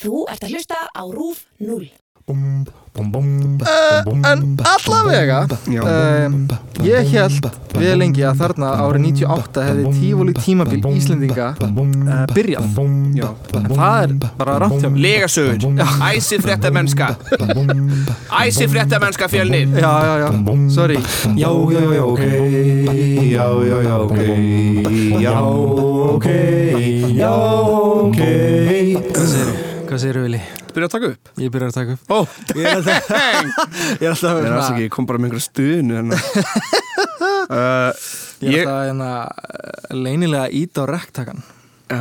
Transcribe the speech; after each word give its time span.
Þú 0.00 0.24
ert 0.32 0.44
að 0.46 0.54
hlusta 0.54 0.84
á 0.96 1.02
RÚF 1.12 1.44
0. 1.60 1.90
En 4.24 4.56
allavega 4.64 5.46
Já. 5.66 5.82
um, 6.26 6.48
Ég 6.84 7.10
held 7.12 7.46
við 7.76 7.94
lengi 8.00 8.22
að 8.26 8.38
þarna 8.40 8.70
árið 8.84 9.02
98 9.06 9.64
hefði 9.66 9.92
tífóli 9.96 10.34
tímabil 10.38 10.80
Íslendinga 10.96 11.48
uh, 11.60 12.24
byrjað 12.34 12.80
Já. 13.16 13.28
En 13.56 13.68
það 13.70 14.04
er 14.04 14.14
bara 14.40 14.56
rámt 14.62 14.80
hjá 14.82 14.90
mig 14.90 15.02
Legasögur, 15.04 15.80
æsi 16.10 16.40
fréttamennska 16.44 17.10
Æsi 18.40 18.68
fréttamennska 18.72 19.30
fjölnir 19.32 19.66
Já, 19.80 19.92
já, 20.06 20.14
já, 20.24 20.30
sorry 20.74 20.98
Já, 21.36 21.50
já, 21.76 21.84
já, 21.98 22.04
ok 22.04 22.22
Já, 23.30 23.46
já, 23.70 23.82
já, 23.88 23.96
ok 24.06 24.18
Já, 25.20 25.36
ok 26.14 26.26
Já, 27.16 27.34
ok 28.08 29.19
Segirðu, 30.00 30.22
Vili? 30.26 30.40
Byrja 30.74 30.86
að 30.88 30.92
taka 30.94 31.08
upp? 31.12 31.30
Ég 31.42 31.52
byrjar 31.54 31.70
að 31.72 31.76
taka 31.76 31.94
upp. 31.96 32.02
Ó, 32.10 32.18
Ég 32.56 32.64
er 32.64 32.76
alltaf, 32.78 33.10
ég 33.10 34.04
er 34.06 34.12
alltaf 34.12 34.38
ég 34.40 34.46
er 34.46 34.54
alls 34.56 34.68
ekki, 34.70 34.84
ég 34.86 34.92
kom 34.94 35.06
bara 35.08 35.20
með 35.20 35.30
einhverja 35.30 35.46
stuðinu 35.46 35.96
hérna. 35.98 36.20
uh, 37.58 38.04
Ég 38.44 38.60
er 38.62 38.68
alltaf 38.70 38.84
hérna, 38.88 39.10
eh, 39.50 39.96
leynilega 39.98 40.46
ít 40.60 40.80
á 40.80 40.84
rektakan 40.88 41.42
já, 41.90 42.00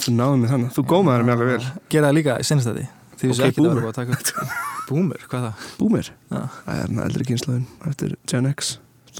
þú 0.00 0.14
náðum 0.16 0.40
mig 0.44 0.50
þannig 0.54 0.70
Þú 0.78 0.84
gómaður 0.90 1.26
mér 1.28 1.36
alveg 1.36 1.50
vel. 1.52 1.70
Gera 1.92 2.08
það 2.10 2.16
líka 2.18 2.36
í 2.40 2.46
senstæði 2.48 2.86
Því. 3.20 3.20
Ok, 3.20 3.24
við 3.28 3.34
séum 3.36 3.50
ekki 3.50 3.60
að 3.60 3.66
boomer. 3.66 3.74
vera 3.74 3.84
búið 3.84 3.90
að 3.90 3.98
taka 4.00 4.12
upp. 4.16 4.54
Boomer, 4.90 5.26
hvað 5.30 5.42
það? 5.46 5.66
Búmir 5.78 6.06
Já. 6.08 6.38
Það 6.64 6.70
er 6.72 6.78
hérna 6.80 7.04
eldri 7.06 7.26
kynslaðin 7.28 7.66
eftir 7.90 8.14
Gen 8.32 8.48
X. 8.50 8.70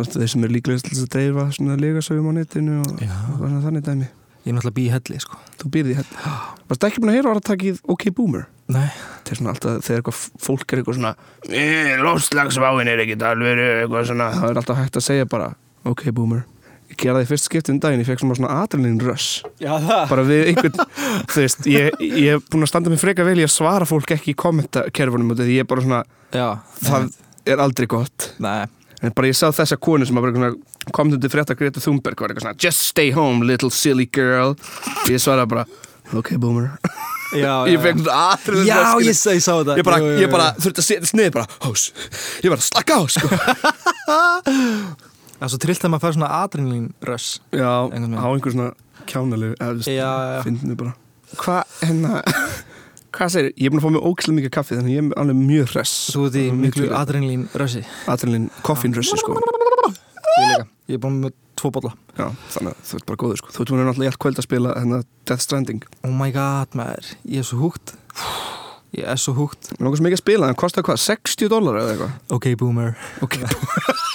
Þeir 0.01 0.31
sem 0.33 0.47
er 0.47 0.55
líklegast 0.55 0.87
til 0.89 0.95
þess 0.97 1.05
að 1.05 1.13
dreifa 1.15 1.45
svona 1.55 1.77
legasögum 1.79 2.31
á 2.31 2.33
netinu 2.41 2.79
og, 2.81 2.91
og 3.05 3.45
svona 3.45 3.61
þannig 3.67 3.85
dæmi 3.87 4.09
Ég 4.51 4.57
er 4.57 4.59
náttúrulega 4.59 4.75
bí 4.81 4.85
í 4.89 4.91
helli, 4.91 5.19
sko. 5.23 5.37
Þú 5.61 5.69
býrði 5.71 5.93
hérna 6.01 6.33
Varst 6.71 6.85
ekki 6.89 7.03
búin 7.05 7.13
að 7.13 7.17
heyra 7.21 7.33
áratakið 7.37 7.77
OK 7.93 8.07
Boomer? 8.17 8.47
Nei. 8.71 8.89
Það 9.23 9.31
er 9.31 9.39
svona 9.39 9.53
alltaf, 9.55 9.77
þegar 9.87 10.01
eitthvað 10.01 10.23
fólk 10.43 10.73
er 10.75 10.81
eitthvað 10.81 10.97
svona 10.99 11.13
"Eh, 11.51 11.93
Lofslagsváin 12.03 12.91
er 12.91 13.03
ekkit 13.05 13.23
alveg 13.27 13.61
eitthvað 13.63 14.09
svona. 14.11 14.27
Það 14.35 14.51
er 14.51 14.61
alltaf 14.63 14.81
hægt 14.81 14.99
að 14.99 15.07
segja 15.07 15.29
bara 15.31 15.53
OK 15.87 16.03
Boomer. 16.15 16.43
Ég 16.91 16.99
gera 16.99 17.21
það 17.21 17.23
í 17.23 17.29
fyrst 17.31 17.47
skipti 17.47 17.71
um 17.71 17.79
daginn, 17.79 18.01
ég 18.03 18.09
fekk 18.11 18.25
svona 18.25 18.35
svona 18.41 18.55
adrenalin 18.65 18.99
rush 19.07 19.45
Já, 19.63 19.77
það. 19.79 20.09
Bara 20.11 20.25
við 20.27 20.41
einhvern, 20.51 20.81
þú 21.31 21.45
veist 21.45 21.69
ég, 21.71 22.01
ég 22.03 22.33
er 22.35 22.43
búin 22.51 22.67
að 22.67 22.73
standa 22.73 22.91
mig 22.91 22.99
freka 22.99 23.23
vel 23.25 23.39
í 23.39 23.47
að 23.47 23.53
svara 23.55 23.87
fólk 23.87 24.11
ekki 24.17 24.35
í 24.35 24.39
kommentakerfunum 24.43 25.31
og 25.31 25.39
því 25.39 25.55
ég 25.55 25.63
er 25.63 25.69
bara 25.71 25.85
svona 25.87 26.01
Já, 26.35 26.49
það 26.83 27.07
er 27.47 27.63
aldrei 27.63 27.87
gott. 27.87 28.33
Nei. 28.43 28.67
En 29.01 29.15
bara 29.15 29.31
ég 29.31 29.39
sá 29.39 29.47
þessa 29.55 29.79
konu 29.81 30.05
sem 30.05 30.19
var 30.19 30.27
bara 30.33 30.51
eitthvað 30.81 30.89
svona 30.89 30.97
komnandi 30.97 31.29
frétta 31.31 31.55
Greta 31.59 31.81
Thunberg 31.85 32.21
var 32.25 32.33
eitthvað 32.33 32.47
svona 32.49 32.59
just 32.65 32.81
stay 32.89 33.11
home 33.13 33.45
little 33.47 33.71
silly 33.71 34.07
girl. 34.11 34.57
Ég 35.11 35.21
svaraði 35.23 35.49
bara 35.53 35.67
ok 36.17 36.33
boomer. 36.41 36.71
Já, 37.37 37.53
ég 37.71 37.79
fekk 37.85 38.01
svona 38.03 38.17
aðrið 38.33 38.65
Já, 38.67 38.79
ég, 39.07 39.15
sá- 39.15 39.55
þetta. 39.61 39.77
Ég 39.79 39.85
bara, 39.87 39.99
Jú, 40.01 40.07
jú, 40.09 40.15
jú. 40.17 40.23
ég 40.25 40.33
bara 40.33 40.49
þurfti 40.59 40.83
að 40.83 40.89
setja 40.89 41.11
sniði 41.13 41.35
bara 41.37 41.47
hós, 41.63 41.85
ég 42.43 42.51
var 42.51 42.59
að 42.59 42.67
slaka 42.67 42.97
á 42.99 43.03
sko. 43.07 43.29
Það 45.41 45.47
er 45.47 45.53
svo 45.55 45.59
trillt 45.63 45.85
að 45.87 45.93
maður 45.95 46.03
fær 46.05 46.17
svona 46.19 46.31
adrenalín 46.43 46.89
rush 47.09 47.39
já, 47.57 47.71
á 47.89 48.27
einhver 48.29 48.53
svona 48.53 48.73
kjánalegu 49.09 49.55
eða 49.57 49.87
Já, 49.89 50.11
já. 50.35 50.43
fyndinu 50.45 50.75
bara. 50.77 50.93
Hvað, 51.41 51.71
hérna 51.87 52.19
hvað 53.17 53.33
segir, 53.33 53.55
ég 53.57 53.71
er 53.71 53.73
búin 53.73 53.81
að 53.81 53.87
fá 53.87 53.95
mig 53.95 54.05
ókslega 54.11 54.37
mikið 54.41 54.53
kaffi 54.59 54.77
þannig 54.77 54.97
ég 54.99 55.07
er 55.07 55.17
alveg 55.23 55.39
mjög 55.41 55.71
hress. 55.73 55.95
Svo 56.13 56.27
í 56.29 56.45
Mjög 56.51 56.61
miklu 56.67 56.83
til 56.85 56.91
í- 56.91 56.99
adrenalín 57.01 57.47
russi 57.63 57.85
adrenalin 58.13 58.51
koffínrössi 58.67 59.17
sko 59.23 59.39
Ég 60.41 60.69
Ég 60.91 60.97
er 60.99 61.03
búin 61.05 61.21
með 61.23 61.35
tvo 61.61 61.69
bolla. 61.71 61.93
Já, 62.17 62.25
þannig 62.51 62.73
að 62.73 62.79
þú 62.89 62.97
ert 62.99 63.05
bara 63.07 63.19
góður 63.21 63.39
sko. 63.39 63.51
Þú 63.55 63.61
ert 63.63 63.71
búin 63.71 63.83
að 63.83 63.89
náttúrulega 63.91 64.11
allt 64.11 64.21
kvöld 64.25 64.39
að 64.41 64.47
spila 64.47 64.71
hérna 64.75 64.99
Death 65.29 65.45
Stranding. 65.45 65.85
Oh 66.03 66.15
my 66.17 66.31
god, 66.35 66.73
maður. 66.79 67.11
Ég 67.31 67.45
er 67.45 67.47
svo 67.47 67.59
húgt 67.61 67.93
Ég 68.91 69.07
er 69.07 69.21
svo 69.23 69.37
húgt 69.37 69.69
mér 69.77 69.87
langar 69.87 70.01
svo 70.01 70.07
mikið 70.09 70.19
að 70.19 70.23
spila, 70.25 70.49
það 70.51 70.59
kostar 70.59 70.85
hvað, 70.89 70.99
60 71.05 71.51
dólar 71.53 71.77
eða 71.79 71.93
eitthvað? 71.93 72.13
Ok, 72.35 72.47
boomer. 72.59 72.91
Ok. 73.23 73.37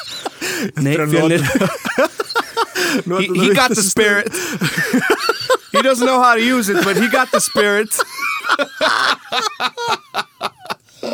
Nei, 0.83 0.95
fjölnir. 0.99 1.43
he, 3.21 3.25
he 3.39 3.47
got 3.55 3.71
the 3.71 3.85
spirit. 3.85 4.27
He 5.71 5.79
doesn't 5.81 6.05
know 6.05 6.19
how 6.19 6.35
to 6.35 6.43
use 6.43 6.67
it 6.67 6.83
but 6.83 6.97
he 6.97 7.07
got 7.07 7.31
the 7.31 7.39
spirit 7.39 7.89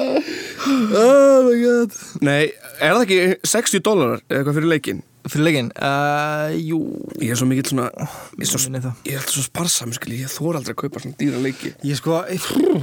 Oh 0.02 1.48
my 1.48 1.56
god. 1.62 1.96
Nei, 2.26 2.52
er 2.80 2.94
það 2.96 3.06
ekki 3.06 3.20
60 3.54 3.84
dólar 3.86 4.20
eitthvað 4.28 4.58
fyrir 4.60 4.72
leikinn? 4.72 5.02
Fyrir 5.30 5.46
leikinn? 5.46 5.72
Uh, 5.78 6.54
Jú. 6.58 6.80
Ég 7.22 7.34
er 7.34 7.40
svo 7.40 7.48
mikill 7.50 7.70
svona 7.70 7.90
ég 7.94 8.46
er, 8.46 8.50
svo, 8.50 8.62
ég 8.72 8.80
er 8.80 9.20
alltaf 9.20 9.36
svo 9.36 9.46
sparsam 9.46 9.94
skil, 9.96 10.16
ég 10.18 10.32
þóra 10.34 10.62
aldrei 10.62 10.74
að 10.74 10.80
kaupa 10.82 11.04
svona 11.04 11.20
dýra 11.20 11.42
leiki. 11.44 11.76
Ég 11.86 12.00
sko 12.00 12.24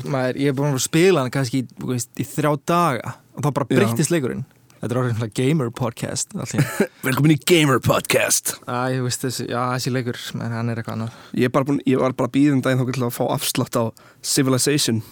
Maður, 0.06 0.38
ég 0.44 0.52
er 0.52 0.58
búin 0.58 0.76
að 0.76 0.84
spila 0.86 1.24
hann 1.24 1.34
kannski 1.34 1.64
veist, 1.82 2.12
í 2.18 2.26
þrjá 2.28 2.54
daga 2.68 3.16
Og 3.38 3.44
þá 3.44 3.50
bara 3.54 3.68
Já. 3.70 3.74
breyttist 3.78 4.14
leikurinn. 4.14 4.46
Þetta 4.78 4.94
er 4.94 4.98
orðin 5.00 5.16
svona 5.18 5.34
gamer 5.34 5.70
podcast 5.74 6.34
velkomin 7.06 7.34
í 7.34 7.38
Gamer 7.50 7.80
Podcast. 7.82 8.52
Æ, 8.62 8.94
ég 8.94 9.02
veist 9.02 9.24
þessi, 9.24 9.48
já, 9.50 9.58
þessi 9.74 9.90
leikur 9.94 10.18
menn 10.38 10.54
hann 10.54 10.70
er 10.70 10.78
eitthvað 10.78 10.94
annar 11.00 11.16
ég, 11.34 11.50
bara 11.54 11.66
búin, 11.66 11.80
ég 11.86 11.98
var 11.98 12.14
bara 12.18 12.30
bíðum 12.34 12.62
daginn 12.62 12.84
þá 12.86 13.08
að 13.08 13.16
fá 13.16 13.24
afslátt 13.34 13.78
á 13.78 13.90
Civilization 14.22 15.02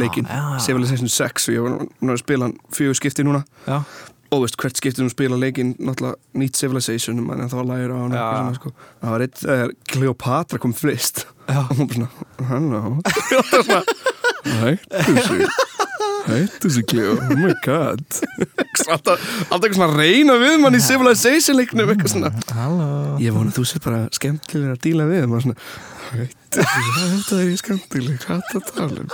leikin 0.00 0.28
Civilization 0.64 1.08
6 1.08 1.48
og 1.48 1.54
ég 1.56 1.66
var 1.66 1.74
nú 2.00 2.14
að 2.14 2.22
spila 2.22 2.48
hann 2.48 2.56
fjögur 2.74 2.98
skipti 3.00 3.26
núna. 3.26 3.44
Já. 3.68 3.82
og 4.30 4.42
veist 4.44 4.58
hvert 4.60 4.76
skipti 4.76 5.00
nú 5.04 5.08
spila 5.12 5.38
leikin 5.40 5.74
náttúrulega 5.78 6.16
nýtt 6.40 6.56
Civilization 6.60 7.18
en 7.18 7.48
það 7.48 7.56
var 7.62 7.68
lægir 7.70 7.94
á 7.94 7.96
hann 8.02 8.12
svona, 8.16 8.54
sko. 8.58 8.72
það 9.00 9.14
var 9.14 9.24
eitt 9.24 9.40
þegar 9.44 9.72
Cleopatra 9.92 10.58
kom 10.58 10.74
frist 10.76 11.26
og 11.48 11.72
hún 11.78 11.88
bara 11.88 11.96
svona 11.96 12.10
hello 12.50 12.82
og 12.90 13.00
það 13.08 13.48
var 13.48 13.64
svona 13.64 13.82
hættu 14.60 15.26
sig 15.28 15.66
hættu 16.28 16.70
sig 16.72 16.86
Cleo 16.90 17.16
oh 17.18 17.36
my 17.38 17.54
god. 17.64 18.02
Alltaf, 18.88 19.20
alltaf 19.48 19.66
eitthvað 19.66 19.78
svona 19.80 19.88
að 19.90 20.00
reyna 20.00 20.38
við 20.40 20.58
mann 20.62 20.78
í 20.78 20.82
Civilization 20.84 21.58
leiknum 21.58 21.92
eitthvað 21.92 22.14
svona. 22.14 22.32
Halló. 22.56 22.90
Ég 23.22 23.34
vona 23.36 23.52
að 23.52 23.58
þú 23.58 23.64
sé 23.68 23.80
bara 23.84 24.02
skemmtilega 24.16 24.76
að 24.76 24.84
díla 24.86 25.08
við 25.10 25.26
maður 25.28 25.48
svona 25.48 25.58
hættu 26.12 26.38
þetta 26.54 27.38
er 27.38 27.50
ég 27.50 27.60
skemmtileg 27.60 28.22
hvað 28.22 28.44
það 28.48 28.60
að 28.60 28.70
tala 28.78 29.02
um. 29.02 29.10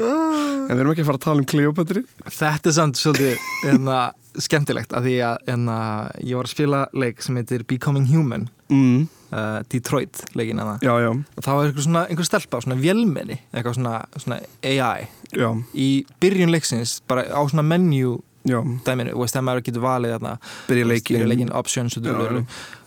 En 0.00 0.70
við 0.70 0.80
erum 0.80 0.92
ekki 0.94 1.04
að 1.04 1.10
fara 1.10 1.18
að 1.18 1.24
tala 1.26 1.42
um 1.42 1.48
Cleopatri 1.50 2.02
Þetta 2.24 2.70
er 2.70 2.76
samt 2.76 3.00
svolítið 3.00 3.48
enna, 3.68 3.98
skemmtilegt 4.40 4.94
af 4.96 5.04
því 5.04 5.16
að 5.26 5.50
enna, 5.54 5.78
ég 6.22 6.38
var 6.38 6.48
að 6.48 6.54
spila 6.54 6.84
leik 6.96 7.24
sem 7.24 7.36
heitir 7.40 7.66
Becoming 7.68 8.06
Human. 8.08 8.46
Mm, 8.72 9.08
uh, 9.32 9.60
Detroit 9.72 10.22
leikin 10.38 10.62
að 10.62 10.72
það 10.72 10.86
já 10.88 10.94
já. 11.04 11.10
Og 11.10 11.46
þá 11.46 11.50
er 11.52 11.62
einhver 11.68 11.86
svona 11.86 12.06
einhver 12.08 12.28
stelpa, 12.28 12.62
svona 12.64 12.78
vélmenni 12.80 13.38
eitthvað 13.52 13.78
svona, 13.78 13.94
svona 14.16 14.40
AI 14.62 15.06
já. 15.36 15.48
Í 15.74 15.90
byrjun 16.22 16.54
leiksins 16.54 16.98
bara 17.10 17.26
á 17.30 17.40
svona 17.50 17.66
menu 17.66 18.18
já. 18.48 18.60
dæminu, 18.86 19.14
og 19.14 19.24
veist 19.26 19.38
að 19.38 19.46
maður 19.48 19.66
getur 19.68 19.86
valið 19.86 20.16
þarna 20.16 20.34
byrja 20.68 20.90
leikin 20.90 21.28
leikin 21.28 21.54
options 21.56 21.98
og, 21.98 22.04
dulur, 22.06 22.42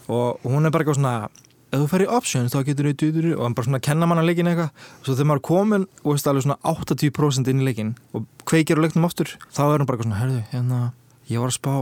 og 0.09 0.45
hún 0.47 0.65
er 0.65 0.73
bara 0.73 0.85
eitthvað 0.85 0.99
svona 0.99 1.15
ef 1.73 1.81
þú 1.81 1.87
fer 1.89 2.03
í 2.05 2.09
options 2.19 2.53
þá 2.53 2.59
getur 2.67 2.91
þú 2.93 3.33
og 3.33 3.43
hann 3.47 3.55
bara 3.57 3.67
svona 3.67 3.81
kenna 3.81 4.09
manna 4.09 4.25
leikin 4.25 4.49
eitthvað. 4.49 4.69
Og 4.99 5.07
svo 5.07 5.15
þegar 5.15 5.29
maður 5.31 5.41
er 5.41 5.47
komin 5.47 5.87
og 6.03 6.09
veist 6.11 6.29
alveg 6.29 6.45
svona 6.45 6.59
80% 6.69 7.49
inn 7.49 7.63
í 7.63 7.67
leikin 7.67 7.95
og 8.13 8.27
kveikir 8.49 8.77
á 8.77 8.83
leiknum 8.83 9.07
aftur 9.07 9.33
þá 9.49 9.63
er 9.65 9.81
hann 9.81 9.89
bara 9.89 9.97
eitthvað 9.97 10.09
svona, 10.09 10.21
herðu, 10.21 10.43
hérna 10.51 10.81
ég 11.31 11.41
var 11.41 11.49
að 11.49 11.57
spá, 11.57 11.75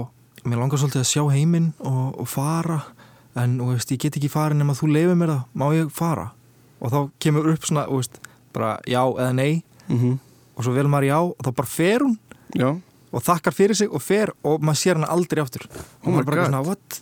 mér 0.45 0.61
langar 0.61 0.81
svolítið 0.81 1.03
að 1.03 1.09
sjá 1.11 1.23
heiminn 1.33 1.71
og, 1.79 2.21
og 2.23 2.29
fara 2.29 2.79
en 3.35 3.57
veist, 3.69 3.91
ég 3.93 4.01
get 4.03 4.17
ekki 4.19 4.29
farið 4.31 4.59
nema 4.61 4.75
þú 4.77 4.89
leifir 4.91 5.15
mér 5.19 5.31
það. 5.35 5.43
Má 5.55 5.65
ég 5.77 5.91
fara? 5.95 6.31
Og 6.81 6.91
þá 6.91 6.99
kemur 7.21 7.51
upp 7.53 7.67
svona, 7.69 7.85
veist, 7.91 8.19
bara 8.53 8.77
já 8.89 9.01
eða 9.05 9.31
nei. 9.35 9.63
Mm 9.87 10.19
og 10.61 10.65
svo 10.65 10.73
vel 10.75 10.89
maður 10.91 11.07
já 11.07 11.17
og 11.23 11.37
þá 11.41 11.51
bara 11.57 11.67
fer 11.71 12.03
hún. 12.03 12.17
Já. 12.59 12.67
Og 13.11 13.23
þakkar 13.23 13.55
fyrir 13.55 13.75
sig 13.79 13.89
og 13.89 14.01
fer 14.03 14.29
og 14.45 14.61
maður 14.61 14.77
sér 14.81 14.99
hann 14.99 15.07
aldrei 15.09 15.41
aftur. 15.41 15.63
Og 16.03 16.07
Oh 16.07 16.11
maður 16.11 16.27
bara 16.27 16.35
God. 16.35 16.45
svona, 16.51 16.61
what? 16.67 16.99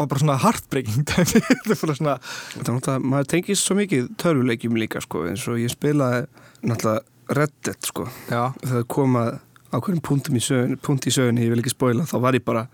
og 0.00 0.08
bara 0.08 0.20
svona 0.20 0.36
heartbreaking. 0.40 1.04
Svona 1.90 2.98
maður 3.04 3.26
tengist 3.34 3.66
svo 3.66 3.76
mikið 3.76 4.06
törfuleikjum 4.20 4.78
líka 4.80 5.00
sko 5.04 5.26
eins 5.28 5.44
og 5.50 5.58
ég 5.60 5.72
spilaði 5.72 6.22
náttúrulega 6.64 7.04
Reddit 7.36 7.86
sko. 7.86 8.06
Já, 8.30 8.50
þegar 8.64 8.86
komað 8.90 9.28
á 9.70 9.76
hverjum 9.78 10.36
í 10.36 10.42
sögun, 10.42 10.78
punkt 10.82 11.06
í 11.06 11.12
sögunni, 11.14 11.44
ég 11.44 11.52
vil 11.52 11.60
ekki 11.62 11.74
spoila 11.74 12.06
þá 12.08 12.16
var 12.24 12.34
ég 12.38 12.44
bara, 12.46 12.64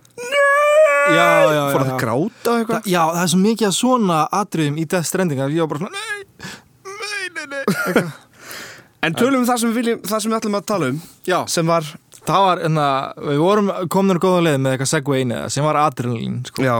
fór 1.06 1.84
að 1.84 1.92
gráta 2.02 2.52
og 2.52 2.60
eitthvað? 2.60 2.88
Já, 2.90 3.02
það 3.12 3.22
er 3.22 3.32
svo 3.32 3.40
mikið 3.42 3.68
að 3.68 3.74
svona 3.78 4.20
atriðum 4.40 4.78
í 4.78 4.86
Death 4.86 5.10
Stranding 5.10 5.42
að 5.44 5.56
ég 5.56 5.64
var 5.64 5.72
bara 5.72 5.82
svona 5.84 5.96
nei, 5.96 6.54
nei, 7.02 7.28
nei, 7.36 7.46
nei. 7.52 8.06
En 9.06 9.14
tölum 9.14 9.44
við 9.44 9.50
það 9.50 9.60
sem 9.60 9.70
við 9.70 9.76
viljum, 9.78 9.98
það 10.02 10.22
sem 10.22 10.32
við 10.32 10.36
ætlum 10.40 10.56
að 10.58 10.64
tala 10.66 10.86
um 10.90 10.96
já, 11.28 11.36
sem 11.52 11.68
var, 11.68 11.90
það 12.26 12.46
var 12.46 12.62
enna, 12.66 12.86
við 13.28 13.42
vorum 13.44 13.68
komnir 13.92 14.18
góða 14.22 14.40
leið 14.48 14.56
með 14.64 14.74
eitthvað 14.74 14.90
segway 14.90 15.20
inn 15.22 15.34
eða 15.36 15.52
sem 15.54 15.68
var 15.68 15.78
adrenalín 15.84 16.40
sko. 16.48 16.64
já. 16.66 16.74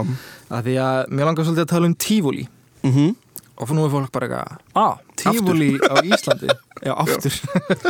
Að 0.47 0.67
því 0.69 0.75
að 0.83 0.99
mér 1.13 1.29
langar 1.29 1.47
svolítið 1.47 1.67
að 1.67 1.73
tala 1.75 1.91
um 1.91 1.97
tífúli 2.07 2.49
mm 2.87 3.15
og 3.57 3.71
nú 3.73 3.87
er 3.87 3.93
fólk 3.93 4.11
bara 4.13 4.27
eitthvað 4.27 4.77
ah, 4.77 4.99
tífúli 5.17 5.71
á 5.81 5.97
Íslandi? 6.05 6.51
Já, 6.87 6.93
aftur 6.93 7.33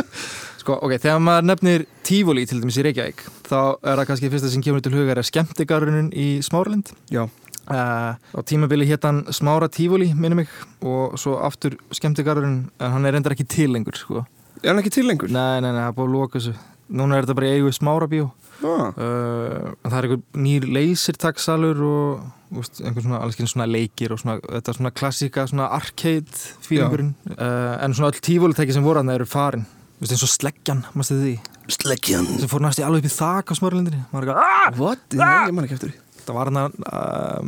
sko, 0.67 0.77
ok, 0.83 0.97
þegar 0.99 1.19
maður 1.23 1.45
nefnir 1.47 1.83
tífúli 2.03 2.43
til 2.47 2.59
dæmis 2.59 2.77
í 2.81 2.83
Reykjavík 2.83 3.21
þá 3.47 3.59
er 3.87 3.99
það 4.01 4.07
kannski 4.09 4.31
fyrsta 4.33 4.49
sem 4.51 4.63
kemur 4.65 4.83
til 4.83 4.95
hugar 4.97 5.21
er 5.21 5.27
skemmtigarunum 5.27 6.09
í 6.11 6.29
Smáralind. 6.45 6.95
Já, 7.13 7.27
Uh, 7.67 8.15
á 8.15 8.39
tímabili 8.47 8.85
hétt 8.87 9.03
hann 9.03 9.25
Smára 9.35 9.67
Tífóli, 9.67 10.13
minnum 10.15 10.39
mig 10.39 10.51
og 10.87 11.17
svo 11.19 11.33
aftur 11.43 11.73
skemmtigarðurinn 11.91 12.61
en 12.79 12.93
hann 12.93 13.03
er 13.03 13.11
reyndar 13.17 13.35
ekki 13.35 13.43
til 13.43 13.73
lengur 13.75 13.97
sko. 13.99 14.23
Er 14.63 14.69
hann 14.71 14.79
ekki 14.79 14.93
til 14.95 15.03
lengur? 15.09 15.27
nei, 15.27 15.59
nei, 15.59 15.73
nei, 15.73 15.81
það 15.81 15.89
er 15.89 15.97
búið 15.97 16.07
að 16.07 16.15
loka 16.15 16.37
þessu. 16.37 16.53
Núna 16.95 17.17
er 17.17 17.27
þetta 17.27 17.35
bara 17.41 17.51
eigu 17.57 17.73
Smára 17.75 18.07
bíó. 18.07 18.29
Ah, 18.63 18.87
uh, 18.95 19.75
það 19.83 19.97
er 19.99 20.07
einhver 20.07 20.23
nýr 20.47 20.69
leysirtaksalur 20.77 21.83
og 21.89 22.55
úst, 22.63 22.79
svona, 22.79 23.19
alls 23.19 23.35
kynna 23.35 23.51
svona 23.51 23.67
leikir 23.67 24.15
og 24.15 24.23
svona, 24.23 24.39
þetta 24.47 24.79
svona 24.79 24.95
klassika 24.95 25.49
svona 25.51 25.67
arcade 25.75 26.39
fílingurinn 26.63 27.17
uh, 27.35 27.75
en 27.83 27.99
svona 27.99 28.13
öll 28.13 28.23
tífólitæki 28.23 28.77
sem 28.77 28.87
voru 28.87 29.03
hann 29.03 29.11
eru 29.11 29.27
farin 29.27 29.67
Vist, 29.97 30.13
eins 30.13 30.21
og 30.21 30.29
sleggjan, 30.29 30.83
maður 30.93 31.07
stið 31.07 31.21
því? 31.23 31.35
Sleggjan. 31.73 32.27
Sem 32.37 32.49
fór 32.51 32.61
næst 32.61 32.77
í 32.77 32.83
alveg 32.85 33.01
upp 33.01 33.09
í 33.09 33.13
þak 33.15 33.49
á 33.49 33.53
smörlindinni. 33.57 34.01
Maður 34.11 34.23
er 34.23 34.29
eitthvað, 34.29 34.41
"Ah!" 34.45 34.69
What? 34.77 35.01
Nei, 35.17 35.47
ég 35.49 35.53
man 35.57 35.65
ekki 35.65 35.77
eftir 35.77 35.89
því. 35.89 35.97
Það 36.27 36.35
var 36.37 36.45
hann 36.51 36.59
um, 36.61 37.47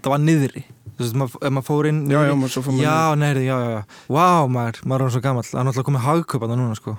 það 0.00 0.10
var 0.14 0.22
niðri. 0.22 0.62
Þú 0.92 1.04
veist, 1.04 1.36
ef 1.42 1.50
maður 1.52 1.66
fór 1.66 1.88
inn 1.88 2.00
Já, 2.08 2.20
já, 2.28 2.34
maður 2.36 2.52
svo 2.52 2.62
fór 2.62 2.72
maður 2.76 2.84
já, 2.84 3.14
neðri, 3.16 3.44
já, 3.48 3.56
já, 3.64 3.82
Vá, 4.12 4.28
maður, 4.46 4.76
maður 4.84 5.00
er 5.00 5.04
hann 5.06 5.14
svo 5.14 5.22
gammal 5.24 5.42
Það 5.48 5.60
er 5.60 5.64
náttúrulega 5.66 5.88
komið 5.88 6.04
hagköp 6.06 6.42
að 6.42 6.50
það 6.52 6.60
núna, 6.60 6.76
sko. 6.76 6.92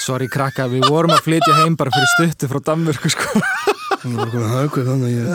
Sorry, 0.00 0.26
krakka, 0.30 0.68
við 0.70 0.86
vorum 0.88 1.10
að 1.14 1.24
flytja 1.26 1.58
heim 1.58 1.74
bara 1.76 1.90
fyrir 1.90 2.10
stuttu 2.14 2.48
frá 2.48 2.60
Danmörku, 2.70 3.10
sko. 3.12 3.26
Hún 4.04 4.14
var 4.16 4.30
komin 4.30 4.46
að 4.46 5.30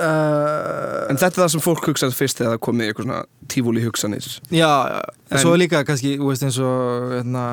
En 0.00 1.18
þetta 1.18 1.34
er 1.34 1.42
það 1.42 1.52
sem 1.54 1.62
fólk 1.64 1.90
hugsaði 1.90 2.16
fyrst 2.16 2.40
þegar 2.40 2.54
það 2.56 2.62
komið 2.66 2.88
eitthvað 2.90 3.06
svona 3.08 3.20
tífúli 3.52 3.84
hugsanir. 3.84 4.28
Já, 4.54 4.70
En- 5.30 5.42
svo 5.42 5.52
er 5.54 5.60
líka 5.60 5.84
kannski, 5.84 6.16
þú 6.18 6.30
veist, 6.30 6.46
eins 6.46 6.58
og 6.58 7.12
hérna, 7.18 7.44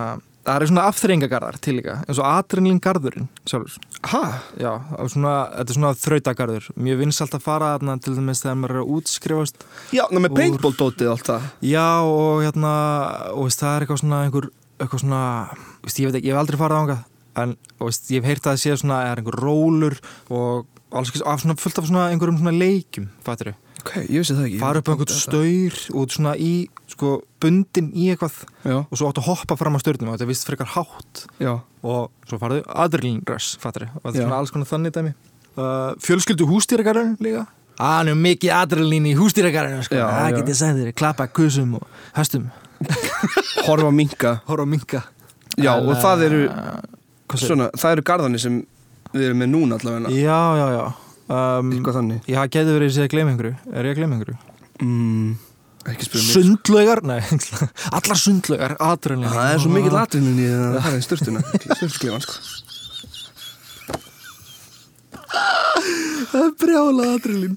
Það 0.48 0.56
eru 0.56 0.68
svona 0.70 0.84
afþreyingagarðar 0.88 1.56
til 1.60 1.74
líka 1.76 1.94
eins 2.08 2.20
og 2.22 2.28
adrenalingarðurinn 2.30 3.26
sjálfur. 3.44 3.74
Ha? 4.14 4.22
Já, 4.56 4.70
er 4.96 5.10
svona, 5.12 5.34
þetta 5.58 5.74
er 5.74 5.76
svona 5.76 5.90
þrautagarður. 6.00 6.70
Mjög 6.80 7.02
vinsalt 7.02 7.36
að 7.36 7.44
fara 7.44 7.72
þarna 7.74 7.96
til 8.06 8.14
dæmis 8.16 8.44
þegar 8.46 8.56
maður 8.62 8.76
er 8.78 8.80
að 8.80 8.94
útskrifast 8.96 9.66
Já, 9.92 10.06
ná 10.08 10.22
með 10.24 10.38
paintball-dótið 10.40 11.12
allt 11.12 11.28
það. 11.28 11.50
Já, 11.68 11.84
og 12.08 12.40
hérna 12.46 12.72
og 13.34 13.44
veist, 13.50 13.60
það 13.60 13.74
er 13.76 13.86
eitthvað 13.86 14.02
svona 14.06 14.22
einhver, 14.24 14.48
eitthvað 14.80 15.04
svona, 15.04 15.22
veist, 15.84 16.00
ég 16.00 16.08
veit 16.08 16.20
ekki, 16.22 16.32
ég 16.32 16.38
hef 16.38 16.44
aldrei 16.46 16.62
farið 16.64 16.80
ángað 16.80 17.04
en 17.44 17.56
og 17.82 17.86
veist, 17.92 18.08
ég 18.16 18.24
hef 18.24 18.32
heyrt 18.32 18.48
að 18.48 18.56
það 18.56 18.64
sé 18.64 18.80
svona 18.80 19.04
er 19.12 19.20
einhver 19.20 19.40
rólur 19.44 20.00
og 20.32 20.66
af 20.92 21.42
svona 21.42 21.58
fullt 21.60 21.80
af 21.82 21.88
svona 21.90 22.10
einhverjum 22.12 22.40
svona 22.42 22.56
leikjum 22.56 23.10
fattur 23.26 23.52
við, 23.52 23.58
Ok, 23.88 23.94
ég 24.10 24.20
vissi 24.20 24.36
það 24.36 24.48
ekki. 24.50 24.58
Fara 24.60 24.82
upp 24.82 24.90
á 24.90 24.92
einhvern 24.92 25.14
staur 25.16 25.76
og 25.96 26.12
svona 26.12 26.34
í, 26.36 26.52
sko, 26.92 27.12
bundin 27.40 27.92
í 27.96 28.10
eitthvað. 28.12 28.42
Já, 28.68 28.78
og 28.84 29.00
svo 29.00 29.08
áttu 29.08 29.22
að 29.22 29.30
hoppa 29.30 29.56
fram 29.60 29.78
á 29.78 29.80
staurnum 29.80 30.12
og 30.12 30.18
þetta 30.18 30.28
vist 30.28 30.48
frekar 30.48 30.72
hátt. 30.74 31.24
Já. 31.40 31.54
Og 31.88 32.10
svo 32.28 32.40
farðu 32.42 32.64
adrenalinröss, 32.68 33.56
fattur 33.62 33.86
við 33.86 33.94
og 33.96 34.08
þetta 34.10 34.18
er 34.18 34.26
svona 34.26 34.42
alls 34.42 34.52
konar 34.52 34.68
þannig 34.72 34.96
dæmi. 34.98 35.14
Uh, 35.58 35.94
fjölskyldu 36.04 36.50
hústýragarðin 36.50 37.16
líka. 37.24 37.46
Ah, 37.78 38.00
hann 38.00 38.12
er 38.12 38.18
mikið 38.18 38.54
adrenalín 38.58 39.08
í 39.08 39.14
hústýragarðinu 39.18 39.86
sko. 39.86 40.02
Það 40.02 40.52
segið 40.58 40.82
þér, 40.82 40.94
klappa 40.98 41.28
kusum 41.30 41.78
og 41.78 41.86
höstum. 42.18 42.50
Horfa 43.68 43.92
minka. 43.94 44.40
Horfa 44.50 44.66
minka. 44.70 45.04
Já, 45.58 45.78
En, 45.78 45.88
og 45.90 46.02
það 46.02 46.26
eru, 46.28 46.42
svona, 47.38 47.70
það 47.78 47.96
eru 47.96 48.06
garðanir 48.10 48.42
sem 48.42 48.58
við 49.14 49.24
erum 49.30 49.40
með 49.44 49.50
núna 49.54 49.78
allavega. 49.80 50.10
Já, 50.16 50.40
já, 50.60 50.68
já. 50.78 50.86
Um, 51.28 51.72
Eitthvað 51.76 51.98
þannig. 52.00 52.20
Já, 52.32 52.40
getur 52.48 52.74
verið 52.78 52.88
að 52.88 52.96
segja 52.98 53.08
að 53.10 53.14
gleyma 53.16 53.30
einhverju. 53.34 53.56
Er 53.74 53.84
ég 53.84 53.92
að 53.92 54.00
gleyma 54.02 54.14
einhverju? 54.18 54.38
mm, 54.84 55.30
Ekki 55.88 56.04
spyrja 56.08 56.24
mig. 56.24 56.32
Sundlaugar, 56.36 57.00
nei 57.08 57.22
allar 57.98 58.20
sundlaugar, 58.20 58.74
adrenalín 58.84 59.36
Það 59.38 59.52
er 59.54 59.60
svo 59.64 59.72
mikið 59.76 59.94
latrinun 59.96 60.40
í 60.44 60.48
að 60.52 60.78
það 60.78 60.90
er 60.92 60.98
í 60.98 61.06
styrtuna 61.08 61.42
Styrtklefan, 61.48 62.24
sko. 62.28 62.36
Það 66.32 66.42
er 66.44 66.52
brjála 66.64 67.04
adrenalín 67.16 67.56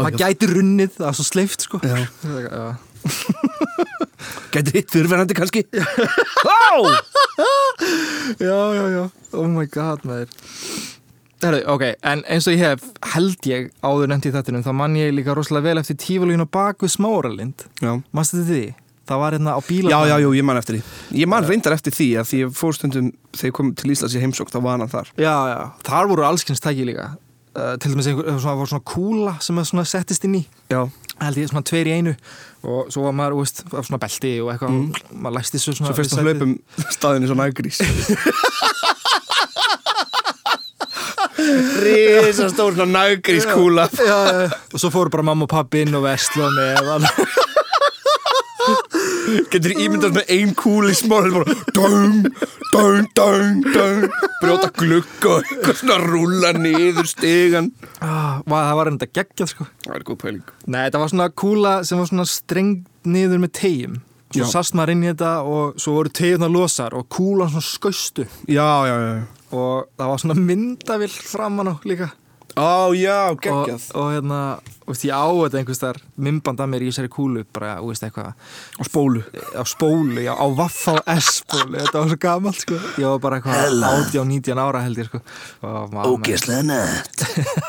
það 0.00 0.16
gæti 0.22 0.46
runnið, 0.50 0.92
það 0.96 1.08
er 1.10 1.16
svo 1.18 1.24
sleift 1.28 1.60
sko. 1.66 1.76
Já. 1.84 1.98
já. 2.46 2.64
Gæti 4.50 4.74
hitt 4.78 4.90
fyrirverandi 4.90 5.34
kannski? 5.38 5.64
Já, 8.40 8.56
já, 8.74 8.84
já 8.90 9.04
oh 9.32 9.46
my 9.48 9.66
god, 9.70 10.02
maður. 10.08 10.32
Herðu, 11.40 11.60
ok, 11.72 11.84
en 12.04 12.22
eins 12.28 12.46
og 12.50 12.56
ég 12.56 12.60
hef 12.66 12.82
held 13.14 13.46
ég 13.48 13.70
áður 13.80 14.10
nefnt 14.12 14.28
í 14.28 14.32
þettunum 14.34 14.64
þá 14.66 14.74
mann 14.76 14.98
ég 14.98 15.14
líka 15.16 15.32
rosalega 15.36 15.70
vel 15.70 15.80
eftir 15.80 15.96
tífalíun 16.02 16.44
og 16.44 16.50
bak 16.52 16.84
við 16.84 16.92
smáralind. 16.98 17.64
Já. 17.80 17.94
Manstu 18.12 18.42
þetta 18.42 18.50
því? 18.58 18.66
Það 19.10 19.22
var 19.24 19.34
hérna 19.34 19.54
á 19.56 19.60
bíla 19.66 19.90
Já, 19.90 19.98
já, 20.06 20.16
jú, 20.22 20.34
ég 20.36 20.44
man 20.46 20.60
eftir 20.60 20.76
því. 20.76 20.82
Ég 21.22 21.30
man 21.32 21.46
reyndar 21.48 21.74
eftir 21.74 21.96
því 21.96 22.10
að 22.20 22.28
því 22.28 22.42
ég 22.44 22.52
fór 22.60 22.76
stundum 22.76 23.08
þegar 23.32 23.48
ég 23.48 23.56
kom 23.56 23.72
til 23.80 23.94
Íslands 23.94 24.14
í 24.14 24.22
heimsók 24.22 24.52
þá 24.52 24.60
var 24.66 24.76
hann 24.78 24.92
þar. 24.92 25.10
Já, 25.16 25.34
já, 25.50 25.58
þar 25.88 26.10
voru 26.12 26.26
allskynns 26.28 26.62
tæki 26.62 26.86
líka. 26.90 27.08
Uh, 27.50 27.72
Til 27.82 27.90
dæmis 27.90 28.06
einhver, 28.06 28.28
svona, 28.38 28.54
var 28.60 28.68
svona 28.70 28.86
kúla 28.86 29.32
sem 29.42 29.58
að 29.58 29.70
svona 29.72 29.82
settist 29.88 30.22
inn 30.28 30.36
í. 30.38 30.44
Já, 30.70 30.84
held 31.20 31.36
ég 31.40 31.50
svona 31.50 31.64
tveir 31.66 31.90
í 31.90 31.96
einu 31.98 32.14
og 32.60 32.90
svo 32.92 33.00
var 33.06 33.14
maður, 33.16 33.38
veist, 33.40 33.62
af 33.72 33.86
svona 33.88 34.00
belti 34.02 34.32
og 34.42 34.50
eitthvað, 34.52 34.72
maður 35.14 35.36
læsti 35.38 35.56
svo 35.62 35.72
svona 35.76 35.90
svo 35.90 35.98
fyrst 36.00 36.16
að 36.16 36.26
hlaupum 36.28 36.52
staðinni 36.96 37.30
svona 37.30 37.48
agrís. 37.50 37.78
Rísa 41.80 42.50
stór 42.52 42.72
svona 42.76 42.92
nagrís 42.98 43.46
kúla 43.48 43.84
og 43.88 44.76
svo 44.80 44.88
fóru 44.92 45.10
bara 45.12 45.24
mamma 45.30 45.44
og 45.46 45.52
pappi 45.52 45.78
inn 45.86 45.96
og 45.96 46.02
veslu 46.04 46.40
og 46.44 46.52
meðan 46.56 47.02
Getur 49.52 49.74
ímyndað 49.76 50.18
með 50.18 50.32
ein 50.36 50.52
kúli 50.58 50.94
smál 50.98 51.30
bara 51.34 51.56
Dung, 51.76 52.28
dung, 52.72 53.08
dung, 53.16 53.64
dung 53.70 54.06
Brjóta 54.40 54.70
glugga 54.76 55.34
og 55.36 55.48
eitthvað 55.48 55.80
svona 55.82 55.98
rúla 56.04 56.52
niður 56.58 57.08
stigan 57.10 57.72
ah, 58.00 58.38
það 58.46 58.76
var 58.78 58.92
enda 58.92 59.08
geggjað 59.10 59.50
sko. 59.52 59.66
Það 59.84 59.96
er 59.98 60.06
góð 60.08 60.20
pæling. 60.22 60.54
Nei, 60.66 60.80
þetta 60.86 61.02
var 61.02 61.12
svona 61.12 61.28
kúla 61.42 61.74
sem 61.86 62.00
var 62.00 62.08
svona 62.08 62.28
strengt 62.28 62.86
niður 63.04 63.44
með 63.44 63.52
tegjum 63.60 63.98
svo 64.30 64.46
Já. 64.46 64.50
sast 64.52 64.76
maður 64.78 64.94
inn 64.94 65.04
í 65.04 65.10
þetta 65.10 65.34
og 65.42 65.78
svo 65.82 65.96
voru 65.98 66.12
tegjuna 66.14 66.48
losar 66.52 66.94
og 66.94 67.08
kúlan 67.10 67.50
svona 67.50 67.66
skaustu 67.66 68.26
Já, 68.46 68.86
já, 68.86 68.96
já 68.96 69.14
og 69.50 69.88
það 69.98 70.10
var 70.12 70.20
svona 70.22 70.38
myndavill 70.38 71.14
framan 71.14 71.72
á 71.72 71.74
líka 71.82 72.10
Á, 72.58 72.90
já, 72.96 73.30
og, 73.30 73.38
geggjað. 73.44 73.84
Og 73.98 74.08
hérna, 74.14 74.38
þú 74.82 74.90
veist, 74.92 75.04
ég 75.06 75.14
á 75.14 75.26
þetta 75.30 75.58
einhvers 75.60 75.80
þar 75.82 76.00
mymband 76.26 76.62
að 76.64 76.70
mér 76.72 76.84
í 76.84 76.90
þessari 76.90 77.10
kúlu 77.12 77.44
bara, 77.54 77.76
þú 77.78 77.90
veist, 77.92 78.04
eitthvað. 78.06 78.34
Á 78.34 78.82
spólu. 78.88 79.22
Á 79.54 79.62
spólu, 79.70 80.24
já, 80.24 80.32
á 80.34 80.46
Vaffa 80.58 80.96
og 80.98 81.10
S-spólu 81.14 81.78
þetta 81.78 82.02
var 82.02 82.10
svo 82.10 82.20
gamalt, 82.26 82.60
sko. 82.64 82.80
Ég 82.98 83.06
var 83.06 83.22
bara 83.22 83.40
eitthvað 83.40 83.86
18-19 84.10 84.62
ára 84.64 84.84
held 84.86 85.02
ég, 85.02 85.10
sko. 85.10 85.22
Og 85.70 85.98
Ógeðslega 86.10 86.66
nett. 86.66 87.26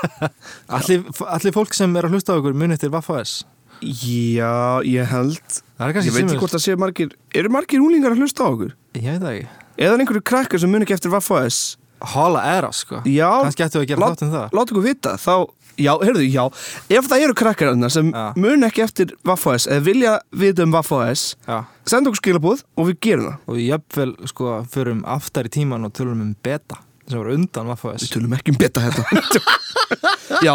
Allir, 0.77 1.05
allir 1.27 1.55
fólk 1.55 1.77
sem 1.77 1.97
er 1.97 2.07
að 2.07 2.17
hlusta 2.17 2.33
á 2.33 2.39
ykkur 2.41 2.57
muni 2.57 2.77
eftir 2.77 2.93
Vaffa 2.93 3.19
og 3.19 3.25
S? 3.25 3.41
Já, 3.81 4.81
ég 4.85 5.09
held. 5.09 5.61
Ég 5.81 6.13
veit 6.13 6.27
ekki 6.27 6.37
hvort 6.37 6.53
það 6.53 6.61
sé 6.61 6.75
margir 6.77 7.13
Eru 7.33 7.49
margir 7.49 7.81
úlingar 7.81 8.13
að 8.13 8.21
hlusta 8.21 8.45
á 8.45 8.53
okkur? 8.53 8.75
ég 8.93 9.07
veit 9.07 9.23
það 9.23 9.31
ekki. 9.31 9.47
Eða 9.81 9.95
er 9.95 10.03
einhverju 10.03 10.23
krakkar 10.29 10.61
sem 10.61 10.69
mun 10.69 10.85
ekki 10.85 10.93
eftir 10.93 11.13
Vaffa 11.13 11.39
S 11.49 11.61
Hola 12.01 12.41
er 12.57 12.63
það, 12.67 12.73
sko. 12.73 13.01
Já, 13.05 13.29
kannski 13.45 13.63
ættu 13.65 13.81
að 13.81 13.87
gera 13.87 13.99
lát- 14.01 14.15
þátt 14.17 14.25
um 14.27 14.31
það. 14.31 14.51
Láta 14.57 14.71
okkur 14.73 14.83
vita, 14.83 15.17
þá 15.17 15.35
Já, 15.79 15.93
heyrðu, 16.03 16.25
já. 16.29 16.43
Ef 16.91 17.05
það 17.07 17.21
eru 17.23 17.33
krakkar 17.33 17.69
þarna 17.71 17.89
sem 17.89 18.11
Já. 18.11 18.33
mun 18.35 18.61
ekki 18.67 18.83
eftir 18.83 19.13
Vaffa 19.25 19.53
S 19.55 19.67
eða 19.71 19.81
vilja 19.85 20.19
vita 20.33 20.63
um 20.63 20.71
Vaffa 20.71 21.09
S 21.09 21.35
já. 21.47 21.63
senda 21.87 22.11
okkur 22.11 22.19
skilabúð 22.21 22.63
og 22.77 22.87
við 22.89 22.99
gerum 23.01 23.25
það. 23.31 23.37
Og 23.47 23.55
jöfnvel, 23.57 24.11
sko, 24.27 24.65
förum 24.69 25.01
aftar 25.05 25.47
í 25.47 25.49
tíman 25.49 25.85
og 25.85 25.93
tölum 25.93 26.21
um 26.21 26.35
beta 26.43 26.77
sem 27.11 27.21
var 27.21 27.33
undan 27.35 27.69
Vaffa 27.71 27.91
og 27.91 27.99
S. 27.99 28.07
Við 28.07 28.15
tölum 28.17 28.35
ekki 28.37 28.53
um 28.55 28.59
beta 28.61 28.83
þetta 28.87 29.59
Já, 30.45 30.53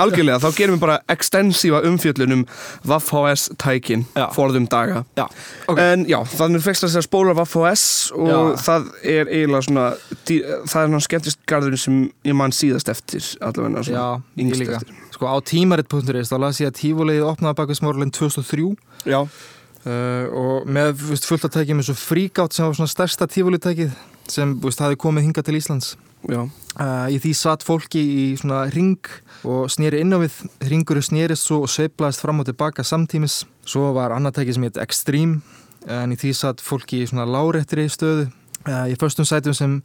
algjörlega, 0.00 0.38
þá 0.40 0.48
gerum 0.56 0.76
við 0.78 0.82
bara 0.82 0.96
extensífa 1.12 1.82
umfjöllun 1.86 2.32
um 2.38 2.44
Vaffa-S 2.88 3.50
tækin 3.60 4.06
forðum 4.34 4.64
daga. 4.72 5.02
Já, 5.18 5.26
ok. 5.68 5.80
En 5.82 6.06
já, 6.08 6.16
þannig 6.32 6.64
fyrst 6.64 6.86
að 6.86 6.94
segja 6.94 7.04
spólar 7.06 7.36
Vaffa-S 7.38 7.84
og 8.16 8.30
Já. 8.30 8.38
það 8.64 8.88
er 9.04 9.30
eiginlega 9.30 9.66
svona 9.68 9.84
það 10.24 10.40
er 10.40 10.56
náttúrulega 10.64 11.04
skemmtist 11.06 11.42
garðurinn 11.50 11.82
sem 11.84 12.00
ég 12.26 12.38
man 12.40 12.54
síðast 12.56 12.90
eftir 12.92 13.28
allavega 13.44 13.84
Já, 13.86 14.06
ég 14.40 14.56
líka. 14.56 14.80
eftir. 14.80 14.96
Sko 15.14 15.28
á 15.30 15.36
tímarit.is 15.44 16.32
þá 16.32 16.36
las 16.46 16.62
ég 16.64 16.72
að 16.72 16.78
tífulegið 16.82 17.28
opnaði 17.28 17.60
baka 17.60 17.78
smárlinn 17.78 18.14
2003 18.14 18.68
Já, 19.08 19.20
uh, 19.22 20.24
og 20.32 20.68
með 20.68 21.04
fullt 21.28 21.48
að 21.48 21.58
tækja 21.60 21.78
með 21.78 21.90
svo 21.92 21.98
fríkátt 22.00 22.56
sem 22.56 22.66
var 22.66 22.78
svona 22.80 22.96
stærsta 22.96 23.28
tífulegtækið 23.30 23.92
sem 24.34 24.56
veist, 24.62 24.82
hafi 24.82 24.98
komið 25.00 25.28
hingað 25.28 25.48
til 25.48 25.58
Íslands. 25.60 25.94
Uh, 26.28 27.06
í 27.14 27.18
því 27.22 27.30
satt 27.38 27.62
fólki 27.66 28.00
í 28.02 28.24
svona 28.38 28.64
ring 28.74 28.98
og 29.46 29.68
snýri 29.70 30.02
inn 30.02 30.14
á 30.14 30.18
við. 30.18 30.34
Ringurinn 30.70 31.06
snýrist 31.06 31.46
svo 31.46 31.62
og 31.64 31.72
sveiflaðist 31.72 32.24
fram 32.24 32.42
og 32.42 32.48
tilbaka 32.48 32.84
samtímis. 32.86 33.44
Svo 33.68 33.92
var 33.96 34.14
annað 34.16 34.40
tæki 34.40 34.56
sem 34.56 34.66
heit 34.66 34.80
Extreme 34.82 35.40
en 35.86 36.12
í 36.12 36.18
því 36.18 36.34
satt 36.34 36.62
fólki 36.64 37.04
í 37.04 37.08
svona 37.08 37.26
láréttri 37.28 37.86
stöðu. 37.92 38.28
Uh, 38.66 38.86
í 38.90 38.98
föstum 38.98 39.26
sætum 39.28 39.54
sem 39.56 39.78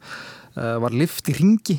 uh, 0.58 0.76
var 0.82 0.94
lift 0.94 1.30
í 1.30 1.36
ringi. 1.38 1.78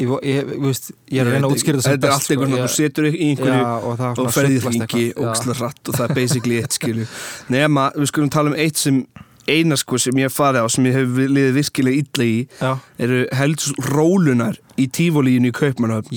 Ég, 0.00 0.08
ég, 0.24 0.52
veist, 0.62 0.88
ég 1.12 1.20
er 1.20 1.28
að 1.28 1.34
reyna 1.34 1.48
að 1.50 1.54
útskýra 1.58 1.82
sem 1.84 1.92
Þetta 1.92 2.08
er 2.08 2.14
allt 2.14 2.30
eitthvað, 2.30 2.46
sko. 2.46 2.54
svona, 2.54 2.68
þú 2.68 2.76
setur 2.78 3.08
í 3.08 3.26
einhverju 3.26 3.56
Já, 3.58 3.72
og 3.74 3.90
og 3.92 3.98
svona 3.98 4.32
ferði 4.32 4.54
sveiflast 4.54 4.78
hringi 4.78 5.02
eitthvað. 5.02 5.26
Já. 5.26 5.32
ókslega 5.34 5.56
hratt 5.58 5.90
og 5.90 5.98
það 5.98 6.04
er 6.06 6.14
basically 6.16 6.60
eitt 6.62 6.76
skilju 6.78 7.04
nema, 7.52 7.84
við 7.98 8.08
skulum 8.08 8.30
tala 8.32 8.52
um 8.52 8.56
eitt 8.64 8.80
sem 8.80 9.02
eina 9.50 9.76
sko 9.80 9.98
sem 10.00 10.18
ég 10.22 10.32
farið 10.32 10.64
á 10.64 10.68
sem 10.72 10.86
ég 10.86 10.96
hef 10.96 11.16
liðið 11.18 11.56
virkilega 11.58 12.02
illa 12.02 12.26
í 12.28 12.36
Já, 12.60 12.72
eru 13.02 13.22
helds 13.38 13.72
rólunar 13.90 14.58
í 14.78 14.86
tífólíinu 14.88 15.50
í 15.50 15.56
Kaupmannhöfn 15.56 16.12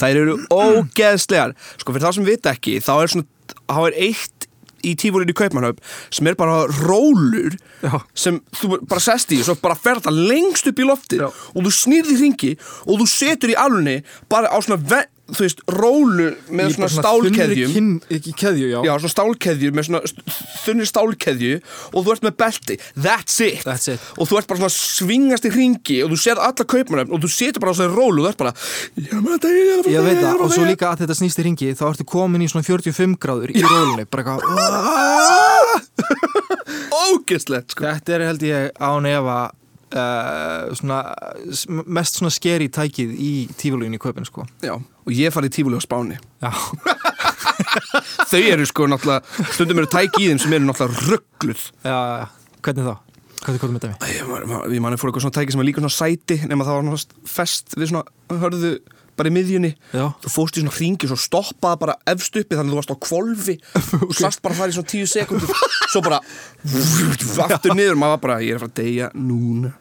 þær 0.00 0.20
eru 0.22 0.36
ógeðslegar. 0.52 1.54
Sko 1.80 1.92
fyrir 1.94 2.06
þá 2.06 2.16
sem 2.16 2.28
vita 2.28 2.54
ekki 2.56 2.78
þá 2.84 2.92
er 3.02 3.12
svona, 3.12 3.26
þá 3.68 3.80
er 3.90 3.98
eitt 4.08 4.48
í 4.86 4.94
tífólínu 4.98 5.34
í 5.34 5.36
Kaupmannhöfn 5.36 5.82
sem 6.14 6.28
er 6.30 6.36
bara 6.38 6.62
rólur 6.84 7.56
Já, 7.82 7.98
sem 8.14 8.40
þú 8.56 8.80
bara 8.88 9.02
sest 9.04 9.32
í 9.34 9.40
og 9.42 9.48
svo 9.50 9.56
bara 9.62 9.76
fer 9.78 10.00
þetta 10.00 10.14
lengst 10.16 10.68
upp 10.70 10.80
í 10.80 10.86
loftið 10.88 11.24
Já. 11.24 11.28
og 11.30 11.66
þú 11.66 11.74
snýrði 11.74 12.18
hringi 12.20 12.52
og 12.86 13.02
þú 13.02 13.08
setur 13.10 13.52
í 13.52 13.58
alunni 13.58 13.98
bara 14.32 14.50
á 14.52 14.58
svona, 14.62 15.04
þú 15.26 15.40
veist, 15.42 15.60
rólu 15.66 16.26
með 16.54 16.68
svona 16.76 16.86
bara 16.86 16.94
stálkeðjum. 17.02 17.72
kinn- 17.74 18.02
Ekki 18.14 18.32
keðju, 18.38 18.66
já. 18.70 18.78
Já, 18.86 18.92
svona 19.02 19.14
stálkeðju 19.14 19.70
með 19.74 19.86
svona 19.88 20.00
þunnir 20.62 20.86
stálkeðju 20.90 21.54
og 21.92 21.98
þú 22.06 22.12
ert 22.14 22.22
með 22.28 22.34
belti. 22.42 22.76
That's 22.94 23.40
it. 23.42 23.64
That's 23.66 23.88
it. 23.90 24.00
Og 24.18 24.28
þú 24.30 24.38
ert 24.38 24.46
bara 24.52 24.60
svona 24.62 24.74
svingast 24.76 25.48
í 25.48 25.50
ringi 25.56 25.98
og 26.04 26.12
þú 26.14 26.18
sér 26.22 26.38
alla 26.38 26.64
kaupmannöfn 26.74 27.10
og 27.16 27.20
þú 27.26 27.28
setur 27.34 27.60
bara 27.64 27.74
á 27.74 27.78
svona 27.80 27.94
rólu 27.96 28.22
og 28.22 28.26
þú 28.26 28.30
ert 28.30 28.40
bara 28.44 28.54
Ég 28.96 30.02
veit 30.06 30.22
það, 30.22 30.40
og 30.40 30.50
svo 30.52 30.62
þetta." 30.62 30.70
líka 30.70 30.86
að 30.94 30.98
þetta 31.04 31.16
snýst 31.18 31.38
í 31.42 31.46
ringi 31.48 31.72
þá 31.74 31.84
ertu 31.90 32.04
komin 32.06 32.42
í 32.42 32.48
svona 32.50 32.64
45 32.66 33.18
gráður 33.18 33.50
í 33.50 33.62
rólunni. 33.66 34.06
Bara 34.06 34.22
eitthvað 34.22 34.40
Ógeðslegt, 37.06 37.72
sko. 37.74 37.84
Þetta 37.86 38.14
er 38.16 38.24
held 38.30 38.42
ég 38.46 38.70
án 38.82 39.06
efa 39.10 39.36
uh, 39.96 40.74
svona, 40.76 41.00
mest 41.86 42.18
svona 42.20 42.32
skeri 42.34 42.68
tækið 42.72 43.12
í 43.16 43.30
tífulugin 43.58 43.96
í 43.96 44.00
köpinn 44.02 44.26
sko. 44.28 44.46
Já, 44.64 44.76
og 45.06 45.14
ég 45.14 45.32
farið 45.34 45.52
í 45.52 45.54
tífúli 45.56 45.78
á 45.78 45.82
Spáni. 45.86 46.16
Já, 46.42 46.50
Þau 48.30 48.40
eru 48.42 48.66
sko 48.68 48.86
náttúrulega 48.90 49.46
Stundum 49.54 49.80
eru 49.82 49.88
tæki 49.90 50.24
í 50.26 50.30
þeim 50.30 50.40
sem 50.42 50.54
eru 50.56 50.66
náttúrulega 50.68 51.06
ruggluð 51.12 51.62
já, 51.86 51.96
já, 51.96 52.26
hvernig 52.66 52.88
þá? 52.88 52.94
Hvernig 53.46 53.62
komum 53.62 53.78
þetta 53.78 53.90
með? 53.92 54.10
Ég 54.16 54.28
man- 54.28 54.74
ég 54.74 54.82
manni 54.82 54.98
fór 55.00 55.10
eitthvað 55.10 55.24
svona 55.26 55.36
tæki 55.38 55.54
sem 55.54 55.60
var 55.62 55.68
líka 55.68 55.82
svona 55.84 55.94
sæti 55.96 56.38
nema 56.50 56.66
það 56.66 56.78
var 56.80 56.86
náttúrulega 56.88 57.32
fest 57.36 57.76
við 57.78 57.90
svona 57.92 58.40
hörðu 58.42 58.72
bara 59.16 59.30
í 59.30 59.32
miðjunni. 59.32 59.70
Já. 59.96 60.10
þú 60.26 60.28
fórst 60.34 60.58
í 60.58 60.60
svona 60.64 60.74
hringi 60.76 61.06
og 61.06 61.12
svo 61.14 61.16
stoppaði 61.22 61.80
bara 61.86 61.94
efst 62.12 62.34
uppi 62.36 62.58
þannig 62.58 62.68
að 62.68 62.74
þú 62.74 62.80
varst 62.82 62.92
á 62.92 63.04
kvolfi 63.06 63.54
og 64.10 64.12
sast 64.18 64.42
bara 64.44 64.58
þar 64.58 64.72
í 64.72 64.76
svona 64.76 64.90
tíu 64.92 65.06
sekundur 65.08 65.54
svo 65.88 66.02
bara 66.04 66.18
aftur 67.46 67.76
niður 67.78 67.96
maður 68.00 68.20
bara 68.26 68.40
ég 68.44 68.52
er 68.52 68.58
að 68.60 68.66
fara 68.66 68.74
að 68.74 68.80
deyja 68.82 69.08
núna 69.16 69.72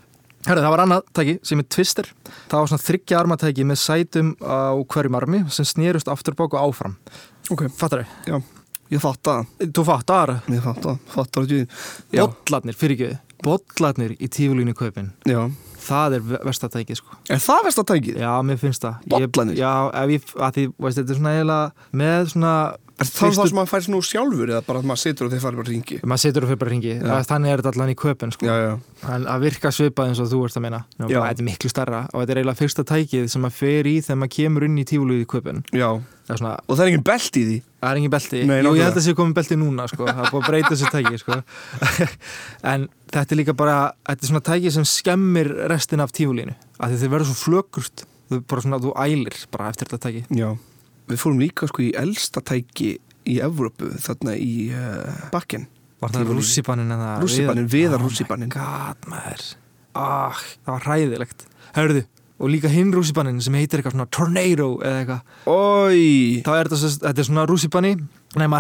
Herra, 0.46 0.62
það 0.62 0.74
var 0.76 0.84
annað 0.84 1.06
tæki 1.18 1.34
sem 1.50 1.62
er 1.62 1.68
Twister. 1.74 2.10
Það 2.52 2.60
var 2.60 2.70
svona 2.72 2.86
þryggja 2.86 3.20
armatæki 3.20 3.66
með 3.66 3.80
sætum 3.82 4.34
á 4.46 4.78
hverjum 4.94 5.18
armi 5.18 5.40
sem 5.54 5.66
snerust 5.66 6.12
afturbók 6.12 6.54
og 6.54 6.68
áfram. 6.70 6.98
Ok, 7.54 7.66
Fattar 7.74 8.04
þau? 8.06 8.14
já, 8.30 8.38
ég 8.94 9.02
fatt 9.02 9.30
að 9.30 9.70
Þú 9.74 9.86
fattar 9.90 10.36
ég 10.54 10.62
fatt 10.66 10.86
að, 10.90 11.00
fatt 11.14 11.40
að 11.42 11.54
já, 11.56 12.24
Bollarnir, 12.26 12.78
fyrir 12.78 12.96
ekki 12.96 13.42
Bollarnir 13.46 14.16
í 14.18 14.30
tífulugin 14.30 14.74
í 14.74 14.78
köpinn 14.78 15.12
já 15.30 15.42
Það 15.86 16.18
er 16.18 16.32
vestatækið 16.50 17.02
sko. 17.02 17.20
Er 17.30 17.44
það 17.44 17.68
verst 17.68 17.84
að 17.84 17.90
tækið? 17.92 18.18
Já, 18.24 18.32
mér 18.48 18.62
finnst 18.62 18.88
það. 18.88 19.06
Bollarnir? 19.14 19.60
Já, 19.60 19.74
ef 20.02 20.16
ég, 20.16 20.34
að 20.40 20.58
því, 20.58 20.66
veist, 20.86 21.00
þetta 21.02 21.16
er 21.16 21.20
svona 21.22 21.36
eiginlega 21.36 21.94
með 22.02 22.34
svona 22.34 22.56
er 22.96 23.10
það 23.10 23.34
það 23.36 23.50
sem 23.50 23.58
maður 23.60 23.72
fær 23.74 23.84
svona 23.86 24.00
úr 24.00 24.08
sjálfur 24.08 24.52
eða 24.54 24.62
bara 24.66 24.80
að 24.80 24.88
maður 24.88 25.02
situr 25.02 25.28
og 25.28 25.34
þeir 25.34 25.42
fara 25.44 25.60
bara 25.60 25.72
hringi 25.72 25.98
maður 26.08 26.22
setur 26.24 26.46
og 26.46 26.52
fyrir 26.52 26.60
bara 26.62 26.72
ringi, 26.72 26.94
þannig 27.28 27.52
er 27.52 27.62
þetta 27.64 27.74
allan 27.74 27.92
í 27.92 27.98
köpun 28.00 28.32
sko. 28.32 28.48
já, 28.48 28.56
já, 28.64 28.74
en 29.12 29.28
að 29.34 29.44
virka 29.44 29.72
svipað 29.76 30.12
eins 30.12 30.22
og 30.24 30.30
þú 30.32 30.40
ert 30.48 30.60
að 30.60 30.66
meina. 30.66 30.82
Nú, 30.96 31.10
Já. 31.12 31.20
þetta 31.28 31.44
er 31.44 31.48
miklu 31.50 31.72
starra 31.74 32.02
og 32.14 32.22
þetta 32.22 32.36
er 32.36 32.40
eiginlega 32.42 32.62
fyrsta 32.62 32.86
tækið 32.88 33.28
sem 33.34 33.44
maður 33.44 33.58
fer 33.60 33.90
í 33.92 33.96
þegar 34.00 34.22
maður 34.22 34.36
kemur 34.38 34.68
inn 34.70 34.80
í 34.80 34.86
tífuluð 34.88 35.24
í 35.26 35.28
köpun. 35.36 35.64
Já 35.76 35.90
það 36.26 36.40
svona, 36.42 36.54
og 36.66 36.72
það 36.78 36.84
er 36.86 36.92
engin 36.92 37.06
belt 37.06 37.38
í 37.40 37.44
því? 37.46 37.58
Það 37.86 37.92
er 37.92 38.00
engin 38.02 38.14
belti 38.16 38.42
Nei, 38.50 38.56
Jú, 38.66 38.72
ég 38.80 38.88
held 38.88 39.00
að 39.00 39.06
sé 39.06 39.14
komið 39.18 39.36
belti 39.38 39.58
núna 39.62 39.86
sko. 39.92 40.08
það 40.10 40.22
er 40.24 40.32
búið 40.34 40.42
að 40.42 40.50
breyta 40.50 40.72
þessu 40.74 40.92
tæki 40.96 41.20
sko. 41.22 41.38
en 42.74 42.88
þetta 43.14 43.36
er 43.36 43.40
líka 43.42 43.56
bara 43.58 43.78
þetta 44.10 44.26
er 44.26 44.32
svona 44.32 44.44
tæki 44.50 44.72
sem 44.74 44.88
skemmir 44.90 45.52
restin 45.72 46.04
af 46.04 46.14
tífulínu, 46.16 46.56
af 46.80 46.92
því 46.92 47.00
þið 47.04 47.14
verður 47.16 47.30
svo 47.32 47.38
flökurt. 47.44 48.06
Þú, 48.26 48.40
bara 48.50 48.66
svona, 48.66 48.82
þú 48.82 48.96
ælir 49.06 49.38
bara 49.54 49.70
eftir 49.70 49.92
þetta 49.92 50.02
tæki. 50.08 50.24
Já, 50.42 50.50
við 51.12 51.22
fórum 51.22 51.42
líka 51.44 51.70
sko 51.70 51.84
í 51.86 51.92
elsta 52.02 52.42
tæki 52.42 52.96
í 53.30 53.38
Evrópu 53.46 53.92
þarna 54.02 54.34
í 54.38 54.72
uh, 54.74 55.28
bakken. 55.34 55.68
Var 56.02 56.12
það 56.12 56.34
rússipannin 56.36 56.92
eða 56.92 57.12
Rússíbaninn, 57.22 57.70
viðar. 57.72 58.02
Oh 58.04 58.38
my 58.38 58.50
god, 58.52 59.06
maður. 59.10 59.46
Ah, 59.96 60.42
Það 60.66 60.74
var 60.74 60.84
hræðilegt. 60.90 61.46
Hörðu, 61.78 62.02
og 62.36 62.52
líka 62.52 62.70
hinn 62.72 62.92
rússipannin 62.94 63.40
sem 63.44 63.56
heitir 63.56 63.80
eitthvað 63.80 63.96
svona 63.96 64.10
Tornado 64.12 64.70
eða 64.84 65.02
eitthvað. 65.02 65.34
Þá 66.46 66.52
er 66.60 66.70
þetta, 66.70 66.94
þetta 67.08 67.24
er 67.24 67.30
svona 67.30 67.48
rússipanni 67.50 67.94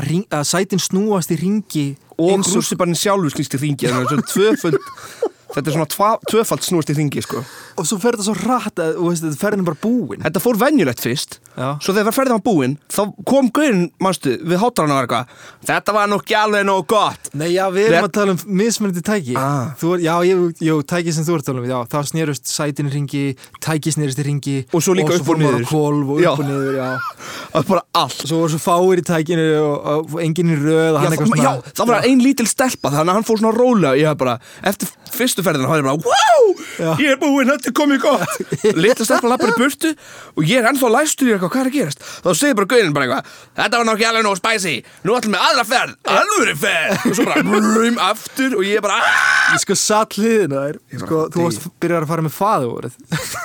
ring, 0.05 0.25
að 0.31 0.45
sætin 0.47 0.79
snúast 0.79 1.33
í 1.35 1.39
ringi 1.41 1.87
og 2.15 2.45
rússibannin 2.47 2.95
sjálfur 2.99 3.33
snýst 3.35 3.57
í 3.57 3.63
ringi 3.65 3.89
þannig 3.89 4.05
að 4.05 4.13
þetta 4.13 4.23
er 4.23 4.29
tvöföld 4.35 5.34
þetta 5.53 5.69
er 5.69 5.75
svona 5.75 5.89
tva, 5.93 6.09
tvöfald 6.31 6.63
snúist 6.65 6.89
í 6.91 6.95
ringi 6.97 7.21
sko 7.25 7.43
Og 7.75 7.83
svo 7.87 7.97
fer 7.99 8.15
þetta 8.15 8.23
svo 8.29 8.35
rætt 8.39 8.79
að, 8.79 8.93
og 9.01 9.09
veist, 9.11 9.23
þetta 9.25 9.39
ferðin 9.41 9.65
bara 9.67 9.79
búin 9.83 10.21
Þetta 10.23 10.41
fór 10.43 10.57
venjulegt 10.61 11.01
fyrst 11.03 11.39
Já. 11.55 11.69
Svo 11.83 11.93
þegar 11.95 12.15
ferðið 12.15 12.35
var 12.37 12.43
búinn 12.45 12.73
Þá 12.91 13.01
kom 13.27 13.49
gaurin, 13.55 13.81
manstu, 14.03 14.33
við 14.43 14.59
hátalarna 14.63 14.95
var 14.97 15.05
eitthvað 15.07 15.67
Þetta 15.69 15.95
var 15.95 16.09
nú 16.11 16.17
ekki 16.21 16.35
alveg 16.39 16.65
nóg 16.67 16.85
gott 16.91 17.29
Nei, 17.35 17.49
já, 17.53 17.65
við 17.71 17.89
erum 17.89 17.97
Rétt- 17.99 18.07
að 18.09 18.15
tala 18.17 18.35
um 18.35 18.57
mismunandi 18.59 19.03
tæki 19.07 19.35
Ah. 19.39 19.73
Þú 19.79 19.93
Já, 20.03 20.13
ég, 20.27 20.41
jú, 20.63 20.77
tæki 20.87 21.13
sem 21.15 21.27
þú 21.27 21.35
ert 21.37 21.45
að 21.45 21.51
tala 21.51 21.63
um 21.63 21.69
Já, 21.69 21.77
þá 21.91 21.97
snerust 22.11 22.47
sætin 22.51 22.91
ringi 22.91 23.23
Tæki 23.63 23.93
snerist 23.95 24.19
í 24.23 24.27
ringi 24.27 24.55
Og 24.71 24.83
svo 24.83 24.95
líka 24.97 25.15
upp 25.15 25.23
og 25.23 25.29
fór 25.31 25.39
maður 25.43 25.59
niður. 25.59 25.67
á 25.67 25.71
hvolf 25.71 26.11
og 26.15 26.23
Já. 26.23 26.31
upp 26.33 26.43
og 26.43 26.49
niður, 26.49 26.75
já 26.79 26.89
Það 27.55 27.59
var 27.59 27.67
bara 27.71 27.85
allt 28.03 28.25
Svo 28.27 28.41
voru 28.41 28.55
svo 28.55 28.61
fáir 28.65 29.03
í 29.03 29.05
tækinu 29.11 29.47
og, 29.61 29.89
og 30.15 30.19
enginn 30.25 30.51
í 30.51 30.59
röð 30.59 30.99
og 30.99 31.39
Já, 31.39 31.53
það, 31.75 31.87
var 31.91 32.07
ein 32.09 32.23
lítil 32.23 32.47
stelpa 32.51 32.91
Þannig 32.91 33.11
að 33.11 33.19
hann 33.19 33.27
fór 33.31 33.39
svona 33.43 33.55
rólega 33.55 33.95
Ég 33.99 34.09
hef 34.11 34.19
bara, 34.19 34.37
eftir 34.67 34.91
fyrstu 35.35 35.43
ferðina 35.45 35.67
Hann 35.69 35.81
er 35.81 35.85
bara, 35.85 35.99
wow, 36.05 36.45
Já. 36.79 36.91
ég 37.03 37.11
er 37.13 37.19
búinn 37.19 37.51
Þetta 37.51 37.69
er 37.71 37.75
komið 37.75 38.01
gott. 38.03 38.35
Litla 38.83 39.05
stelpa 39.07 39.29
lappar 39.31 39.51
í 39.51 39.57
burtu 39.59 39.91
Og 40.35 40.47
ég 40.47 40.61
er 40.61 40.69
ennþá 40.69 40.91
læstur 40.93 41.29
í 41.29 41.33
eitthvað, 41.35 41.51
hvað 41.55 41.61
er 41.65 41.69
að 41.71 41.75
gerast? 41.75 42.05
Þá 42.23 42.29
segir 42.39 42.57
bara 42.59 42.69
gaurin 42.73 42.95
bara 42.95 43.07
eitthvað 43.09 43.33
Þetta 43.59 43.81
var 43.81 43.89
nokkið 43.91 44.09
alveg 44.11 44.25
nóg 44.29 44.39
spæsi 44.39 44.75
Nú 45.05 45.17
ætlum 45.19 45.35
við 45.35 45.45
aðra 45.49 45.65
ferð, 45.69 45.95
alvöru 46.15 46.55
ferð. 46.63 47.05
Og 47.11 47.17
svo 47.19 47.27
bara, 47.29 47.45
brum, 47.51 47.99
aftur 48.09 48.57
Og 48.59 48.65
ég 48.67 48.83
bara, 48.85 48.99
"Ah!" 49.03 49.53
Ég 49.55 49.61
sko 49.65 49.77
satt 49.77 50.15
hliðina 50.19 50.63
þær 50.65 50.79
sko, 51.03 51.21
Þú 51.33 51.43
varst 51.45 51.67
byrjar 51.83 52.05
að 52.05 52.11
fara 52.13 52.25
með 52.25 52.35
faðurvorið 52.39 52.95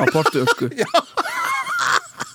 á 0.01 0.05
portu 0.15 0.43
ösku 0.47 0.71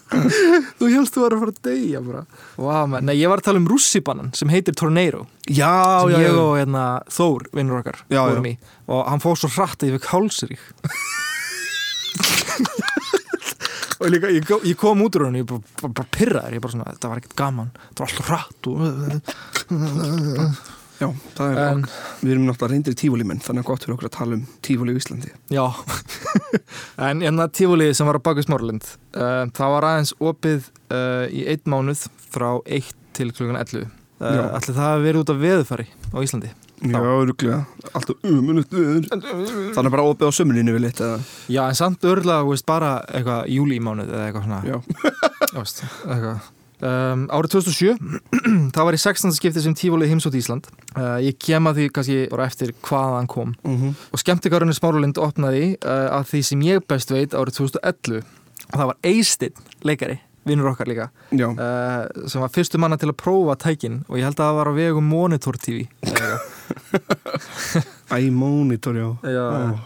Þú 0.80 0.90
helst 0.92 1.16
þú 1.16 1.24
var 1.24 1.34
að 1.34 1.42
fara 1.42 1.54
að 1.56 1.62
deyja 1.66 2.02
bara. 2.06 2.22
Wow, 2.62 2.84
man. 2.92 3.08
Nei, 3.08 3.16
ég 3.18 3.32
var 3.32 3.42
að 3.42 3.48
tala 3.48 3.62
um 3.62 3.70
rússibannan 3.70 4.30
sem 4.38 4.52
heitir 4.54 4.76
Tornado 4.78 5.24
Já, 5.50 5.72
sem 6.06 6.14
já, 6.14 6.20
ég 6.28 6.38
og 6.38 6.54
hérna, 6.60 6.84
Þór, 7.12 7.48
vinnur 7.58 7.82
okkar 7.82 7.98
Já, 8.14 8.22
í. 8.38 8.54
Og 8.86 9.02
hann 9.10 9.24
fór 9.24 9.40
svo 9.42 9.50
hratt 9.56 9.82
að 9.82 9.90
ég 9.90 9.98
fekk 9.98 10.12
hálsrík 10.14 10.62
og 14.00 14.12
líka, 14.12 14.30
ég, 14.34 14.44
ég 14.68 14.78
kom 14.80 15.02
út 15.06 15.16
úr 15.18 15.26
hann 15.30 15.40
ég 15.40 15.48
bara, 15.50 15.62
bara, 15.82 15.94
bara 16.02 16.14
pyrraður, 16.14 16.56
ég 16.58 16.62
bara 16.64 16.74
svona, 16.76 16.92
þetta 16.94 17.12
var 17.12 17.22
ekkert 17.22 17.38
gaman. 17.40 17.70
Þetta 17.90 18.00
var 18.04 18.10
alltaf 18.12 18.28
hratt 18.30 18.62
og 18.70 18.80
Já, 20.96 21.10
það 21.36 21.50
er 21.52 21.62
En- 21.66 21.86
Við 22.22 22.32
erum 22.34 22.46
náttúrulega 22.48 22.72
reyndir 22.72 22.96
tífólímenn 23.00 23.42
Þannig 23.44 23.66
að 23.66 23.70
gott 23.70 23.86
fyrir 23.86 23.96
okkur 23.98 24.10
að 24.10 24.16
tala 24.16 24.38
um 24.38 24.44
tífólí 24.64 24.96
í 24.96 25.00
Íslandi. 25.02 25.32
Já, 25.52 25.66
en 27.10 27.24
hérna 27.26 27.48
tífúlið 27.52 27.94
sem 27.98 28.08
var 28.08 28.20
á 28.20 28.26
baku 28.26 28.46
Smáralind 28.46 28.86
uh, 28.88 29.46
það 29.56 29.74
var 29.76 29.90
aðeins 29.92 30.14
opið 30.24 30.70
uh, 30.90 31.26
í 31.30 31.44
einn 31.52 31.72
mánuð 31.74 32.06
frá 32.32 32.50
1 32.64 32.94
til 33.16 33.32
klukkan 33.36 33.60
11 33.60 33.84
uh, 33.84 33.90
Já. 34.24 34.44
Ætli 34.60 34.78
það 34.78 34.92
að 34.94 35.08
vera 35.10 35.24
út 35.26 35.34
af 35.36 35.42
veðufari 35.44 35.88
á 35.92 36.18
Íslandi? 36.24 36.54
Já, 36.86 37.00
öruglega 37.00 37.62
Alltaf 37.96 38.26
umunutt 38.28 38.74
Þannig 39.76 39.94
bara 39.94 40.08
opið 40.10 40.28
á 40.28 40.32
sömurlínu 40.36 40.76
við 40.76 40.84
lit 40.84 41.00
eða? 41.00 41.20
Já, 41.52 41.62
en 41.70 41.78
samt 41.80 42.04
veist, 42.04 42.68
bara 42.68 42.98
eitthvað 43.12 43.48
júlí 43.56 43.80
mánuð 43.84 44.12
eða 44.12 44.28
eitthvað 44.28 44.48
svona. 44.48 44.60
Já, 44.68 44.78
þú 45.52 45.62
veist, 45.62 45.84
eitthvað 46.04 46.55
Um, 46.84 47.22
árið 47.32 47.54
2007 47.56 47.94
það 48.76 48.84
var 48.90 48.96
í 48.98 49.00
16. 49.00 49.32
skipti 49.38 49.62
sem 49.64 49.76
tífólið 49.80 50.10
heimsótt 50.12 50.36
Ísland 50.36 50.66
uh, 50.98 51.16
ég 51.24 51.38
kem 51.40 51.70
að 51.70 51.78
því 51.80 51.86
kannski 51.96 52.18
bara 52.34 52.48
eftir 52.50 52.74
hvaðan 52.84 53.30
kom 53.32 53.54
mm 53.64 53.94
og 54.12 54.20
skemmtikarunni 54.20 54.76
Smáralind 54.76 55.16
opnaði 55.24 55.78
uh, 55.80 56.20
að 56.20 56.28
því 56.34 56.42
sem 56.50 56.66
ég 56.68 56.84
best 56.92 57.14
veit 57.16 57.32
árið 57.32 57.62
2011 57.62 58.20
og 58.20 58.76
það 58.76 58.90
var 58.92 59.00
Eistinn 59.08 59.56
leikari, 59.88 60.18
vinnur 60.44 60.74
okkar 60.74 60.92
líka 60.92 61.08
uh, 61.32 62.28
sem 62.28 62.44
var 62.44 62.52
fyrstu 62.52 62.82
manna 62.84 63.00
til 63.00 63.08
að 63.14 63.18
prófa 63.24 63.56
tækin 63.64 64.02
og 64.10 64.20
ég 64.20 64.28
held 64.28 64.36
að 64.36 64.44
það 64.50 64.60
var 64.60 64.68
á 64.68 64.74
vegum 64.76 65.08
Monitor 65.16 65.56
TV. 65.56 65.86
Æ, 68.12 68.20
monitor, 68.32 68.96
já 69.00 69.08
Já. 69.32 69.46
Ó. 69.72 69.80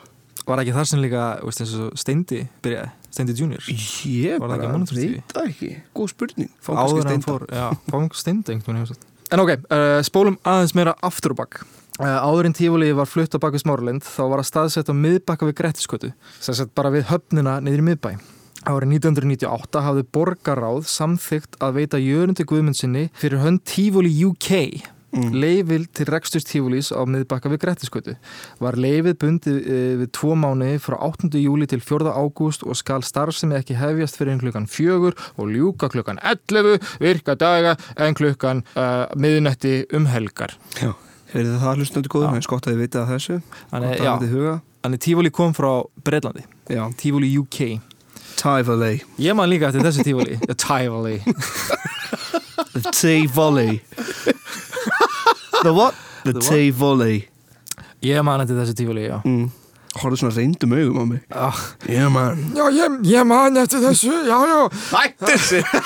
var 0.50 0.64
ekki 0.64 0.74
þar 0.74 0.88
sem 0.90 1.02
líka 1.06 1.24
veist, 1.46 1.62
eins 1.62 1.76
og 1.78 1.94
Steindi 2.00 2.42
byrjaði, 2.66 2.90
Steindi 3.10 3.36
Junior? 3.38 3.66
Ég 4.06 4.40
bara 4.42 4.60
veit 4.60 5.34
það 5.34 5.44
ekki. 5.46 5.72
Góð 5.98 6.14
spurning. 6.14 6.54
Áður 6.70 7.12
en 7.14 7.26
fór 7.26 7.48
já, 7.50 7.66
fáum 7.90 8.10
Steindi 8.14 8.60
en 9.30 9.44
ok, 9.44 9.52
uh, 9.70 10.00
spólum 10.06 10.40
aðeins 10.42 10.74
meira 10.78 10.96
aftur 11.06 11.36
og 11.36 11.44
bakk 11.44 11.62
Uh, 12.00 12.16
áður 12.24 12.48
en 12.48 12.54
tífúli 12.56 12.94
var 12.96 13.10
flutt 13.12 13.34
á 13.36 13.44
bak 13.44 13.52
við 13.52 13.66
Smáralind 13.66 14.06
þá 14.08 14.22
var 14.32 14.40
að 14.40 14.46
staðsett 14.48 14.88
á 14.88 14.96
miðbakka 14.96 15.50
við 15.50 15.58
Grettiskötu 15.58 16.10
sem 16.40 16.56
sett 16.56 16.70
bara 16.72 16.94
við 16.94 17.10
höfnina 17.10 17.58
niður 17.60 17.82
í 17.82 17.86
miðbæ. 17.90 18.14
Árið 18.64 18.94
1998 19.02 19.82
hafði 19.84 20.06
borgaráð 20.16 20.88
samþygt 20.88 21.58
að 21.60 21.76
veita 21.82 22.00
jörundi 22.00 22.46
guðmundsinni 22.48 23.04
fyrir 23.20 23.44
hönd 23.44 23.66
Tivoli 23.68 24.14
UK 24.30 24.80
mm. 25.12 25.34
leifil 25.34 25.86
til 25.96 26.08
reksturs 26.10 26.48
Tívolís 26.48 26.92
á 26.94 27.02
miðbakka 27.08 27.52
við 27.52 27.62
Grettiskötu. 27.64 28.16
Var 28.62 28.78
leifið 28.80 29.18
bundið 29.22 29.60
e, 29.60 29.80
við 30.04 30.12
tvo 30.16 30.36
mánuði 30.40 30.80
frá 30.84 30.98
8. 31.10 31.32
júli 31.42 31.68
til 31.70 31.82
4. 31.84 32.14
ágúst 32.14 32.66
og 32.66 32.78
skal 32.80 33.06
starfsemi 33.06 33.58
ekki 33.60 33.78
hefjast 33.80 34.20
fyrir 34.20 34.40
klukkan 34.42 34.70
fjögur 34.70 35.18
og 35.38 35.52
ljúka 35.54 35.90
klukkan 35.92 36.22
11 36.22 36.80
virka 37.02 37.36
daga 37.40 37.76
en 37.98 38.18
klukkan 38.18 38.64
uh, 38.76 39.06
miðnætti 39.20 39.84
um 39.96 40.08
helgar. 40.10 40.56
Já, 40.80 40.94
heyrðu 41.34 41.60
það 41.64 41.84
hlustundu 41.84 42.12
góður, 42.12 42.40
eins 42.40 42.50
gott 42.50 42.68
að 42.68 42.76
þið 42.76 42.84
vitið 42.86 43.02
að 43.04 43.14
þessu 43.16 43.40
Þannig, 43.70 44.02
að 44.88 44.98
Tivoli 45.04 45.32
kom 45.36 45.54
frá 45.58 45.72
Breitlandi, 46.06 46.46
Já, 46.72 46.84
Tivoli 46.98 47.32
UK. 47.42 47.80
Tivoli 48.40 48.94
Ég 49.20 49.36
man 49.36 49.50
líka 49.52 49.70
eftir 49.70 49.84
þessu 49.84 50.06
Tivoli, 50.08 50.40
Tivoli. 50.64 51.18
Tivoli 52.96 53.82
The 55.64 55.74
what? 55.76 55.94
The 56.24 56.34
The? 56.38 56.44
Tivoli 56.50 57.16
Ég 58.06 58.22
man 58.24 58.40
eftir 58.44 58.56
þessu 58.62 58.76
Tivoli, 58.80 59.08
já. 59.10 59.18
mm. 59.26 59.48
Horfðu 60.00 60.20
svona 60.22 60.36
reyndum 60.38 60.74
augum 60.78 61.00
á 61.02 61.06
mig 61.10 61.22
Ah. 61.34 61.60
Yeah 61.90 62.10
man 62.14 62.38
Já, 62.56 62.66
ég, 62.76 63.00
ég 63.10 63.26
man 63.28 63.58
eftir 63.60 63.82
þessu, 63.84 64.14
já, 64.30 64.38
já. 64.48 64.60
Hættir 64.94 65.40
sér 65.50 65.66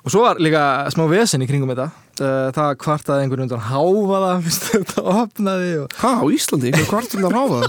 Og 0.00 0.08
svo 0.14 0.22
var 0.24 0.38
líka 0.40 0.62
smá 0.94 1.04
vesen 1.10 1.42
í 1.44 1.46
kringum 1.48 1.68
þetta. 1.74 1.90
Uh, 2.20 2.48
Það 2.56 2.70
kvartaði 2.80 3.26
einhvern 3.26 3.44
undan 3.44 3.60
háfaða, 3.68 4.30
fyrst 4.46 4.64
þetta 4.72 5.04
opnaði 5.12 5.72
og... 5.82 5.96
Hæ, 6.00 6.10
á 6.20 6.24
Íslandi, 6.36 6.70
einhver 6.72 6.88
kvartum 6.88 7.24
það 7.26 7.36
ráða 7.36 7.60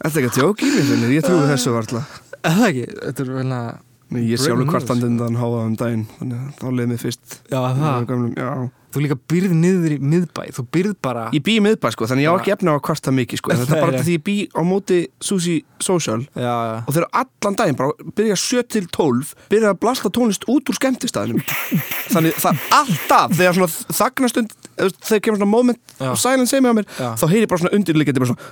Þetta 0.00 0.08
er 0.08 0.20
ekki 0.22 0.30
að 0.30 0.38
tjóka 0.38 0.68
í 0.68 0.84
mér 0.88 1.12
ég 1.18 1.26
trúi 1.28 1.44
þessu 1.52 1.74
varla 1.76 2.02
Eða 2.44 2.70
ekki, 2.70 2.86
þetta 3.04 3.24
er 3.26 3.30
vel 3.38 3.50
að... 3.60 3.68
Nei, 4.14 4.22
ég 4.30 4.38
sjálfur 4.38 4.62
news. 4.62 4.70
kvartandi 4.70 5.10
undan 5.10 5.36
háða 5.40 5.66
um 5.66 5.74
daginn 5.78 6.06
Þannig 6.20 6.38
að 6.38 6.48
þá 6.60 6.66
leið 6.78 6.88
mér 6.92 7.00
fyrst. 7.02 7.36
Já, 7.50 7.58
það. 7.58 8.08
Gamlum, 8.10 8.32
já. 8.38 8.50
Þú 8.94 9.00
líka 9.02 9.16
byrð 9.32 9.52
niður 9.58 9.90
í 9.90 9.98
miðbæ, 9.98 10.42
þú 10.54 10.62
byrð 10.76 10.92
bara... 11.02 11.22
Ég 11.34 11.42
bý 11.42 11.56
í 11.58 11.62
miðbæ 11.64 11.88
sko, 11.90 12.06
þannig 12.06 12.28
ég 12.28 12.30
á 12.30 12.38
ekki 12.38 12.52
efna 12.54 12.70
á 12.70 12.78
að 12.78 12.84
kvarta 12.86 13.10
mikið 13.14 13.40
sko. 13.40 13.50
Þetta 13.58 13.74
er 13.74 13.82
bara 13.82 14.02
því 14.06 14.14
ég 14.14 14.22
bý 14.28 14.36
á 14.54 14.62
móti 14.62 14.98
Sushi 15.18 15.56
Social. 15.82 16.20
Já, 16.38 16.54
og 16.84 16.92
þeir 16.94 17.02
eru 17.02 17.10
allan 17.24 17.58
daginn 17.58 17.78
bara 17.80 17.90
byrja 18.14 18.36
7 18.38 18.62
til 18.70 18.86
12 18.94 19.34
byrja 19.50 19.74
að 19.74 19.80
blasta 19.82 20.08
tónlist 20.14 20.46
út 20.46 20.70
úr 20.70 20.78
skemmtistæðinum 20.78 21.42
þannig 22.14 22.38
það 22.38 22.54
alltaf 22.78 23.34
þegar 23.34 23.58
svona 23.58 23.98
þagnastund 23.98 24.54
þegar 25.02 25.22
kemur 25.26 25.38
svona 25.42 25.54
moment 25.56 25.82
og 25.98 26.18
silence 26.20 26.54
segir 26.54 26.62
mig 26.62 26.70
á 26.70 26.78
mér 26.78 26.86
þá 27.18 27.26
heyri 27.26 27.44
ég 27.44 27.50
bara 27.50 27.62
svona 27.64 27.76
undirliggjandi 27.80 28.22
bara 28.22 28.30
svona 28.30 28.44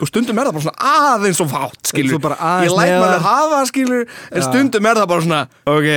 og 0.00 0.10
stundum 0.10 0.38
er 0.40 0.48
það 0.48 0.56
bara 0.56 0.66
svona 0.66 0.96
aðeins 1.12 1.42
og 1.44 1.52
fátt 1.52 1.92
skilur 1.92 2.16
ég 2.18 2.72
læt 2.72 2.96
maður 2.96 3.14
að 3.18 3.28
hafa 3.28 3.60
skilur 3.70 4.02
en 4.06 4.42
Já. 4.42 4.48
stundum 4.48 4.90
er 4.90 5.00
það 5.00 5.08
bara 5.12 5.24
svona 5.26 5.40
ok, 5.72 5.88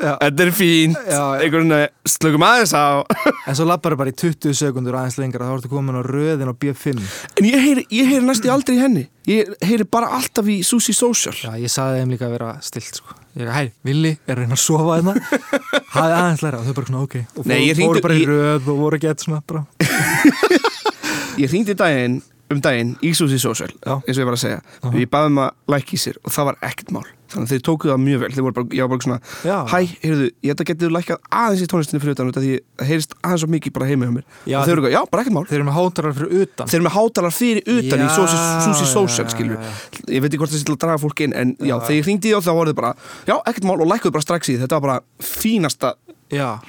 þetta 0.00 0.44
er 0.44 0.52
fínt 0.58 0.98
einhvern 1.14 1.74
veginn 1.74 2.14
slökum 2.14 2.46
aðeins 2.48 2.74
á 2.74 2.84
En 3.48 3.56
svo 3.58 3.66
lappar 3.68 3.92
bara 4.00 4.08
í 4.08 4.16
20 4.16 4.54
sekundur 4.56 4.96
aðeins 4.96 5.18
lengra, 5.20 5.44
þá 5.50 5.58
ertu 5.58 5.68
komin 5.72 5.98
á 6.00 6.02
röðin 6.06 6.48
á 6.48 6.54
B5. 6.56 6.94
en 7.38 7.48
ég 7.50 7.60
heyri, 7.60 7.84
ég 7.92 8.08
heyri 8.08 8.24
næst 8.24 8.46
í 8.46 8.52
aldrei 8.52 8.78
í 8.78 8.80
henni 8.80 9.04
ég 9.28 9.52
heyri 9.64 9.84
bara 9.88 10.08
alltaf 10.16 10.48
í 10.48 10.62
Sushi 10.66 10.94
Social 10.96 11.36
Já, 11.36 11.52
ég 11.60 11.72
saði 11.72 12.00
þeim 12.00 12.14
líka 12.14 12.28
að 12.28 12.34
vera 12.38 12.54
stilt, 12.64 13.00
sko. 13.00 13.16
Ég 13.34 13.50
hei, 13.50 13.68
Willi 13.84 14.12
er 14.28 14.36
að 14.36 14.44
reyna 14.44 14.54
að 14.54 14.62
sofa 14.62 14.98
hérna. 14.98 15.14
Hafið 15.94 16.12
aðeins 16.20 16.44
læra 16.44 16.60
og 16.60 16.68
þau 16.68 16.76
bara 16.76 16.88
svona, 16.90 17.00
ok. 17.02 17.16
Og 17.34 17.48
Nei, 17.50 17.56
fóru, 17.56 17.64
hringdi- 17.74 17.88
fóru 17.88 18.04
bara 18.04 18.18
í 18.18 18.26
röð 18.30 18.68
og 18.70 18.82
voru 18.84 19.00
gett 19.02 19.24
svona 19.24 19.42
ég 21.42 21.50
hringdi 21.50 21.74
daginn 21.74 22.20
um 22.54 22.62
daginn 22.64 22.94
í 23.02 23.12
Social 23.14 23.70
Já. 23.74 23.98
eins 23.98 24.16
og 24.16 24.22
ég 24.22 24.30
var 24.30 24.38
að 24.38 24.44
segja. 24.44 24.62
Og 24.84 24.96
ég 25.00 25.10
baði 25.12 25.32
um 25.32 25.44
að 25.44 25.52
lækja 25.74 25.98
í 25.98 26.02
sér 26.06 26.18
og 26.22 26.34
það 26.34 26.50
var 26.50 26.58
ekkert 26.70 26.94
mál. 26.94 27.06
Þannig 27.34 27.48
að 27.48 27.52
þeir 27.54 27.62
tókuðu 27.66 27.90
það 27.90 28.02
mjög 28.04 28.20
vel. 28.22 28.28
Þeir 28.34 28.44
voru 28.44 28.54
bara, 28.54 28.66
ég 28.76 28.84
var 28.84 28.90
bara 28.92 29.04
svona 29.04 29.18
Já. 29.42 29.56
hæ, 29.70 29.78
heyrðu, 30.04 30.26
ég 30.44 30.52
þetta 30.52 30.66
getið 30.68 30.92
lækkað 30.94 31.18
aðeins 31.40 31.62
í 31.64 31.68
tónlistinni 31.72 32.02
fyrir 32.02 32.14
utan 32.14 32.30
því 32.34 32.52
það 32.78 32.90
heyrist 32.90 33.16
aðeins 33.24 33.42
svo 33.42 33.48
mikið 33.54 33.74
bara 33.74 33.88
heima 33.88 34.06
hjá 34.06 34.12
mér. 34.14 34.26
Já, 34.44 34.58
og 34.60 34.68
þeir 34.68 34.74
eru, 34.76 34.92
já, 34.92 35.00
bara 35.10 35.24
ekkert 35.24 35.34
mál. 35.34 35.46
Þeir 35.48 35.58
eru 35.58 35.66
með 35.68 35.78
hátarar 35.78 36.14
fyrir 36.18 36.44
utan. 36.44 36.70
þeir 36.70 36.78
eru 36.78 36.86
með 36.86 36.94
hátalar 36.94 37.34
fyrir 37.34 37.60
utan 37.74 38.04
í 38.04 38.06
Já, 38.06 38.14
Social, 38.14 39.24
já, 39.24 39.32
skilur 39.34 39.58
já, 39.58 39.72
ég 40.14 40.22
veit 40.22 40.30
ekki 40.30 40.42
hvort 40.44 40.54
það 40.54 40.60
sé 40.60 40.68
til 40.68 40.76
að 40.76 40.80
draga 40.84 41.02
fólk 41.02 41.24
inn 41.26 41.34
en 41.34 41.56
já, 41.58 41.74
þegar 41.80 41.98
ég 41.98 42.06
hringdi 42.06 42.30
í 42.30 42.38
þá 42.44 42.52
voru 42.52 42.70
þið 42.70 42.78
bara, 42.78 42.94
já, 43.26 43.34
ekkert 43.40 43.68
mál 43.70 43.80
og 43.80 43.90
lækkuðu 43.90 44.14
bara 44.14 44.26
strax 44.28 44.52
í 44.52 44.58
þetta 44.60 44.78
var 44.78 44.86
bara 44.86 45.26
fínasta, 45.32 45.94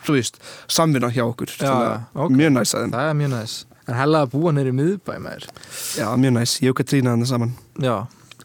þú 0.06 0.17
samvinna 0.71 1.13
hjá 1.13 1.26
okkur. 1.28 1.54
Þannig 1.60 1.88
að 1.91 1.95
já, 1.95 2.26
ok. 2.26 2.36
mjög 2.41 3.36
næs 3.38 3.75
er. 3.86 3.91
En 3.93 4.00
hella 4.00 4.24
að 4.26 4.32
búa 4.36 4.52
neyri 4.56 4.71
miðbæ 4.76 5.15
með 5.21 5.36
þér. 5.36 5.48
já, 6.02 6.08
mjög 6.17 6.34
næs 6.39 6.56
ég 6.63 6.74
og 6.74 6.80
Katrína 6.82 7.13
hann 7.15 7.26
saman 7.30 7.54
Já. 7.82 7.95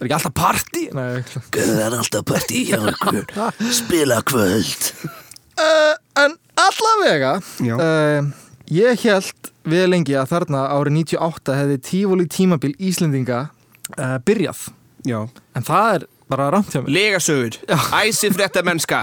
Er 0.00 0.06
ekki 0.06 0.14
alltaf 0.16 0.32
partí? 0.36 0.86
Nei, 0.96 1.08
ekki. 1.20 1.40
Það 1.52 1.80
er 1.86 1.96
alltaf 1.98 2.24
partí 2.28 2.62
hjá 2.70 2.78
ykkur 2.92 3.24
Spila 3.80 4.22
kvöld 4.28 4.92
Uh, 5.60 5.92
en 6.16 6.32
allavega 6.56 7.34
Já. 7.60 7.74
uh, 7.76 8.28
Ég 8.72 9.02
held 9.04 9.50
við 9.68 9.82
lengi 9.90 10.14
að 10.16 10.30
þarna 10.30 10.62
árið 10.72 10.94
98 11.02 11.56
hefði 11.58 11.76
tífóli 11.84 12.24
tímabil 12.32 12.70
Íslendinga 12.80 13.40
uh, 13.98 14.14
byrjað 14.24 14.62
já, 15.04 15.18
En 15.52 15.66
það 15.66 15.90
er 15.98 16.06
bara 16.32 16.46
rámt 16.54 16.72
hjá 16.72 16.80
mér 16.80 16.94
Legasögur, 16.96 17.58
æsi 18.00 18.30
frétta 18.32 18.62
mennska 18.64 19.02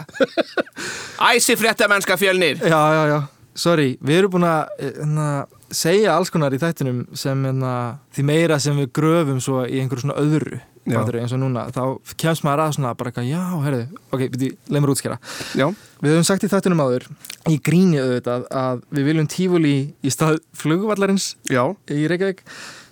Æsi 1.30 1.54
frétta 1.62 1.86
mennska 1.92 2.18
fjölnir 2.18 2.58
Já, 2.64 2.82
já, 2.96 3.04
já, 3.12 3.20
sorry 3.54 3.92
Við 4.02 4.24
erum 4.24 4.34
búin 4.38 4.48
að 4.50 4.74
hérna, 4.82 5.28
segja 5.74 6.16
alls 6.16 6.32
konar 6.34 6.56
í 6.56 6.62
þættinum 6.62 7.06
sem 7.18 7.46
hérna, 7.48 7.76
því 8.16 8.28
meira 8.30 8.60
sem 8.64 8.78
við 8.80 8.92
gröfum 8.96 9.40
svo 9.44 9.66
í 9.68 9.82
einhverju 9.82 10.08
svona 10.08 10.20
öðru 10.22 10.62
fattarðu, 10.88 11.22
eins 11.22 11.34
og 11.36 11.42
núna, 11.42 11.66
þá 11.76 11.82
kemst 12.20 12.46
maður 12.46 12.64
að 12.64 12.74
svona 12.78 12.94
bara 12.98 13.12
eitthvað, 13.12 13.28
já, 13.28 13.42
herðu, 13.66 14.00
ok, 14.16 14.24
byrju, 14.34 14.50
leið 14.72 14.84
mér 14.84 14.92
útskjara 14.94 15.18
Já, 15.60 15.66
Við 16.04 16.14
höfum 16.14 16.28
sagt 16.28 16.46
í 16.46 16.50
þættinum 16.52 16.84
áður, 16.84 17.08
í 17.50 17.58
gríni 17.64 18.00
auðvitað, 18.00 18.46
að 18.62 18.84
við 18.94 19.08
viljum 19.10 19.30
tífúli 19.34 19.76
í 20.00 20.14
stað 20.14 20.40
flugvallarins 20.58 21.32
já, 21.50 21.64
í 21.90 22.08
Reykjavík. 22.12 22.44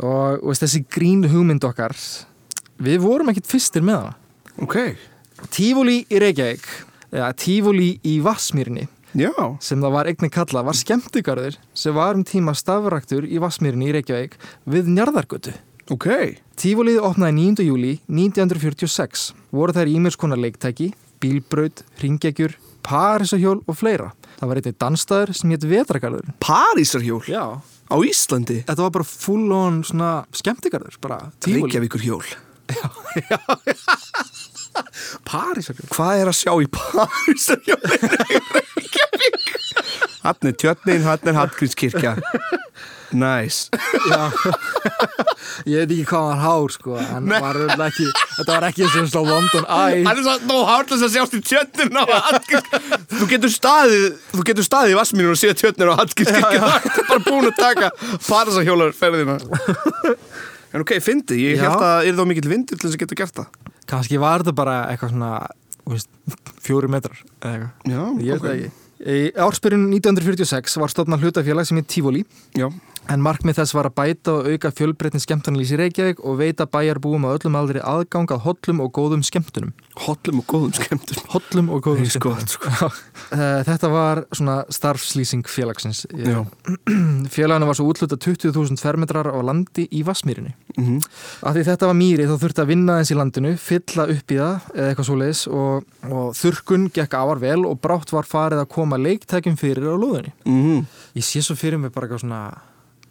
Og, 0.01 0.41
og 0.41 0.57
þessi 0.57 0.81
grínu 0.91 1.29
hugmynd 1.31 1.67
okkar, 1.69 1.93
við 2.81 3.03
vorum 3.05 3.29
ekkit 3.31 3.51
fyrstir 3.51 3.85
með 3.85 4.01
hana. 4.01 4.17
ok. 4.65 4.79
Tífúli 5.53 6.01
í 6.09 6.21
Reykjavík, 6.23 6.65
eða 7.13 7.31
tífúli 7.37 7.91
í 8.07 8.17
Vassmýrinni, 8.25 8.87
Já, 9.15 9.31
sem 9.63 9.79
það 9.79 9.93
var 9.95 10.07
eignin 10.11 10.31
kallað, 10.33 10.65
var 10.67 10.75
skemmtugarður 10.75 11.55
sem 11.77 11.95
var 11.95 12.17
um 12.17 12.23
tíma 12.27 12.51
stafraktur 12.57 13.23
í 13.23 13.39
Vassmýrinni 13.39 13.87
í 13.87 13.93
Reykjavík 13.95 14.33
við 14.67 14.89
Njarðargötu. 14.91 15.53
ok 15.87 16.07
Tífúlið 16.59 16.99
opnaði 16.99 17.37
9. 17.55 17.63
júli 17.63 17.93
1946. 18.11 19.29
Voru 19.55 19.71
þær 19.75 19.91
ímjörs 19.91 20.19
konar 20.19 20.39
leiktæki, 20.39 20.89
bílbraut, 21.23 21.85
ringjækjur, 22.03 22.57
parisahjól 22.83 23.61
og 23.63 23.79
fleira. 23.79 24.11
Það 24.35 24.51
var 24.51 24.59
einnig 24.59 24.77
dansstaður 24.83 25.33
sem 25.39 25.55
hétt 25.55 25.63
Vetragarður. 25.71 26.33
Parísarhjól 26.43 27.23
Já. 27.31 27.63
á 27.63 27.95
Íslandi 28.03 28.65
Þetta 28.67 28.81
var 28.83 28.91
bara 28.99 29.07
full 29.07 29.47
on 29.55 29.79
svona 29.87 30.25
skemmtigarður. 30.35 30.99
Reykjavíkur 31.47 32.03
hjól 32.03 32.25
Parisahjól. 35.27 35.89
Hvað 35.95 36.21
er 36.21 36.31
að 36.31 36.37
sjá 36.39 36.51
í 36.61 36.67
Reykjavík? 38.55 39.45
Hann 40.25 40.49
er 40.49 40.55
tjötnin, 40.57 41.03
hann 41.05 41.29
er 41.29 41.35
Hallgrímskirkja 41.37 42.15
Næs 43.15 43.67
Já. 44.09 44.31
Ég 45.69 45.85
veit 45.85 45.91
ekki 45.93 46.05
hvað 46.09 46.25
hann 46.31 46.41
hár, 46.41 46.71
sko. 46.73 46.95
Hann 46.97 47.29
var 47.29 47.59
ekki, 47.85 48.07
þetta 48.39 48.49
var 48.49 48.65
ekki 48.67 48.87
sem 48.91 49.05
slá 49.11 49.21
London 49.23 49.67
Eye. 49.69 50.01
Hann 50.03 50.17
er 50.17 50.23
svo 50.25 50.57
hárlega 50.67 50.97
að 51.05 51.13
sjást 51.13 51.37
í 51.37 51.41
tjötnin 51.45 51.93
á 51.95 52.03
Hallgrímskirkja 52.09 52.99
Þú 53.15 53.29
getur 53.31 53.53
staðið 53.53 54.07
Þú 54.33 54.47
getur 54.49 54.67
staðið 54.67 54.95
í 54.95 54.97
vassmínur 54.99 55.35
og 55.35 55.39
séð 55.41 55.55
tjötnin 55.61 55.93
á 55.93 55.99
Hallgrímskirkja 56.01 56.73
er 56.89 57.07
bara 57.11 57.21
búin 57.29 57.51
að 57.51 57.61
taka 57.61 57.93
Parísarhjólar 58.25 58.97
ferðina 58.97 59.37
En 60.73 60.83
ok, 60.83 60.97
fyndi, 60.99 61.39
ég 61.45 61.61
held 61.61 61.79
að 61.85 62.09
er 62.09 62.17
þá 62.17 62.25
mikill 62.33 62.51
vindur 62.51 62.75
til 62.81 62.89
þess 62.89 62.97
að 62.97 63.05
geta 63.05 63.21
gert 63.21 63.37
það 63.43 63.74
Kanski 63.89 64.17
var 64.21 64.41
þetta 64.43 64.55
bara 64.57 64.75
eitthvað 64.91 65.13
svona, 65.13 65.31
fjóri 66.65 66.89
metrar 66.91 67.19
eða 67.41 67.53
eitthvað. 67.53 67.93
Já, 67.93 68.01
Ég 68.25 68.31
veit 68.33 68.43
það 68.45 68.55
ekki. 68.55 68.71
Í 69.05 69.17
ársbyrjun 69.45 69.83
1946 69.91 70.77
var 70.81 70.89
stofnað 70.93 71.25
hlutafélag 71.25 71.67
sem 71.67 71.77
heit 71.77 71.87
Tivoli 71.91 72.21
Já, 72.55 72.69
en 73.13 73.21
markmið 73.21 73.59
þess 73.59 73.73
var 73.77 73.87
að 73.89 73.95
bæta 73.99 74.33
og 74.33 74.47
auka 74.49 74.71
fjölbreytin 74.73 75.21
skemmtunarlýs 75.21 75.71
í 75.75 75.77
Reykjavík 75.79 76.19
og 76.25 76.39
veita 76.39 76.65
bæjarbúum 76.65 77.27
á 77.29 77.35
öllum 77.37 77.57
aldri 77.59 77.81
aðgang 77.85 78.31
að 78.33 78.41
hollum 78.47 78.81
og 78.81 78.91
góðum 78.97 79.21
skemmtunum. 79.25 79.73
hollum 80.05 80.39
og 80.41 80.45
góðum 80.49 80.73
skemmtum 80.75 81.21
Hollum 81.33 81.69
og 81.69 81.83
góðum 81.85 82.09
skemmtunum. 82.09 82.47
sko. 82.49 82.89
Eh, 83.31 83.63
Þetta 83.65 83.89
var 83.91 84.23
svona 84.33 84.65
starfslýsing 84.69 85.45
félagsins. 85.47 86.05
Félaginu 87.35 87.65
var 87.69 87.75
svo 87.77 87.87
útluta 87.91 88.17
20.000 88.17 88.77
fermetrar 88.81 89.29
á 89.31 89.39
landi 89.45 89.87
í 89.91 90.03
Vassmýrinni. 90.05 90.53
Mhm. 90.77 90.99
Af 91.45 91.55
því 91.55 91.63
þetta 91.69 91.87
var 91.87 91.95
mýri 91.95 92.25
þá 92.27 92.35
þurfti 92.41 92.61
að 92.65 92.67
vinna 92.73 92.97
eins 92.99 93.11
í 93.11 93.15
landinu, 93.17 93.55
fylla 93.57 94.07
upp 94.11 94.31
í 94.31 94.37
það 94.41 94.69
eða 94.75 94.89
eitthvað 94.91 95.09
svoleiðis 95.09 95.47
og, 95.47 95.85
og 96.11 96.33
þurrkun 96.35 96.89
gekk 96.91 97.13
afar 97.21 97.39
vel 97.39 97.65
og 97.65 97.79
brátt 97.81 98.11
var 98.11 98.23
farið 98.27 98.65
að 98.65 98.71
koma 98.75 98.97
leiktækjum 98.97 99.57
fyrir 99.57 99.87
á 99.87 99.95
lóðinni. 99.95 100.33
Mhm. 100.45 100.85
Ég 101.15 101.23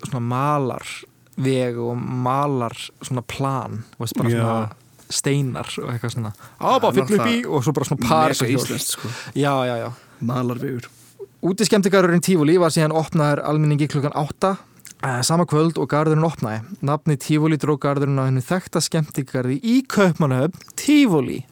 svona 0.09 0.25
malar 0.25 0.89
veg 1.37 1.79
og 1.83 1.99
malar 1.99 2.75
svona 3.03 3.25
plan 3.27 3.83
og 3.99 4.09
bara 4.19 4.31
Já. 4.31 4.41
svona 4.41 5.15
steinar 5.15 5.71
og 5.83 5.89
eitthvað 5.93 6.15
svona 6.17 6.35
á, 6.35 6.71
bara 6.81 6.93
Það 6.93 7.01
er 7.01 7.09
fyll 7.09 7.21
upp 7.21 7.33
í 7.33 7.41
og 7.47 7.65
svo 7.65 7.75
bara 7.77 7.89
svona 7.91 8.09
par 8.09 8.35
sko. 8.35 9.09
já, 9.35 9.55
já, 9.67 9.75
já 9.85 9.91
Malarvegur 10.21 10.89
Úti 11.45 11.67
skemmtigarurinn 11.69 12.23
Tífóli 12.25 12.55
var 12.57 12.73
síðan 12.73 12.95
opnaður 12.97 13.43
almenningi 13.45 13.89
klukkan 13.93 14.15
8 14.17 14.55
eh, 15.05 15.19
sama 15.21 15.45
kvöld 15.45 15.77
og 15.77 15.91
garðurinn 15.93 16.25
opnaði. 16.25 16.63
Nafni 16.81 17.19
Tífóli 17.21 17.59
dró 17.61 17.75
garðurinn 17.77 18.17
á 18.17 18.25
hennu 18.25 18.41
þekkta 18.41 18.81
skemmtigarði 18.81 19.59
í 19.61 19.83
Kaupmannahöfn, 19.85 20.73
Tífóli. 20.81 21.43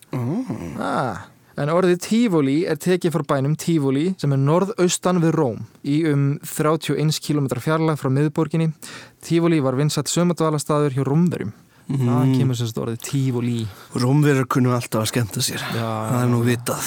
Ah. 0.81 1.29
En 1.61 1.69
orðið 1.69 1.99
Tífóli 2.07 2.55
er 2.71 2.77
tekið 2.81 3.13
frá 3.17 3.25
bænum 3.35 3.55
Tífóli 3.61 4.07
sem 4.21 4.33
er 4.33 4.41
norðaustan 4.41 5.21
við 5.21 5.33
Róm 5.37 5.59
í 5.85 5.99
um 6.09 6.39
31 6.49 7.19
km 7.21 7.47
fjarlag 7.61 7.99
frá 8.01 8.09
miðborginni. 8.13 8.71
Tífóli 9.25 9.61
var 9.65 9.77
vinsat 9.77 10.09
sömadvalastaður 10.13 10.93
hjá 10.97 11.05
Rómverjum. 11.09 11.53
Það 11.93 12.31
kemur 12.39 12.57
sem 12.57 12.67
sagt 12.71 12.79
orðið 12.81 13.01
Tífóli. 13.05 13.67
Rómverjar 14.01 14.47
kunnu 14.49 14.71
alltaf 14.73 15.03
að 15.03 15.11
skemmta 15.11 15.41
sér 15.45 15.61
Já, 15.75 15.83
Það 15.83 16.23
er 16.23 16.29
nú 16.33 16.41
vitað 16.47 16.83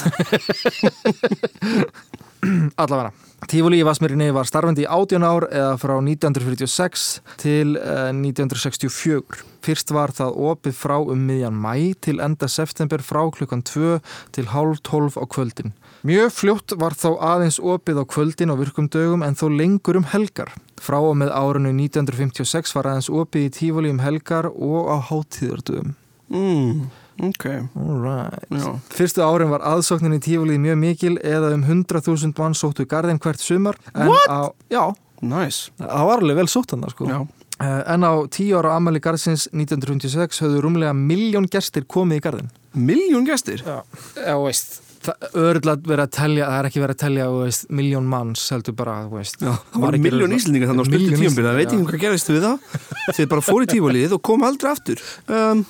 Allavega. 2.81 3.11
Tífóli 3.43 3.81
í 3.81 3.85
Vasmírinni 3.85 4.31
var 4.33 4.47
starfandi 4.47 4.85
í 4.85 4.87
18 4.89 5.23
ár 5.27 5.45
eða 5.51 5.75
frá 5.77 5.93
1946 5.99 7.03
til 7.41 7.75
eh, 7.77 8.09
1964. 8.15 9.43
Fyrst 9.65 9.91
var 9.93 10.13
það 10.15 10.39
opið 10.49 10.77
frá 10.79 10.95
um 10.97 11.25
miðjan 11.27 11.57
mæ 11.59 11.93
til 12.01 12.21
enda 12.23 12.47
september 12.49 13.03
frá 13.05 13.21
klukkan 13.35 13.61
2 13.67 13.99
til 14.33 14.47
hálf 14.53 14.81
12 14.87 15.19
á 15.21 15.25
kvöldin. 15.29 15.75
Mjög 16.07 16.33
fljótt 16.33 16.75
var 16.79 16.95
þá 16.97 17.09
aðeins 17.35 17.59
opið 17.59 18.01
á 18.01 18.03
kvöldin 18.15 18.53
á 18.53 18.55
virkum 18.57 18.89
dögum 18.89 19.25
en 19.25 19.37
þó 19.37 19.47
lengur 19.51 19.99
um 19.99 20.09
helgar. 20.15 20.55
Frá 20.81 20.97
og 20.97 21.15
með 21.19 21.35
árinu 21.35 21.75
1956 21.75 22.75
var 22.77 22.89
aðeins 22.89 23.11
opið 23.11 23.49
í 23.49 23.53
Tífóli 23.59 23.93
um 23.93 24.01
helgar 24.01 24.49
og 24.49 24.89
á 24.89 24.97
hátíðardögum. 25.11 25.93
mm, 26.29 26.87
Ok, 27.23 27.45
Alright. 27.79 28.49
já 28.51 28.73
Fyrstu 28.91 29.21
árin 29.23 29.49
var 29.53 29.61
aðsóknin 29.63 30.17
í 30.17 30.19
tífólið 30.19 30.59
mjög 30.59 30.77
mikil 30.81 31.13
eða 31.23 31.53
um 31.55 31.63
100.000 31.63 32.33
mann 32.37 32.53
sóttu 32.57 32.83
garðin 32.85 33.19
hvert 33.23 33.39
sumar. 33.39 33.77
En 33.95 34.09
What? 34.11 34.27
Á, 34.27 34.51
já, 34.69 34.83
Nice 35.23 35.71
það 35.79 36.05
var 36.09 36.19
alveg 36.25 36.35
vel 36.41 36.47
sótt 36.51 36.71
hann 36.75 36.83
sko. 36.91 37.07
Já, 37.07 37.23
Eh, 37.55 37.83
En 37.93 38.03
á 38.03 38.11
tíu 38.27 38.57
ára 38.59 38.73
amali 38.75 38.99
garðsins 38.99 39.45
1926 39.55 40.41
höfðu 40.43 40.59
rúmlega 40.65 40.91
miljón 40.91 41.45
gestir 41.47 41.85
komið 41.87 42.17
í 42.19 42.23
garðin. 42.25 42.49
miljón 42.75 43.23
gestir 43.25 43.63
Já, 43.63 43.77
já 44.19 44.35
veist. 44.43 44.81
Það 45.05 45.15
örgulega 45.39 45.87
verið 45.87 46.03
að 46.03 46.11
telja, 46.17 46.45
það 46.49 46.59
er 46.59 46.67
ekki 46.67 46.81
verið 46.83 46.95
að 46.97 47.03
telja 47.05 47.25
þú 47.31 47.39
veist, 47.45 47.65
miljón 47.69 48.09
manns 48.11 48.43
heldur 48.51 48.75
bara, 48.75 48.95
þú 49.07 49.15
veist. 49.21 49.39
Já, 49.39 49.53
það 49.71 49.81
var 49.85 49.97
miljón 50.03 50.35
íslendingar 50.35 50.67
þannig 50.73 50.83
á 50.83 50.89
stöldu 50.91 51.15
tíumbyrða 51.21 51.47
Það 51.53 51.59
veit 51.61 51.71
ekki 51.71 51.87
hvað 51.93 52.03
gerist 52.03 52.29
við 52.33 52.43
það 52.43 53.15
Þið 53.15 53.29
bara 53.31 53.41
fóru 53.47 53.63
í 53.63 53.71
tífólið 53.71 54.17
og 54.17 54.21
kom 54.27 54.43
aldrei 54.43 54.71
aftur 54.75 54.99
um, 55.39 55.65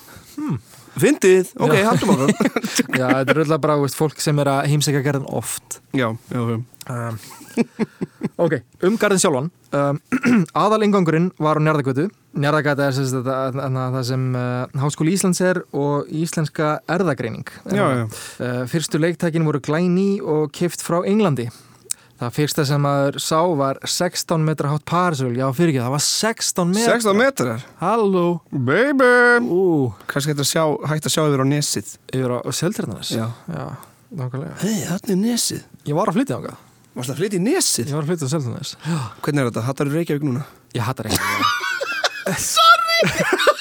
Fyndið, 0.96 1.50
ok, 1.60 1.74
haldum 1.84 2.12
á 2.12 2.16
það 2.22 2.30
Já, 3.00 3.06
þetta 3.10 3.32
er 3.34 3.40
örgulega 3.42 3.58
bara, 3.66 3.74
veist, 3.82 3.98
fólk 3.98 4.20
sem 4.24 4.38
er 4.40 4.48
að 4.48 4.68
heimsækja 4.72 5.02
garðin 5.04 5.26
oft. 5.36 5.80
Já, 5.96 6.08
já, 6.32 6.40
já. 6.52 6.58
Um, 6.86 7.18
ok, 8.46 8.54
um 8.86 8.96
garðin 9.00 9.20
sjálfan. 9.20 9.50
Um, 9.76 9.98
aðal 10.62 10.86
ingangurinn 10.86 11.28
var 11.42 11.58
á 11.58 11.62
Njarðagötu 11.66 12.06
Njarðagötu 12.38 12.84
er 12.86 12.94
þetta- 12.96 13.38
þarna 13.56 13.86
það 13.96 14.04
sem 14.08 14.26
uh, 14.38 14.80
Háskóli 14.84 15.14
Íslands 15.16 15.40
er 15.44 15.60
og 15.76 16.06
Íslenska 16.14 16.76
erðagreining 16.94 17.48
Já, 17.74 17.82
já. 17.98 18.04
Uh, 18.38 18.62
fyrstu 18.70 19.00
leiktækin 19.02 19.44
voru 19.48 19.60
glæný 19.66 20.20
og 20.22 20.52
kift 20.54 20.84
frá 20.86 21.00
Englandi 21.08 21.48
það 22.20 22.30
fyrsta 22.36 22.64
sem 22.68 22.80
maður 22.80 23.18
sá 23.22 23.40
var 23.58 23.78
16 23.84 24.44
metra 24.46 24.70
hátt 24.72 24.84
parsöl 24.88 25.34
já 25.36 25.46
fyrir 25.56 25.72
ekki, 25.74 25.82
það 25.84 25.94
var 25.96 26.04
16 26.06 26.72
metra. 26.72 26.94
16 26.96 27.18
metrar? 27.20 27.66
Halló. 27.82 28.24
Baby! 28.50 29.10
Ú, 29.52 29.92
Kannski 30.10 30.32
hægt 30.32 30.42
að 30.44 30.50
sjá, 30.50 30.64
hægt 30.88 31.08
að 31.08 31.14
sjá 31.16 31.22
yfir 31.26 31.44
á 31.44 31.46
nesið. 31.52 31.92
Yfir 32.16 32.30
á 32.36 32.38
Seltjarnanes 32.56 33.10
Já. 33.12 33.26
já, 33.52 33.66
nákvæmlega. 34.16 34.56
Hei, 34.64 34.76
þarna 34.88 35.12
er 35.16 35.20
nesið. 35.26 35.62
Ég 35.86 35.98
var 35.98 36.12
að 36.12 36.18
flytja 36.20 36.38
þangað. 36.38 36.56
Varst 36.96 37.08
það 37.10 37.16
að 37.16 37.20
flytja 37.20 37.36
í 37.36 37.44
nesið? 37.44 37.86
ég 37.90 37.94
var 37.98 38.04
að 38.06 38.10
flytja 38.12 38.26
á 38.26 38.32
Seltjarnanes 38.32 38.72
já, 38.80 38.98
Hvernig 39.20 39.40
er 39.42 39.50
þetta? 39.50 39.66
Hattar 39.68 39.86
þú 39.90 40.00
Reykjavík 40.00 40.24
núna? 40.30 40.42
ég 40.76 40.82
hattar 40.86 41.10
ekki. 41.10 41.20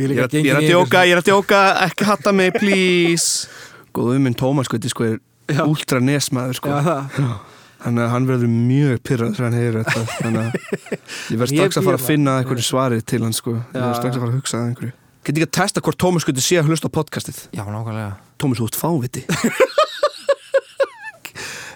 Ég 0.00 0.10
Ég 0.10 0.16
ég 0.16 0.50
er 0.50 0.58
að 0.58 0.66
djóka, 0.68 1.02
ég 1.04 1.12
er 1.14 1.20
að 1.20 1.26
djóka. 1.28 1.60
Ekki 1.86 2.06
hatta 2.08 2.32
mig, 2.32 2.54
please. 2.56 3.48
Góðu 3.94 4.16
um 4.18 4.22
minn 4.26 4.36
Tómas, 4.38 4.68
sko, 4.70 4.78
Últra 5.66 6.00
nesmaður, 6.04 6.58
sko. 6.60 6.68
Já, 6.70 6.80
það. 6.86 7.02
Þannig 7.80 8.02
að 8.04 8.10
hann 8.12 8.26
verður 8.28 8.50
mjög 8.52 8.98
pyrrað 9.08 9.30
þegar 9.36 9.46
hann 9.46 9.56
heyrir 9.56 9.76
þetta. 9.86 10.00
Þannig 10.20 10.40
að 10.40 10.50
ég 11.32 11.40
verð 11.40 11.52
strax 11.54 11.78
að 11.80 11.86
fara 11.88 11.96
að 12.00 12.04
finna 12.10 12.34
einhverju 12.42 12.64
svari 12.66 12.98
til 13.08 13.22
hann 13.24 13.36
sko. 13.36 13.54
Ég 13.56 13.78
verð 13.80 13.96
strax 14.02 14.12
að 14.18 14.20
fara 14.24 14.30
að 14.34 14.36
hugsa 14.40 14.58
að 14.60 14.66
einhverju. 14.68 14.92
Get 15.24 15.34
ekki 15.36 15.46
að 15.48 15.54
testa 15.56 15.82
hvort 15.84 16.00
Tómas 16.00 16.24
skuti 16.26 16.44
sé 16.44 16.58
að 16.60 16.68
hlusta 16.72 16.88
á 16.88 16.96
podcastið? 16.96 17.38
Já, 17.56 17.64
nákvæmlega. 17.64 18.12
Tómas, 18.40 18.60
þú 18.60 18.68
ert 18.68 18.78
fáviti. 18.80 19.22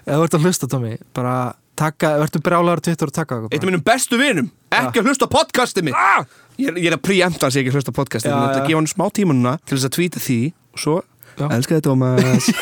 Ef 0.05 0.13
þú 0.19 0.25
ert 0.27 0.37
að 0.37 0.45
hlusta, 0.45 0.69
Tómi, 0.69 0.93
bara 1.17 1.35
taka, 1.81 2.11
verður 2.21 2.43
brjálagur 2.45 2.83
Twitter 2.85 3.09
og 3.09 3.15
taka 3.17 3.39
Eitt 3.49 3.63
af 3.63 3.69
minnum 3.69 3.85
bestu 3.85 4.19
vinum, 4.21 4.51
ekki 4.69 5.01
að 5.01 5.09
hlusta 5.09 5.25
á 5.25 5.33
podcastið 5.33 5.87
mitt. 5.89 5.97
Ah! 5.97 6.27
ég, 6.61 6.77
er- 6.77 6.97
að 6.99 7.03
preempta 7.03 7.49
hans 7.49 7.57
ekki 7.59 7.73
að 7.73 7.79
hlusta 7.79 7.95
á 7.95 7.99
podcastið 7.99 8.31
Ég 8.31 8.37
ætla 8.37 8.61
að 8.61 8.69
gefa 8.69 8.79
hann 8.83 8.91
smá 8.93 9.07
tíma 9.17 9.35
núna 9.37 9.55
til 9.65 9.79
þess 9.79 9.89
að 9.89 9.95
tvíta 9.97 10.21
því 10.23 10.39
Og 10.75 10.83
svo, 10.83 10.95
Já. 11.38 11.47
elska 11.57 11.79
þið 11.79 11.85
Tómas 11.88 12.44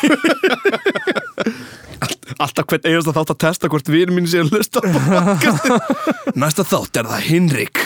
Alltaf 2.43 2.67
hvern 2.67 2.87
einasta 2.89 3.13
þátt 3.15 3.33
að 3.35 3.41
testa 3.45 3.69
hvort 3.71 3.89
vinur 3.93 4.15
mín 4.17 4.27
sé 4.31 4.41
að 4.43 4.51
podcastið 4.55 6.37
Næsta 6.43 6.65
þátt 6.67 6.99
er 7.03 7.09
það 7.11 7.27
Hinrik. 7.29 7.83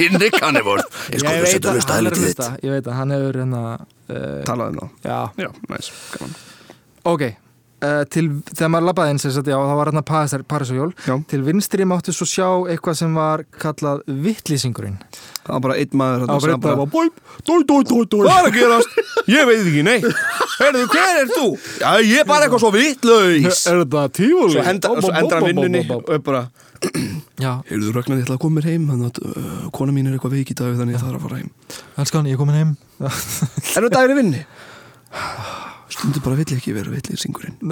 Hinrik 0.00 0.38
Hannivort 0.42 0.88
Ég 1.12 1.20
sko 1.20 1.34
Ég 1.34 1.36
að 1.36 1.44
veit 1.44 1.68
að 1.68 1.76
að 1.76 1.92
hann 1.92 2.08
er 2.08 2.16
að 2.16 2.22
hlusta. 2.24 2.48
Ég 2.64 2.74
veit 2.74 2.88
að 2.88 2.96
hann 2.98 3.14
hefur 3.14 3.38
hérna, 3.42 3.62
uh, 4.08 4.40
Talaði 4.48 4.74
um 4.74 4.80
það 4.80 5.12
já, 5.12 5.18
Já, 5.44 5.50
næs, 5.74 5.92
gaman 6.16 6.34
ok. 7.12 7.22
Uh, 7.78 8.02
til, 8.10 8.24
þegar 8.50 8.70
maður 8.74 8.88
labbaði 8.88 9.12
inn, 9.14 9.20
sem 9.22 9.30
sagt, 9.30 9.48
já, 9.52 9.54
það 9.54 9.76
var 9.78 9.90
hérna 9.92 10.02
Parisajól. 10.50 10.90
Já. 11.06 11.14
Til 11.30 11.42
vinstri 11.46 11.86
máttu 11.86 12.14
svo 12.16 12.26
sjá 12.26 12.46
eitthvað 12.72 12.96
sem 12.98 13.12
var 13.14 13.44
kallað 13.62 14.02
vittlýsingurinn. 14.24 14.96
Það 15.48 15.54
var 15.54 15.62
bara 15.64 15.76
einn 15.80 15.94
maður 15.96 16.24
Það 16.28 16.34
var 16.34 16.58
bara 16.60 16.76
bara, 16.76 16.86
Bói, 16.92 17.08
dói, 17.46 17.62
dói, 17.64 17.82
dói, 17.88 18.02
dói 18.12 18.24
Hvað 18.26 18.38
er 18.38 18.48
að 18.48 18.56
gerast? 18.58 18.90
Ég 19.32 19.46
veit 19.48 19.62
ekki, 19.62 19.84
nei 19.86 19.98
Heyrðu, 20.58 20.82
hver 20.92 21.20
er 21.22 21.30
þú? 21.30 21.46
Já, 21.80 21.90
ég 22.04 22.20
er 22.20 22.26
bara 22.28 22.44
eitthvað 22.44 22.64
svo 22.66 22.72
vitlaus 22.74 23.62
þetta 23.64 24.02
tífóli? 24.18 24.52
Svo, 24.52 24.64
henda, 24.66 24.90
svo 24.98 25.12
endar 25.22 25.40
hann 25.40 25.48
vinnunni 25.48 25.80
og 25.94 26.10
er 26.12 26.20
bara 26.26 26.42
Já, 27.40 27.52
Heyrðu, 27.70 27.94
Ragnar, 27.96 28.20
ég 28.20 28.26
ætla 28.26 28.36
að 28.36 28.42
koma 28.44 28.58
mér 28.58 28.68
heim 28.74 28.84
Þannig 28.92 29.08
að 29.08 29.14
uh, 29.30 29.64
kona 29.78 29.94
mín 29.96 30.10
er 30.10 30.18
eitthvað 30.18 30.36
veik 30.36 30.52
í 30.52 30.58
dag 30.58 30.76
Þannig 30.82 30.98
ég 30.98 31.06
þarf 31.06 31.16
að 31.16 31.24
fara 31.24 31.40
heim 31.40 31.50
elskan, 31.98 32.28
ég 32.28 32.36
er 32.36 32.42
komin 32.42 32.58
heim. 32.58 32.70
Er 35.98 36.04
það 36.04 36.06
dagir 36.06 36.06
í 36.06 36.06
vinni? 36.06 36.06
Stundu 36.14 36.20
bara 36.22 36.36
vill 36.38 36.54
ekki 36.54 36.70
vera 36.76 36.92
vitleysingurinn 36.92 37.56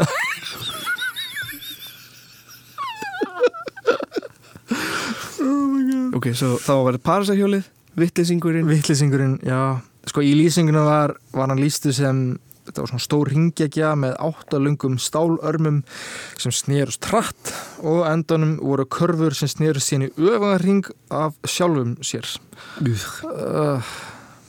Ok, 6.17 6.33
svo 6.35 6.57
þá 6.59 6.73
var 6.83 6.97
þetta 6.97 7.07
parasahjólið 7.07 7.65
Vitleysingurinn 7.97 8.67
Vittlýsingurinn, 8.69 9.39
já. 9.47 9.79
Sko, 10.07 10.21
í 10.25 10.35
lýsinguna 10.37 10.83
var, 10.85 11.15
var 11.33 11.49
hann 11.53 11.61
lýstu 11.61 11.93
sem, 11.97 12.37
þetta 12.67 12.83
var 12.83 12.89
svona 12.91 13.05
stór 13.05 13.31
ringjagja 13.33 13.93
með 13.97 14.13
áttalungum 14.27 14.99
stálörmum 15.01 15.79
sem 16.41 16.53
snerust 16.55 17.01
tratt 17.07 17.53
og 17.81 18.03
endanum 18.11 18.57
voru 18.61 18.85
körfur 18.91 19.35
sem 19.39 19.49
snerust 19.49 19.89
síðan 19.89 20.09
í 20.09 20.11
öfaða 20.19 20.59
ring 20.65 20.85
af 21.15 21.33
sjálfum 21.49 21.93
sér. 22.05 22.27
Uh, 22.83 23.79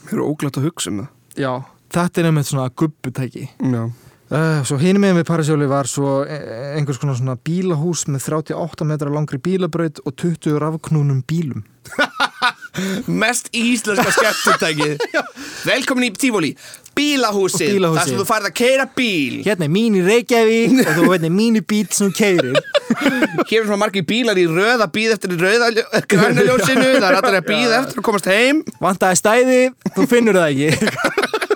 Mér 0.07 0.17
er 0.17 0.25
óglætt 0.27 0.57
að 0.59 0.67
hugsa 0.69 0.89
um 0.91 0.97
það 1.03 1.09
já, 1.37 1.51
þetta 1.93 2.21
er 2.21 2.29
einmitt 2.31 2.49
svona 2.51 2.69
gubbutæki. 2.73 3.47
Já 3.61 3.87
Uh, 4.27 4.59
svo 4.67 4.75
hinum 4.75 4.99
með 5.05 5.21
við 5.21 5.23
Parisjóli 5.29 5.67
var 5.71 5.87
svo 5.87 6.25
e- 6.27 6.75
einhvers 6.75 6.97
konar 6.99 7.15
svona 7.15 7.37
bílahús 7.39 8.01
með 8.11 8.25
38 8.27 8.83
metra 8.83 9.07
langri 9.07 9.37
bílabraut 9.39 10.01
og 10.03 10.17
20 10.19 10.57
rafknúnum 10.59 11.21
bílum. 11.23 11.61
Mest 13.23 13.47
íslenska 13.55 14.11
skemmtutækið 14.11 14.99
Velkomin 15.69 16.09
í 16.09 16.11
Tífóli 16.19 16.51
Bílahúsið, 16.97 17.77
bílahúsið. 17.77 18.01
þar 18.01 18.11
sem 18.11 18.19
þú 18.19 18.27
farið 18.27 18.49
að 18.51 18.55
keira 18.59 18.89
bíl 18.99 19.39
Hérna 19.47 19.69
er 19.69 19.73
mín 19.77 19.95
í 19.95 20.03
Reykjavík 20.03 20.75
og 20.83 20.91
þú 20.99 21.07
veit 21.13 21.25
mínu 21.31 21.63
bít 21.63 21.95
sem 21.95 22.11
keirir. 22.11 22.59
Hér 23.47 23.61
er 23.63 23.65
svona 23.69 23.79
margir 23.85 24.03
bílar 24.11 24.35
í 24.35 24.43
röð 24.51 24.83
að 24.83 24.91
býða 24.99 25.15
eftir 25.15 25.39
röða 25.39 25.71
grænuljósinu 26.03 26.89
Það 26.99 27.09
er 27.13 27.19
allir 27.21 27.39
að 27.39 27.47
býða 27.47 27.79
eftir 27.79 28.03
að 28.03 28.07
komast 28.11 28.27
heim 28.27 28.63
Vantaði 28.83 29.23
stæði, 29.23 29.61
þú 29.95 30.11
finnur 30.11 30.43
það 30.43 30.65
ekki. 30.67 31.46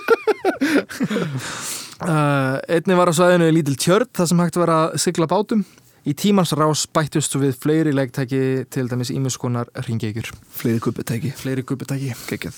uh, 2.07 2.57
einni 2.71 2.97
var 2.97 3.11
á 3.11 3.13
svæðinu 3.15 3.51
lítil 3.53 3.77
tjörn 3.79 4.09
þar 4.17 4.29
sem 4.31 4.41
hægt 4.43 4.59
var 4.61 4.73
að 4.75 4.97
sigla 5.03 5.29
bátum. 5.31 5.63
Í 6.01 6.15
tímans 6.17 6.55
rás 6.57 6.87
bættust 6.89 7.35
við 7.37 7.53
fleiri 7.61 7.91
legtæki 7.93 8.65
til 8.73 8.87
dæmis 8.89 9.11
ímuskonar 9.13 9.69
ringekjur. 9.85 10.31
Fleiri 10.49 10.81
kupputæki 10.81 11.29
Fleiri 11.37 11.61
gubbutæki. 11.61 12.15
Kekjað 12.25 12.57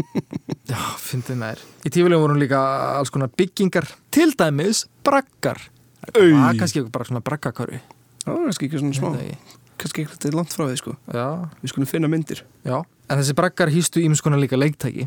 Já, 0.70 0.80
fyndið 1.00 1.38
með 1.40 1.54
þér. 1.54 1.62
Í 1.88 1.94
tífulegum 1.94 2.26
voru 2.26 2.40
líka 2.42 2.60
alls 2.98 3.12
konar 3.14 3.32
byggingar, 3.32 3.88
til 4.12 4.34
dæmis 4.36 4.84
braggar. 5.06 5.62
Það 6.10 6.34
var 6.36 6.58
kannski 6.60 6.84
bara 6.92 7.08
svona 7.08 7.24
braggakörfi. 7.24 7.80
Það 8.26 8.34
var 8.34 8.50
kannski 8.50 8.68
ekki 8.68 8.82
svona 8.82 8.98
smá 8.98 9.64
kannski 9.80 10.04
eitthvað 10.04 10.36
langt 10.36 10.54
frá 10.56 10.66
því 10.66 10.78
sko 10.80 10.94
Já, 11.12 11.26
Við 11.60 11.72
skulum 11.72 11.90
finna 11.90 12.10
myndir 12.10 12.42
já 12.66 12.78
En 13.06 13.20
þessi 13.20 13.34
braggar 13.38 13.70
hýstu 13.70 14.00
ímis 14.02 14.18
konar 14.24 14.40
líka 14.42 14.58
leiktæki. 14.58 15.04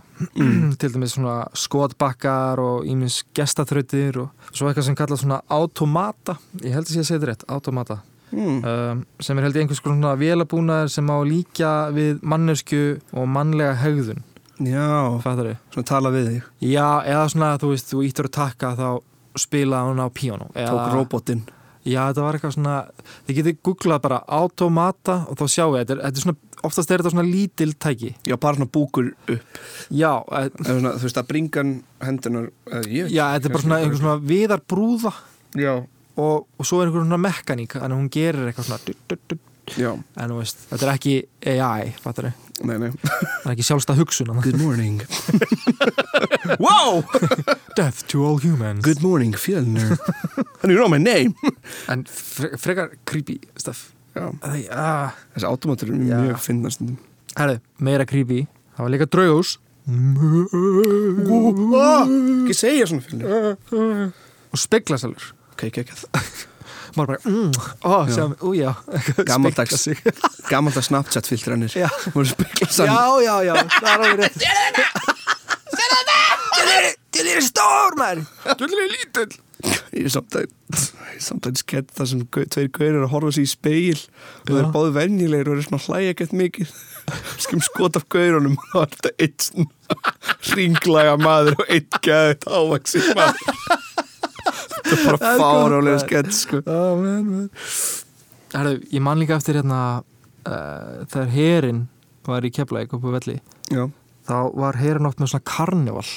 Til 0.80 0.92
dæmis 0.94 1.18
svona 1.18 1.42
skotbakkar 1.58 2.60
og 2.64 2.86
ímis 2.88 3.22
gestaþrautir 3.36 4.22
og 4.24 4.30
svo 4.56 4.70
eitthvað 4.70 4.88
sem 4.88 4.96
kallað 5.00 5.22
svona 5.24 5.42
automata. 5.52 6.38
Ég 6.64 6.72
held 6.78 6.88
að 6.88 6.94
að 7.02 7.10
segja 7.10 7.18
þetta 7.20 7.32
rétt, 7.34 7.44
automata. 7.52 8.00
Mm. 8.30 8.60
um, 8.62 9.00
sem 9.26 9.40
er 9.42 9.48
held 9.48 9.56
ég 9.58 9.64
einhvers 9.66 9.80
svona 9.82 10.12
vélabúnaður 10.22 10.92
sem 10.94 11.08
á 11.10 11.16
að 11.18 11.30
líka 11.32 11.70
við 11.96 12.20
mannesku 12.22 12.82
og 13.18 13.26
mannlega 13.26 13.74
hegðun. 13.82 14.20
Já, 14.62 15.18
fattar 15.24 15.48
þau? 15.50 15.56
svona 15.74 15.88
tala 15.90 16.12
við 16.14 16.28
þig. 16.30 16.44
Já, 16.70 16.88
eða 17.10 17.24
svona, 17.34 17.50
þú 17.58 17.72
veist, 17.74 17.90
þú 17.90 18.04
íttur 18.06 18.28
að 18.30 18.36
taka 18.38 18.74
þá 18.78 18.88
spila 19.40 19.82
hún 19.88 20.02
á 20.04 20.08
píano 20.14 20.50
Tók 20.54 20.94
robotinn. 20.94 21.42
Já, 21.88 22.04
þetta 22.12 22.22
var 22.28 22.38
eitthvað 22.38 22.54
svona 22.58 22.76
þið 23.26 23.38
getið 23.40 23.60
googlað 23.66 24.02
bara 24.06 24.22
automata 24.28 25.16
og 25.32 25.40
þá 25.40 25.46
sjáu 25.50 25.70
þetta, 25.80 25.96
er- 25.96 26.02
þetta 26.06 26.20
er 26.20 26.26
svona, 26.28 26.38
oftast 26.68 26.92
er 26.92 27.02
þetta 27.04 27.14
svona 27.14 27.28
lítil 27.28 27.74
tæki. 27.80 28.14
Já, 28.28 28.36
bara 28.38 28.58
svona 28.60 28.70
búkur 28.74 29.12
upp. 29.30 29.60
Já, 29.92 30.12
e- 30.32 30.50
Eða 30.50 30.74
svona, 30.74 30.94
Þú 31.00 31.08
veist 31.08 31.22
að 31.22 31.30
bringan 31.30 31.76
hendunar 32.04 32.50
já 32.88 33.26
þetta 33.36 33.46
er 33.50 33.54
bara 33.56 33.64
svona 33.66 33.80
einhver 33.84 34.02
svona 34.02 34.18
viðar 34.32 34.64
brúða. 34.68 35.14
Já, 35.58 35.76
og, 36.20 36.48
og 36.60 36.66
svo 36.68 36.82
er 36.82 36.90
einhver 36.90 37.06
svona 37.06 37.22
mekaník 37.30 37.78
að 37.80 37.96
hún 37.96 38.10
gerir 38.14 38.50
eitthvað 38.50 38.70
svona 38.70 38.82
du, 38.86 38.94
du, 39.08 39.18
du, 39.32 39.40
já, 39.80 39.92
en 39.96 40.30
þú 40.34 40.38
veist, 40.42 40.66
þetta 40.70 40.86
er 40.88 40.94
ekki 40.98 41.16
AI, 41.56 41.94
fattar 42.04 42.30
þau? 42.30 42.46
nei, 42.68 42.76
nei. 42.76 42.90
Það 42.92 43.46
er 43.48 43.54
ekki 43.54 43.64
sjálfstað 43.70 44.02
hugsun. 44.02 44.34
Good 44.44 44.60
morning. 44.60 45.00
Wow, 46.60 47.04
Death 47.78 48.08
to 48.10 48.24
all 48.26 48.38
humans. 48.38 48.84
Good 48.84 49.02
morning 49.02 49.32
Fjellner. 49.34 49.98
And 50.62 50.72
you 50.72 50.78
know 50.78 50.90
my 50.90 50.98
name. 50.98 51.36
En 51.88 52.04
fre 52.04 52.58
frekar 52.60 52.90
creepy 53.06 53.40
stuff. 53.56 53.92
Þessi 54.44 55.48
automatur 55.50 55.92
er 55.94 55.98
mjög 56.02 56.40
finnast 56.44 56.84
Herðu, 57.38 57.60
meira 57.86 58.06
creepy 58.10 58.44
Það 58.76 58.86
var 58.86 58.94
líka 58.96 59.08
draugós 59.12 59.56
Ekki 62.46 62.56
segja 62.58 62.86
svona 62.90 63.04
Fjellner 63.06 64.14
og 64.50 64.58
speglasalur 64.58 65.26
Ok, 65.54 65.62
ekki, 65.70 65.84
ekki 65.84 65.94
maður 66.98 67.10
bara, 67.12 67.20
mm, 67.30 67.52
ó, 67.86 67.92
Já. 68.10 68.14
sjá, 68.16 68.24
ú, 68.42 68.54
já 68.58 68.72
sig. 69.78 69.98
Gamaldags 70.50 70.88
Snapchat 70.90 71.28
filtranir 71.30 71.70
Já. 71.78 71.90
Voru 72.16 72.26
spekla 72.26 72.68
sann 72.74 72.90
já, 72.90 73.04
já, 73.26 73.36
já, 73.46 73.54
það 73.76 73.90
er 73.90 74.00
alveg 74.00 74.20
rétt 74.24 74.38
Til 77.14 77.28
er 77.30 77.42
stór, 77.46 77.92
maður 78.00 78.26
Til 78.58 78.72
er 78.74 78.90
lítill 78.96 79.38
Ég 80.00 80.08
samtæð 80.14 81.58
skett 81.60 81.90
það 81.96 82.10
sem 82.12 82.22
tveir 82.32 82.70
gaurir 82.76 83.02
að 83.04 83.12
horfa 83.12 83.34
sér 83.36 83.44
í 83.44 83.50
speil 83.52 83.98
og 84.00 84.52
það 84.52 84.60
er 84.62 84.70
báðu 84.76 84.94
venjulegir 84.96 85.50
og 85.52 85.58
er 85.60 85.66
svona 85.68 85.82
hlæja 85.84 86.16
gett 86.22 86.36
mikið. 86.40 86.74
Skum 87.44 87.64
skot 87.66 88.00
af 88.00 88.06
gaurunum 88.14 88.56
og 88.60 88.70
það 88.72 88.86
er 88.86 88.94
þetta 88.96 89.14
eitt 89.26 89.48
svona 89.50 90.54
ringlaga 90.56 91.18
maður 91.20 91.60
og 91.60 91.74
eitt 91.76 92.00
gæðið 92.06 92.48
ávaxi 92.60 93.04
maður. 93.18 93.44
Þetta 94.80 94.96
er 94.96 95.04
bara 95.04 95.20
Það 95.26 95.42
fárálega 95.44 96.04
skett 96.06 96.32
sko. 96.38 96.62
Oh, 96.64 96.94
man, 97.02 97.26
man. 97.28 97.50
Herðu, 98.56 98.80
ég 98.96 99.04
man 99.06 99.20
líka 99.22 99.38
eftir 99.38 99.60
hérna 99.60 99.82
uh, 100.00 101.06
þegar 101.10 101.34
herin 101.36 101.84
var 102.30 102.46
í 102.46 102.52
Keflæk 102.54 102.96
upp 102.96 103.06
á 103.06 103.10
velli 103.18 103.38
Já, 103.74 103.86
þá 104.26 104.38
var 104.58 104.80
herin 104.80 105.10
oft 105.10 105.22
með 105.22 105.34
svona 105.34 105.48
karnival 105.50 106.08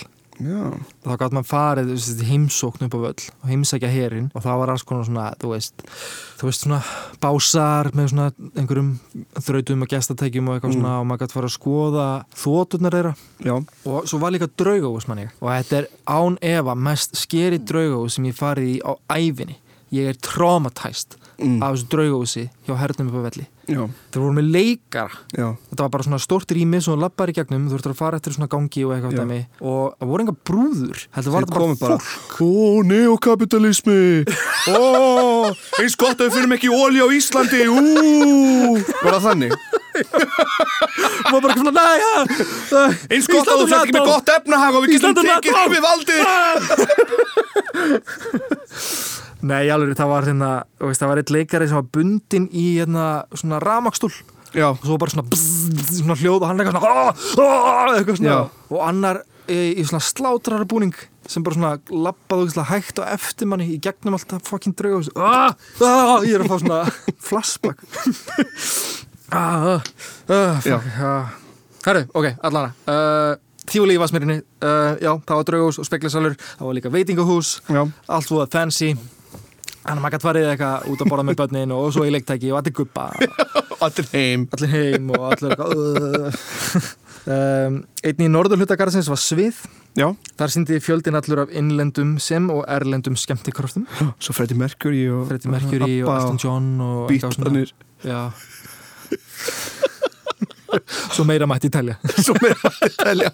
já, 0.41 0.63
þá 1.05 1.11
gæti 1.21 1.37
maður 1.37 1.49
farið 1.51 2.23
heimsókn 2.29 2.87
upp 2.87 2.95
á 2.97 3.01
völl 3.05 3.25
og 3.43 3.47
heimsækja 3.51 3.91
herin 3.93 4.31
og 4.35 4.43
það 4.45 4.61
var 4.63 4.73
alls 4.73 4.85
konar 4.89 5.05
svona, 5.09 5.27
þú 5.43 5.53
veist 5.53 5.85
þú 6.41 6.49
veist 6.49 6.65
svona 6.65 6.81
básar 7.23 7.91
með 7.97 8.11
svona 8.13 8.29
einhverjum 8.57 8.93
þrautum 9.39 9.85
og 9.87 9.93
gestatækjum 9.93 10.49
og 10.49 10.57
eitthvað 10.57 10.73
Mm. 10.73 10.79
svona 10.81 10.95
og 11.01 11.07
maður 11.07 11.23
gæti 11.27 11.37
fara 11.37 11.51
að 11.51 11.57
skoða 11.59 12.07
þóturnar 12.43 12.97
þeirra. 12.97 13.15
Já. 13.45 13.55
Og 13.87 14.07
svo 14.09 14.19
var 14.19 14.33
líka 14.33 14.49
draugahús 14.49 15.09
manni 15.09 15.29
og 15.41 15.49
þetta 15.51 15.77
er 15.83 15.87
án 16.07 16.39
efa 16.41 16.75
mest 16.75 17.17
skeri 17.17 17.59
draugahús 17.59 18.17
sem 18.17 18.25
ég 18.25 18.35
farið 18.39 18.71
í 18.73 18.81
á 18.83 18.93
æfinni 19.13 19.57
ég 19.93 20.09
er 20.09 20.17
traumatæst 20.25 21.19
mm. 21.39 21.63
af 21.63 21.75
þessu 21.77 21.89
draugahúsi 21.93 22.49
hjá 22.67 22.77
hernum 22.81 23.13
upp 23.13 23.21
á 23.21 23.27
velli 23.29 23.47
Já, 23.71 23.85
þeir 24.11 24.19
voru 24.19 24.35
með 24.35 24.47
leikara. 24.57 25.19
Já, 25.31 25.47
þetta 25.71 25.85
var 25.85 25.91
bara 25.95 26.07
svona 26.07 26.19
stórt 26.23 26.51
rými 26.55 26.81
sem 26.83 26.93
þú 26.93 26.99
lappar 26.99 27.31
í 27.31 27.35
gegnum 27.37 27.69
þú 27.69 27.77
þurftur 27.77 27.93
að 27.95 28.01
fara 28.01 28.19
eftir 28.19 28.35
svona 28.35 28.51
gangi 28.51 28.83
og 28.87 28.95
eitthvað 28.97 29.13
og 29.63 29.85
það 29.99 30.11
voru 30.11 30.25
enga 30.25 30.35
brúður 30.51 30.99
þetta 31.05 31.35
var 31.37 31.47
bara, 31.53 31.77
bara 31.83 31.99
fólk. 32.03 32.43
Ó, 32.43 32.83
neokapitalismi. 32.91 34.01
Ó, 34.67 34.81
eins 35.79 35.95
gott 36.01 36.19
að 36.19 36.27
við 36.27 36.35
fyrir 36.39 36.57
ekki 36.59 36.71
óli 36.75 36.99
á 36.99 37.09
Íslandi. 37.15 37.63
Ú, 37.71 37.75
var 39.05 39.13
það 39.19 39.27
þannig? 39.29 39.55
og 41.33 41.39
bara 41.45 41.55
svona, 41.59 41.73
næja 41.77 42.25
Eins 43.13 43.27
gott 43.29 43.49
að 43.49 43.61
þú 43.61 43.67
fyrir 43.67 43.83
ekki 43.83 43.97
með 43.99 44.07
gott 44.09 44.29
efnahag 44.37 44.73
og 44.79 44.81
við 44.87 44.91
getum 44.97 45.15
tekið 45.21 45.53
NATO. 45.53 45.69
við 45.73 45.83
valdið 45.85 46.21
nei, 49.43 49.65
alveg, 49.73 49.97
það 49.99 50.09
var 50.13 50.23
hérna 50.31 50.51
veist, 50.83 51.01
það 51.03 51.11
var 51.13 51.19
eitt 51.23 51.35
leikari 51.35 51.67
sem 51.71 51.79
var 51.81 51.91
bundin 51.95 52.47
í 52.51 52.67
hérna, 52.81 53.05
svona 53.35 53.59
ramakstúl 53.63 54.15
Já, 54.53 54.67
og 54.69 54.83
svo 54.85 54.99
bara 55.01 55.09
svona, 55.15 55.25
bzz, 55.33 55.81
svona 56.03 56.15
hljóð 56.21 56.43
og 56.43 56.49
hann 56.51 56.59
eitthvað 56.61 56.77
svona, 56.77 56.93
"Ah, 56.93 56.97
ah," 57.41 57.97
eitthvað 57.97 58.19
svona. 58.19 58.35
Og 58.69 58.81
annar 58.85 59.17
í, 59.49 59.81
í 59.81 59.83
svona 59.89 60.05
slátrara 60.05 60.67
búning 60.69 60.93
sem 61.27 61.43
bara 61.43 61.55
svona 61.57 61.81
lappaði 61.89 62.43
úrslega 62.49 62.69
hægt 62.69 62.99
á 63.01 63.03
eftir 63.15 63.47
manni 63.49 63.71
í 63.73 63.81
gegnum 63.81 64.15
alltaf 64.19 64.43
fucking 64.49 64.75
drauga 64.77 65.09
ah, 65.17 65.53
ah, 65.81 66.21
ég 66.27 66.35
er 66.37 66.43
að 66.45 66.51
fá 66.51 66.57
svona 66.61 66.81
flashback. 67.29 67.79
Herru, 71.83 72.03
ok, 72.15 72.27
allana 72.45 72.71
uh, 72.87 73.35
Tífúli 73.63 73.95
í 73.97 74.01
Vasmýrinni, 74.03 74.43
uh, 74.61 74.93
já, 75.01 75.13
það 75.25 75.37
var 75.39 75.45
draugahús 75.49 75.79
og 75.81 75.87
speklisalur, 75.89 76.35
það 76.37 76.65
var 76.67 76.75
líka 76.77 76.93
veitingahús 76.93 77.49
já, 77.71 77.83
allt 78.13 78.27
svo 78.29 78.45
fancy 78.53 78.91
Þannig 79.83 79.99
að 79.99 80.03
maður 80.05 80.15
gæti 80.15 80.27
farið 80.29 80.45
eitthvað 80.53 80.85
út 80.93 81.01
að 81.03 81.09
borða 81.11 81.25
með 81.27 81.39
börnin 81.41 81.73
og 81.75 81.89
svo 81.95 82.03
í 82.07 82.13
leiktæki 82.15 82.49
og 82.53 82.59
allir 82.61 82.75
guppa 82.77 83.05
allir 83.87 84.07
heim. 84.13 84.41
Allir 84.55 84.71
heim 84.77 85.05
og 85.17 85.23
allir 85.33 85.53
um, 87.27 87.81
Einn 88.07 88.23
í 88.23 88.29
norðurhlutagarðsins 88.31 89.11
var 89.11 89.19
svið. 89.21 89.59
Já, 89.99 90.07
Þar 90.41 90.53
síndi 90.55 90.79
fjöldin 90.81 91.19
allur 91.19 91.43
af 91.43 91.51
innlendum 91.53 92.15
sem 92.23 92.47
og 92.55 92.63
erlendum 92.71 93.17
skemmtikraftum 93.21 93.85
svo 94.23 94.33
Freddie 94.33 94.57
Mercury 94.57 95.03
og 95.13 95.27
Freddie 95.29 95.53
Mercury 95.53 95.99
og 96.01 96.09
Elton 96.15 96.39
John 96.41 96.71
og. 96.81 97.11
Bítlanir 97.11 97.75
Já. 98.07 98.31
Svo 101.13 101.27
meira 101.29 101.45
mætti 101.45 101.69
í 101.69 101.73
telja. 101.75 101.99
Svo 102.25 102.33
með 102.41 102.57
að 102.65 102.95
telja. 103.03 103.29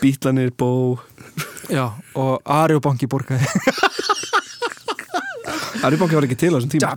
Bítlanir, 0.00 0.50
Bó 0.58 0.98
Já, 1.70 1.92
og 2.18 2.42
Ari 2.42 2.74
og 2.78 2.82
Banki 2.82 3.06
borgaði 3.10 3.46
Ari 5.86 5.98
Banki 6.00 6.16
var 6.18 6.26
ekki 6.26 6.38
til 6.40 6.52
á 6.52 6.56
þessum 6.58 6.72
tíma 6.72 6.92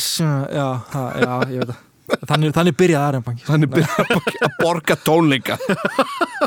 sko. 0.00 0.26
Já, 0.52 0.66
ha, 0.94 1.02
já, 1.20 1.32
ég 1.52 1.62
veit 1.62 1.72
það. 1.72 1.80
Þannig, 2.28 2.50
þannig 2.52 2.74
byrjaði 2.76 3.08
Ari 3.08 3.18
og 3.20 3.24
Banki 3.28 3.44
Þannig 3.46 3.70
byrjar 3.72 4.10
að 4.44 4.56
borga 4.58 4.96
tónleika 5.00 5.54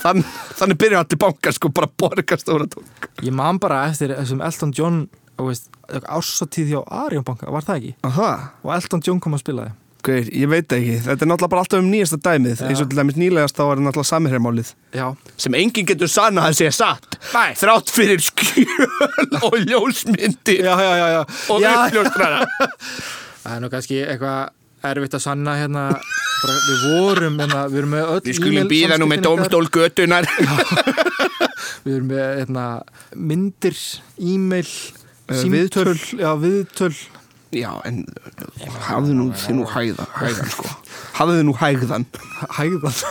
Þann, 0.04 0.20
Þannig 0.60 0.78
byrjar 0.84 1.06
allir 1.06 1.20
bankar 1.24 1.56
sko 1.56 1.72
bara 1.74 1.90
að 1.90 1.96
borga 2.04 2.38
stóra 2.42 2.68
tónleika 2.70 3.10
Ég 3.26 3.34
man 3.40 3.58
bara 3.64 3.80
eftir 3.90 4.14
þessum 4.14 4.44
Elton 4.46 4.74
John 4.78 5.00
þú 5.40 5.48
veist, 5.50 5.72
ársatíð 6.12 6.70
hjá 6.76 6.82
Ari 7.06 7.18
og 7.22 7.26
Banka, 7.28 7.50
var 7.52 7.66
það 7.66 7.80
ekki? 7.82 7.96
Aha, 8.12 8.30
Og 8.64 8.76
Elton 8.78 9.04
John 9.08 9.24
kom 9.24 9.36
að 9.40 9.44
spila 9.46 9.66
þið 9.70 9.82
Gauir, 10.06 10.28
ég 10.30 10.50
veit 10.52 10.76
ekki. 10.78 10.96
Þetta 11.06 11.26
er 11.26 11.30
náttúrulega 11.32 11.52
bara 11.52 11.64
alltaf 11.64 11.82
um 11.82 11.90
nýjasta 11.92 12.20
dæmið. 12.26 12.60
Já. 12.62 12.68
eins 12.70 12.82
og 12.84 12.90
til 12.92 13.00
dæmis 13.00 13.20
nýlegast 13.20 13.58
þá 13.58 13.64
er 13.66 13.82
náttúrulega 13.86 14.10
samherjamálið. 14.12 14.72
Já, 14.96 15.06
sem 15.46 15.58
enginn 15.60 15.88
getur 15.92 16.12
sann 16.12 16.42
að 16.42 16.50
það 16.50 16.58
sé 16.60 16.72
satt. 16.80 17.18
Nei. 17.34 17.54
þrátt 17.62 17.94
fyrir 17.96 18.26
skjöl 18.26 19.40
og 19.42 19.58
ljósmyndir. 19.64 20.62
Já, 20.66 20.74
já, 20.74 20.92
já, 21.02 21.08
já. 21.16 21.22
og 21.54 21.64
já. 21.64 21.72
uppljóstrara. 21.76 22.44
Það 23.46 23.56
er 23.56 23.60
nú 23.62 23.68
kannski 23.70 23.98
eitthvað 24.02 24.90
erfitt 24.90 25.18
að 25.18 25.22
sanna 25.22 25.54
hérna. 25.60 25.82
Bara, 26.36 26.56
Við 26.66 26.86
vorum, 26.90 27.36
hérna, 27.42 27.60
við 27.70 27.80
erum 27.80 27.92
með 27.94 28.10
öll 28.12 28.22
Við 28.26 28.38
skulum 28.38 28.56
e-mail 28.56 28.70
býða 28.70 28.98
nú 29.00 29.06
með 29.10 29.22
samskiptin 29.22 29.28
dómstól 29.30 29.70
götunar 29.72 30.28
Við 31.86 31.94
erum 31.96 32.10
með 32.10 32.26
hérna, 32.42 32.66
myndir, 33.16 33.78
e-mail 34.20 34.74
Eh, 35.26 35.42
símtöl, 35.42 35.96
já, 36.20 36.36
viðtöl 36.38 36.94
Já, 37.54 37.70
en 37.88 37.96
hafðu 38.88 39.14
nú 39.16 39.26
þið 39.38 39.54
nú 39.60 39.66
hæðan, 39.70 40.10
hæðan 40.18 40.50
sko. 40.52 40.66
Hafðu 41.16 41.34
þið 41.38 41.46
nú 41.48 41.54
hægðan. 41.60 42.06
Hægðan? 42.58 42.96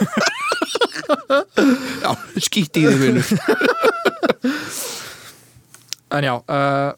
Já, 2.04 2.10
skýtti 2.42 2.78
í 2.82 2.84
þið 2.90 2.98
vinur. 3.02 3.28
En 6.14 6.22
já 6.26 6.34
uh, 6.36 6.90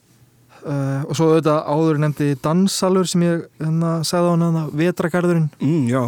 uh, 0.67 1.03
og 1.07 1.15
svo 1.17 1.25
auðvitað 1.31 1.61
áður 1.73 1.97
nefndi 2.03 2.27
dansalur 2.45 3.07
sem 3.09 3.23
ég 3.25 3.37
hérna, 3.63 3.91
sagði 4.07 4.29
á 4.29 4.33
hana 4.35 4.63
vetragarðurinn 4.77 5.51
mm, 5.57 5.85
Já, 5.91 6.03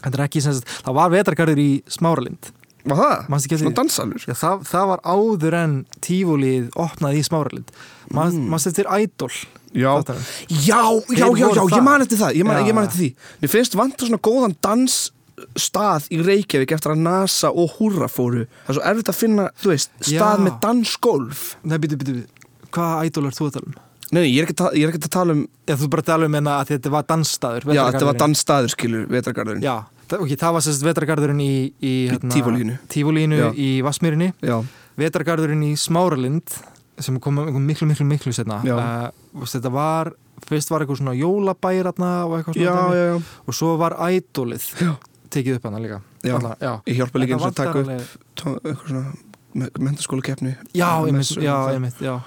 Þetta 0.00 0.16
er 0.16 0.24
ekki 0.26 0.40
sem 0.44 0.54
sagt, 0.56 0.68
það 0.84 0.94
var 0.98 1.08
vetragarður 1.14 1.60
í 1.62 1.70
Smáralind 1.90 2.44
Var 2.88 3.00
það? 3.00 3.46
Svona 3.60 3.76
dansalur? 3.76 4.26
Já, 4.26 4.34
það, 4.38 4.66
það 4.70 4.90
var 4.90 5.02
áður 5.04 5.56
en 5.60 5.78
tífólið 6.04 6.68
opnaði 6.80 7.20
í 7.20 7.24
smáralind. 7.26 7.72
Manst 8.10 8.38
mm. 8.40 8.60
eftir 8.72 8.90
Idol 8.96 9.32
Já, 9.70 9.92
já, 10.02 10.80
já, 11.14 11.26
já, 11.38 11.46
já, 11.54 11.62
ég 11.76 11.84
man 11.86 12.02
eftir 12.02 12.18
það 12.18 12.38
Ég 12.40 12.46
man, 12.48 12.58
ég 12.66 12.74
man 12.74 12.88
eftir 12.88 13.04
því. 13.04 13.10
Mér 13.42 13.52
finnst 13.52 13.76
vantar 13.78 14.08
svona 14.08 14.22
góðan 14.26 14.56
dansstað 14.66 16.08
í 16.10 16.18
Reykjavík 16.26 16.74
eftir 16.74 16.96
að 16.96 17.04
NASA 17.04 17.52
og 17.54 17.76
Húrra 17.76 18.08
fóru. 18.10 18.48
Það 18.64 18.72
er 18.74 18.78
svo 18.80 18.88
erfitt 18.90 19.12
að 19.12 19.20
finna, 19.20 19.46
þú 19.62 19.70
veist, 19.70 19.94
stað 20.00 20.40
Já. 20.40 20.42
með 20.48 20.58
dansgólf. 20.64 21.44
Nei, 21.62 21.76
býtu, 21.78 22.00
býtu, 22.00 22.16
býtu 22.18 22.40
Hvaða 22.74 23.06
Idol 23.06 23.28
er 23.28 23.36
þú 23.36 23.46
að 23.46 23.56
tala 23.58 23.70
um? 23.70 23.78
Nei, 24.10 24.24
nei, 24.24 24.30
ég 24.32 24.42
er 24.42 24.48
ekki, 24.48 24.56
að 24.58 24.76
er 24.80 24.96
að 24.96 25.08
tala 25.14 25.34
um 25.36 25.42
Já, 25.70 25.76
þú 25.78 25.88
bara 25.92 26.04
tala 26.06 26.26
um 26.26 26.34
hérna 26.34 26.56
að 26.58 26.72
þetta 26.72 26.92
var 26.96 27.06
dansstaður 27.06 27.66
Já, 27.70 27.82
þetta 27.94 28.08
var 28.08 28.18
dansstaður, 28.18 28.72
skilur, 28.74 29.04
vetragarðurinn 29.10 29.62
Já, 29.62 29.74
það, 30.10 30.24
ok, 30.24 30.34
það 30.42 30.54
var 30.56 30.64
sérst 30.66 30.84
vetragarðurinn 30.86 31.42
í, 31.44 31.52
í, 31.80 31.92
hérna, 32.10 32.34
Tívolínu. 32.34 32.76
Tívolínu 32.92 33.38
Já. 33.40 33.48
í 33.54 33.68
Vassmýrinni 33.86 34.32
Já, 34.44 34.58
Vetragarðurinn 35.00 35.64
í 35.68 35.72
Smáralind 35.80 36.56
sem 37.00 37.16
kom 37.22 37.38
kom 37.40 37.64
miklu, 37.64 37.88
miklu, 37.88 38.06
miklu 38.08 38.32
setna 38.36 38.60
Já. 38.66 38.76
uh, 38.76 39.44
Þetta 39.46 39.72
var 39.72 40.12
Fyrst 40.48 40.70
var 40.72 40.82
eitthvað 40.82 41.02
svona 41.02 41.12
jólabæri 41.18 41.82
og 41.84 42.34
eitthvað 42.38 42.56
já, 42.56 42.70
svona 42.72 42.84
dæmi. 42.88 42.96
já, 42.96 43.06
já. 43.10 43.42
og 43.46 43.54
svo 43.54 43.74
var 43.80 43.96
Idolið 44.08 44.64
Já. 44.80 44.92
tekið 45.30 45.58
upp 45.58 45.68
hana 45.68 45.82
líka 45.82 46.00
Já. 46.24 46.36
Já. 46.60 46.72
Ég 46.88 46.96
hjálpa 47.00 47.20
líka 47.20 47.36
eins 47.36 47.44
og 47.46 47.54
taka 47.54 47.78
upp 47.80 48.16
tó- 48.36 48.56
eitthvað 48.64 48.88
svona 48.88 49.68
mentaskóla 49.78 50.22
keppni 50.24 50.54
Já, 50.72 50.90
já, 51.04 51.56
einmitt, 51.70 52.00
já 52.00 52.20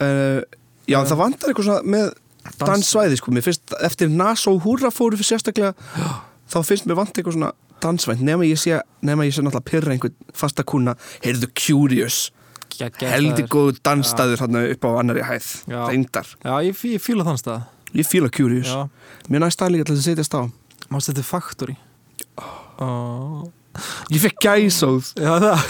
Já, 0.00 0.96
Já. 0.96 1.04
það 1.04 1.16
vantar 1.20 1.50
eitthvað 1.50 1.68
svona 1.68 1.82
með 1.82 2.12
danssvæði, 2.60 3.16
sko, 3.20 3.32
mér 3.34 3.44
finnst 3.44 3.74
eftir 3.84 4.08
NASA 4.10 4.50
og 4.50 4.62
Húrra 4.64 4.90
fóru 4.94 5.18
fyrir 5.18 5.28
sérstaklega 5.36 5.74
þá 6.50 6.58
finnst 6.66 6.88
mér 6.88 6.98
vant 6.98 7.12
eitthvað 7.14 7.36
svona 7.36 7.52
dansvænt 7.80 8.24
nema 8.26 8.46
ég 8.48 8.60
sé, 8.60 8.80
nema 9.06 9.26
ég 9.26 9.34
sé 9.34 9.44
náttúrulega 9.44 9.70
pyrra 9.70 9.94
einhvern 9.94 10.16
fasta 10.36 10.64
kuna, 10.66 10.96
heyrðu 11.24 11.50
Curious. 11.56 12.30
Heldur 12.80 13.44
staður. 13.44 13.48
góð 13.52 13.78
dansstæður 13.84 14.42
hann 14.44 14.58
upp 14.62 14.86
á 14.88 14.90
annari 15.02 15.24
hæð, 15.26 15.48
reyndar. 15.68 16.28
Já, 16.44 16.52
ég, 16.64 16.82
ég 16.94 17.02
fíla 17.02 17.26
þann 17.26 17.40
stað. 17.40 17.68
Ég 17.96 18.06
fíla 18.08 18.30
Curious, 18.32 18.70
Já, 18.70 18.86
mér 19.28 19.44
næst 19.44 19.58
stað 19.58 19.74
líka 19.74 19.88
til 19.88 19.96
að 19.98 20.04
setjast 20.06 20.36
á. 20.38 20.42
Mást 20.90 21.10
þetta 21.10 21.22
er 21.24 21.28
Factory. 21.28 21.76
Oh. 22.80 23.44
ég 24.10 24.22
fekk 24.22 24.46
gæsóð. 24.46 25.12
Já, 25.20 25.34
það. 25.42 25.66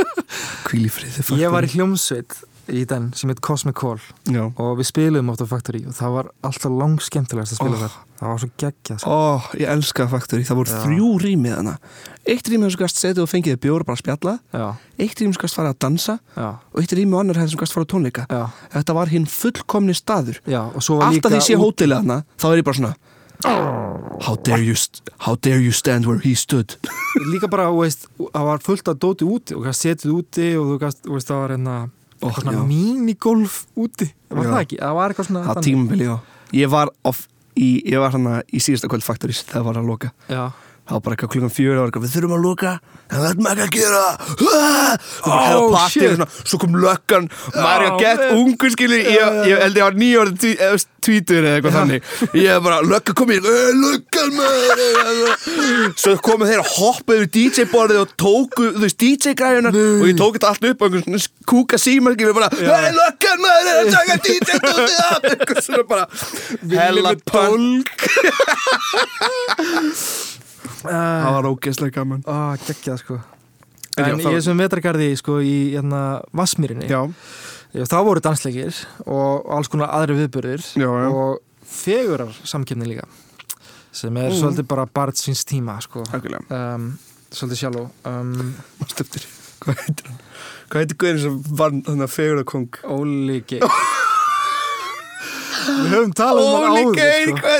Hvíl 0.68 0.86
í 0.86 0.90
friði 0.92 1.38
Ég 1.40 1.52
var 1.52 1.66
í 1.66 1.72
hljómsveit 1.74 2.38
í 2.68 2.84
den 2.88 3.10
sem 3.16 3.30
heit 3.30 3.40
Cosmic 3.44 3.74
Call. 3.76 3.98
Já. 4.30 4.46
og 4.56 4.78
við 4.78 4.86
spilum 4.88 5.28
oft 5.30 5.40
á 5.42 5.46
Factory 5.46 5.84
og 5.86 5.92
það 5.96 6.12
var 6.16 6.28
alltaf 6.42 6.72
lang 6.72 6.98
skemmtilegast 7.00 7.52
að 7.52 7.60
spila 7.60 7.76
Oh. 7.76 7.82
þar. 7.84 7.94
Það 8.14 8.28
var 8.30 8.38
svo 8.38 8.48
geggjað 8.62 8.98
sko. 9.00 9.10
Ó, 9.10 9.40
ég 9.58 9.68
elska 9.68 10.06
Factory, 10.08 10.42
það 10.46 10.56
voru 10.60 10.70
Já. 10.70 10.80
þrjú 10.84 11.08
rýmið 11.24 11.54
hana 11.56 11.78
Eitt 12.26 12.46
rýmið 12.48 12.70
sem 12.72 12.80
gast 12.80 12.96
setið 13.02 13.22
og 13.24 13.28
fengið 13.28 13.52
þér 13.56 13.60
bjóra 13.60 13.84
bara 13.84 13.96
að 13.98 14.02
spjalla. 14.04 14.34
Já, 14.54 14.66
Eitt 14.98 15.18
rýmið 15.20 15.34
sem 15.34 15.42
gast 15.42 15.54
fara 15.58 15.72
að 15.74 15.78
dansa. 15.84 16.18
Og 16.72 16.80
eitt 16.80 16.94
rýmið 16.96 17.14
og 17.14 17.20
annar 17.20 17.34
hefði 17.42 17.50
sem 17.50 17.58
gast 17.60 17.72
fara 17.74 17.84
á 17.84 17.92
tónleika. 17.92 18.24
Þetta 18.72 18.94
var 18.94 19.06
hinn 19.12 19.26
fullkomni 19.26 19.92
staður. 19.94 20.38
Og 20.48 20.80
Alltaf 21.04 21.32
því 21.34 21.40
sé 21.44 21.54
hótelið 21.60 22.00
hana 22.00 22.24
Þá 22.38 22.46
er 22.52 22.56
ég 22.62 22.64
bara 22.64 22.78
svona 22.80 22.94
How 24.24 24.36
dare 24.42 24.62
you, 24.62 24.74
how 25.18 25.34
dare 25.34 25.58
you 25.60 25.72
stand 25.72 26.06
where 26.06 26.18
he 26.18 26.34
stood? 26.34 26.76
Líka 27.28 27.48
bara, 27.50 27.66
veist, 27.74 28.06
það 28.16 28.44
var 28.46 28.58
fullt 28.64 28.88
af 28.88 28.96
dóti 29.02 29.26
úti. 29.26 29.56
Og 29.58 29.66
setið 29.74 30.14
úti 30.14 30.46
og 30.56 30.80
veist, 30.80 31.28
það 31.28 31.40
var 31.42 31.52
hérna 31.56 31.74
Eitthvað 32.20 32.40
svona 32.40 32.56
já. 32.56 32.64
minigolf 32.68 33.60
úti. 33.76 34.10
Var 34.30 34.50
það 34.50 34.60
ekki? 34.62 34.80
Það 34.80 34.98
var 34.98 35.14
eitthvað 35.14 35.30
svona 35.30 35.44
Það 35.48 35.62
tímabili, 35.66 36.08
já. 36.08 36.14
Ég 36.54 36.70
var, 36.70 36.92
off, 37.10 37.24
í, 37.58 37.68
ég 37.90 38.02
var 38.02 38.14
hana 38.14 38.36
í 38.46 38.62
síðasta 38.62 38.90
kvöld 38.92 39.06
Factory 39.06 39.34
Það 39.34 39.66
var 39.68 39.80
að 39.80 39.90
loka. 39.90 40.12
Já, 40.30 40.44
Það 40.84 40.92
var 40.98 41.02
bara 41.04 41.14
eitthvað 41.16 41.30
klukkan 41.32 41.52
fjögur 41.54 41.76
Það 41.78 41.86
eitthvað, 41.88 42.04
við 42.04 42.12
þurfum 42.14 42.34
að 42.36 42.42
loka. 42.44 42.70
En 43.04 43.18
við 43.20 43.28
ætlum 43.30 43.48
ekki 43.50 43.64
að 43.64 43.74
gera. 43.74 44.02
Ah! 44.04 44.10
Það 45.00 45.30
var 45.30 45.40
hefða 45.44 45.62
Oh, 45.64 45.68
partí 45.72 45.94
shit. 45.94 46.04
svona, 46.14 46.26
Svo 46.44 46.56
kom 46.60 46.72
löggan. 46.82 47.24
Maður 47.54 47.80
er 47.80 47.86
að 47.88 47.98
gett 48.02 48.20
man. 48.24 48.34
ungur 48.42 48.70
skilur 48.74 49.00
Ég, 49.00 49.06
ég 49.48 49.56
held 49.64 49.76
ég 49.80 49.84
var 49.86 49.96
eh, 50.68 50.76
tvítur 51.04 51.42
eða 51.44 51.54
eitthvað 51.58 51.76
þannig. 51.78 52.00
Ég 52.36 52.48
hef 52.52 52.60
bara, 52.66 52.78
lögga 52.84 53.12
kom 53.16 53.30
í 53.32 53.34
Löggan 53.44 54.30
maður. 54.36 54.78
Svo 56.04 56.12
komu 56.24 56.44
þeir 56.48 56.60
að 56.64 56.70
hoppa 56.76 57.10
yfir 57.16 57.28
DJ-borðið 57.38 57.98
Og 58.04 58.08
tóku, 58.20 58.64
þú 58.76 58.80
veist, 58.84 58.98
DJ-græjunar 59.00 59.72
Og 59.80 60.04
ég 60.08 60.16
tók 60.20 60.32
þetta 60.38 60.48
allt 60.52 60.64
upp 60.68 60.78
Og 60.84 60.88
einhvern 60.88 61.04
svona 61.24 61.32
kúka 61.48 61.76
símar 61.80 62.12
Skilur 62.16 62.36
bara, 62.36 62.48
hei 62.60 62.92
löggan 62.96 63.38
maður 63.44 63.66
er 63.72 63.76
að 63.80 63.88
taka 63.96 64.14
DJ-dótið 64.28 64.98
af. 65.08 65.20
Eitthvað 65.32 65.60
svona 65.64 65.84
bara 65.88 66.04
Hella 66.76 67.12
punk 67.32 67.88
Það 70.84 71.32
var 71.38 71.48
ógeðslega 71.52 71.94
gaman 71.98 72.22
á, 72.28 72.56
geggjað 72.66 72.98
sko 73.04 73.20
En 73.96 74.04
já, 74.04 74.10
En 74.10 74.18
það- 74.18 74.32
ég 74.32 74.36
er 74.36 74.42
sem 74.42 74.58
vetragarði 74.58 75.08
sko 75.20 75.36
í 75.40 75.56
hérna 75.76 76.00
Vassmýrinni 76.34 76.88
Já, 76.90 77.02
þá 77.86 77.96
voru 78.06 78.20
dansleikir 78.20 78.74
og 79.06 79.46
alls 79.54 79.68
konar 79.70 79.90
aðri 79.94 80.16
viðbörðir 80.24 80.64
Já, 80.78 80.88
já. 80.90 81.08
og 81.10 81.38
fegurar 81.64 82.32
samkefni 82.44 82.86
líka 82.90 83.06
sem 83.94 84.16
er 84.16 84.30
Mm. 84.30 84.40
svolítið 84.40 84.66
bara 84.68 84.86
barð 84.86 85.14
síns 85.14 85.44
tíma 85.46 85.80
sko 85.82 86.02
um, 86.02 86.98
svolítið 87.30 87.58
sjálf 87.62 87.90
um, 88.04 88.54
hvað 89.64 89.78
heitir 89.78 90.06
hann? 90.08 90.18
Hvað 90.68 90.80
heitir 90.82 90.96
guðin 90.98 91.20
sem 91.22 91.38
vann 91.56 91.82
þannig 91.86 92.02
að 92.08 92.10
fegur 92.16 92.40
að 92.42 92.44
kong? 92.50 92.68
Óli 92.84 93.40
Geir 93.46 93.62
Við 95.68 95.94
höfum 95.94 96.12
talað 96.16 96.48
um 96.48 96.56
hann 96.56 96.76
áður 96.80 97.30
sko. 97.30 97.54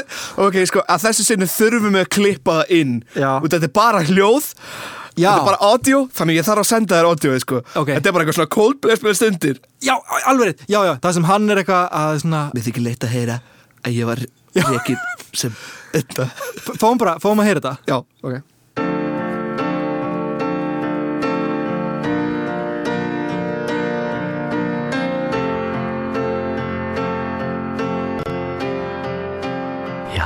Ok, 0.47 0.59
sko, 0.71 0.85
að 0.95 1.07
þessu 1.09 1.27
sinni 1.29 1.49
þurfum 1.51 1.97
við 1.97 2.05
að 2.05 2.11
klippa 2.17 2.59
það 2.61 2.75
inn. 2.81 2.95
Og 3.23 3.49
þetta 3.49 3.69
er 3.69 3.75
bara 3.81 4.05
hljóð. 4.09 4.51
Já. 5.15 5.29
Þetta 5.31 5.43
er 5.45 5.47
bara 5.47 5.69
audio, 5.71 5.99
þannig 6.11 6.39
ég 6.41 6.47
þarf 6.49 6.65
að 6.65 6.71
senda 6.73 6.97
þér 6.99 7.09
audio, 7.13 7.35
sko. 7.39 7.61
Ok. 7.79 7.93
Þetta 7.93 8.11
er 8.11 8.17
bara 8.17 8.25
eitthvað 8.25 8.39
svona 8.41 8.53
coldplay 8.57 9.15
stundir. 9.15 9.61
Já, 9.85 9.95
alveg 10.27 10.65
já, 10.67 10.81
já, 10.89 10.95
það 11.05 11.19
sem 11.19 11.29
hann 11.29 11.53
er 11.55 11.61
eitthvað 11.63 11.85
að 12.01 12.17
svona, 12.25 12.41
Mér 12.57 12.67
þykir 12.67 12.87
leitt 12.89 13.07
að 13.07 13.15
heyra 13.15 13.37
að 13.85 14.01
ég 14.01 14.11
var 14.11 14.25
rekin 14.73 14.99
sem 15.37 15.55
þetta 15.95 16.27
fáum 16.83 16.99
bara, 16.99 17.15
fáum 17.23 17.45
að 17.45 17.51
heyra 17.51 17.63
þetta. 17.63 17.77
Já, 17.93 18.01
Ok 18.27 18.43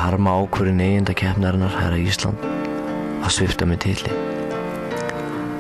harma 0.08 0.32
ákvörðin 0.40 0.80
eiginda 0.80 1.12
keppnarinnar 1.12 1.74
herra 1.76 2.00
Ísland 2.00 2.44
að 3.20 3.32
svifta 3.34 3.66
mig 3.68 3.82
tilli. 3.84 4.12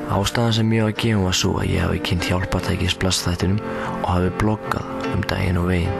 Ástæðan 0.08 0.54
sem 0.56 0.70
ég 0.72 0.86
var 0.86 0.94
að 0.94 1.00
gefa 1.02 1.24
var 1.26 1.36
svo 1.36 1.50
að 1.60 1.72
ég 1.74 1.82
hafi 1.84 1.98
kynnt 2.08 2.28
hjálpatækis 2.30 2.94
blastþættinum 3.02 3.58
og 3.98 4.06
hafi 4.08 4.30
bloggað 4.40 5.10
um 5.12 5.24
daginn 5.28 5.58
og 5.60 5.68
veginn. 5.68 5.98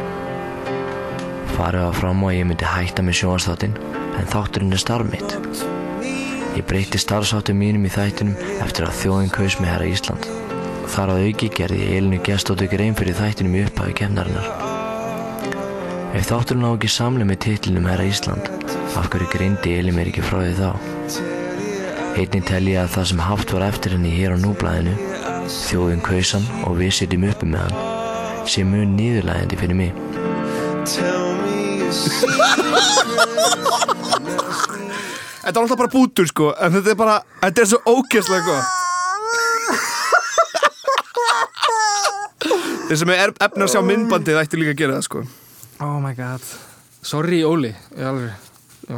Farið 1.58 1.84
var 1.84 1.98
fram 1.98 2.24
á 2.24 2.26
að 2.30 2.38
ég 2.38 2.48
myndi 2.48 2.70
hætta 2.72 3.04
með 3.04 3.18
sjónastáttin 3.20 3.76
en 4.16 4.32
þátturinn 4.32 4.72
er 4.72 4.80
starf 4.80 5.12
mitt. 5.12 5.37
Ég 6.56 6.64
breyti 6.70 7.02
starfsáttum 7.02 7.61
mínum 7.61 7.84
í 7.84 7.92
þættinum 7.92 8.40
eftir 8.64 8.88
að 8.88 8.96
þjóðin 9.02 9.34
kaus 9.34 9.58
með 9.61 9.74
herra 9.74 9.92
Ísland. 9.92 10.32
Þar 10.88 11.14
að 11.18 11.28
auki 11.28 11.52
gerði 11.61 11.84
ég 11.84 12.00
Elinu 12.00 12.22
gestóttu 12.24 12.70
grein 12.72 12.96
fyrir 12.96 13.20
þættinum 13.20 13.61
í 13.61 13.66
upphafi 13.68 14.00
keppnarinnar. 14.00 14.67
Ef 16.16 16.24
þátturinn 16.24 16.64
á 16.64 16.72
ekki 16.72 16.88
samlega 16.88 17.28
með 17.28 17.38
titlinum 17.44 17.84
Herra 17.84 18.04
Ísland, 18.08 18.46
af 18.96 19.10
hverju 19.12 19.26
greindi 19.28 19.74
Eli 19.76 19.92
mér 19.92 20.08
ekki 20.08 20.22
frá 20.24 20.38
því 20.40 20.54
þá? 20.56 20.70
Einnig 22.16 22.44
tel 22.48 22.64
ég 22.70 22.78
að 22.80 22.94
það 22.94 23.04
sem 23.10 23.20
haft 23.20 23.50
var 23.52 23.64
eftir 23.66 23.92
henni 23.92 24.08
hér 24.14 24.32
á 24.32 24.36
núblæðinu, 24.40 24.94
þjóðin 25.52 26.00
kausan 26.06 26.46
og 26.64 26.72
við 26.78 26.92
sitjum 26.96 27.26
uppi 27.28 27.46
með 27.52 27.60
hann, 27.66 27.76
sé 28.48 28.64
mun 28.64 28.96
nýðurlæðandi 28.96 29.56
fyrir 29.60 29.76
mig. 29.76 29.92
þetta 35.42 35.52
er 35.52 35.60
alltaf 35.60 35.80
bara 35.80 35.92
bútur, 35.92 36.26
sko 36.28 36.46
En 36.56 36.72
þetta 36.72 36.90
er 36.92 36.98
bara, 36.98 37.16
þetta 37.42 37.60
er 37.62 37.68
svo 37.70 37.80
ógeðslega 37.88 38.44
gott 38.48 38.68
Þeir 42.88 42.98
sem 43.02 43.12
er 43.12 43.32
efna 43.32 43.64
að 43.68 43.72
sjá 43.74 43.80
myndbandið 43.84 44.40
ætti 44.40 44.56
líka 44.60 44.72
að 44.72 44.80
gera 44.82 44.96
það, 44.96 45.06
sko 45.08 45.20
Oh 45.80 46.00
my 46.02 46.14
god. 46.14 46.40
Sorry 47.02 47.42
Óli, 47.46 47.74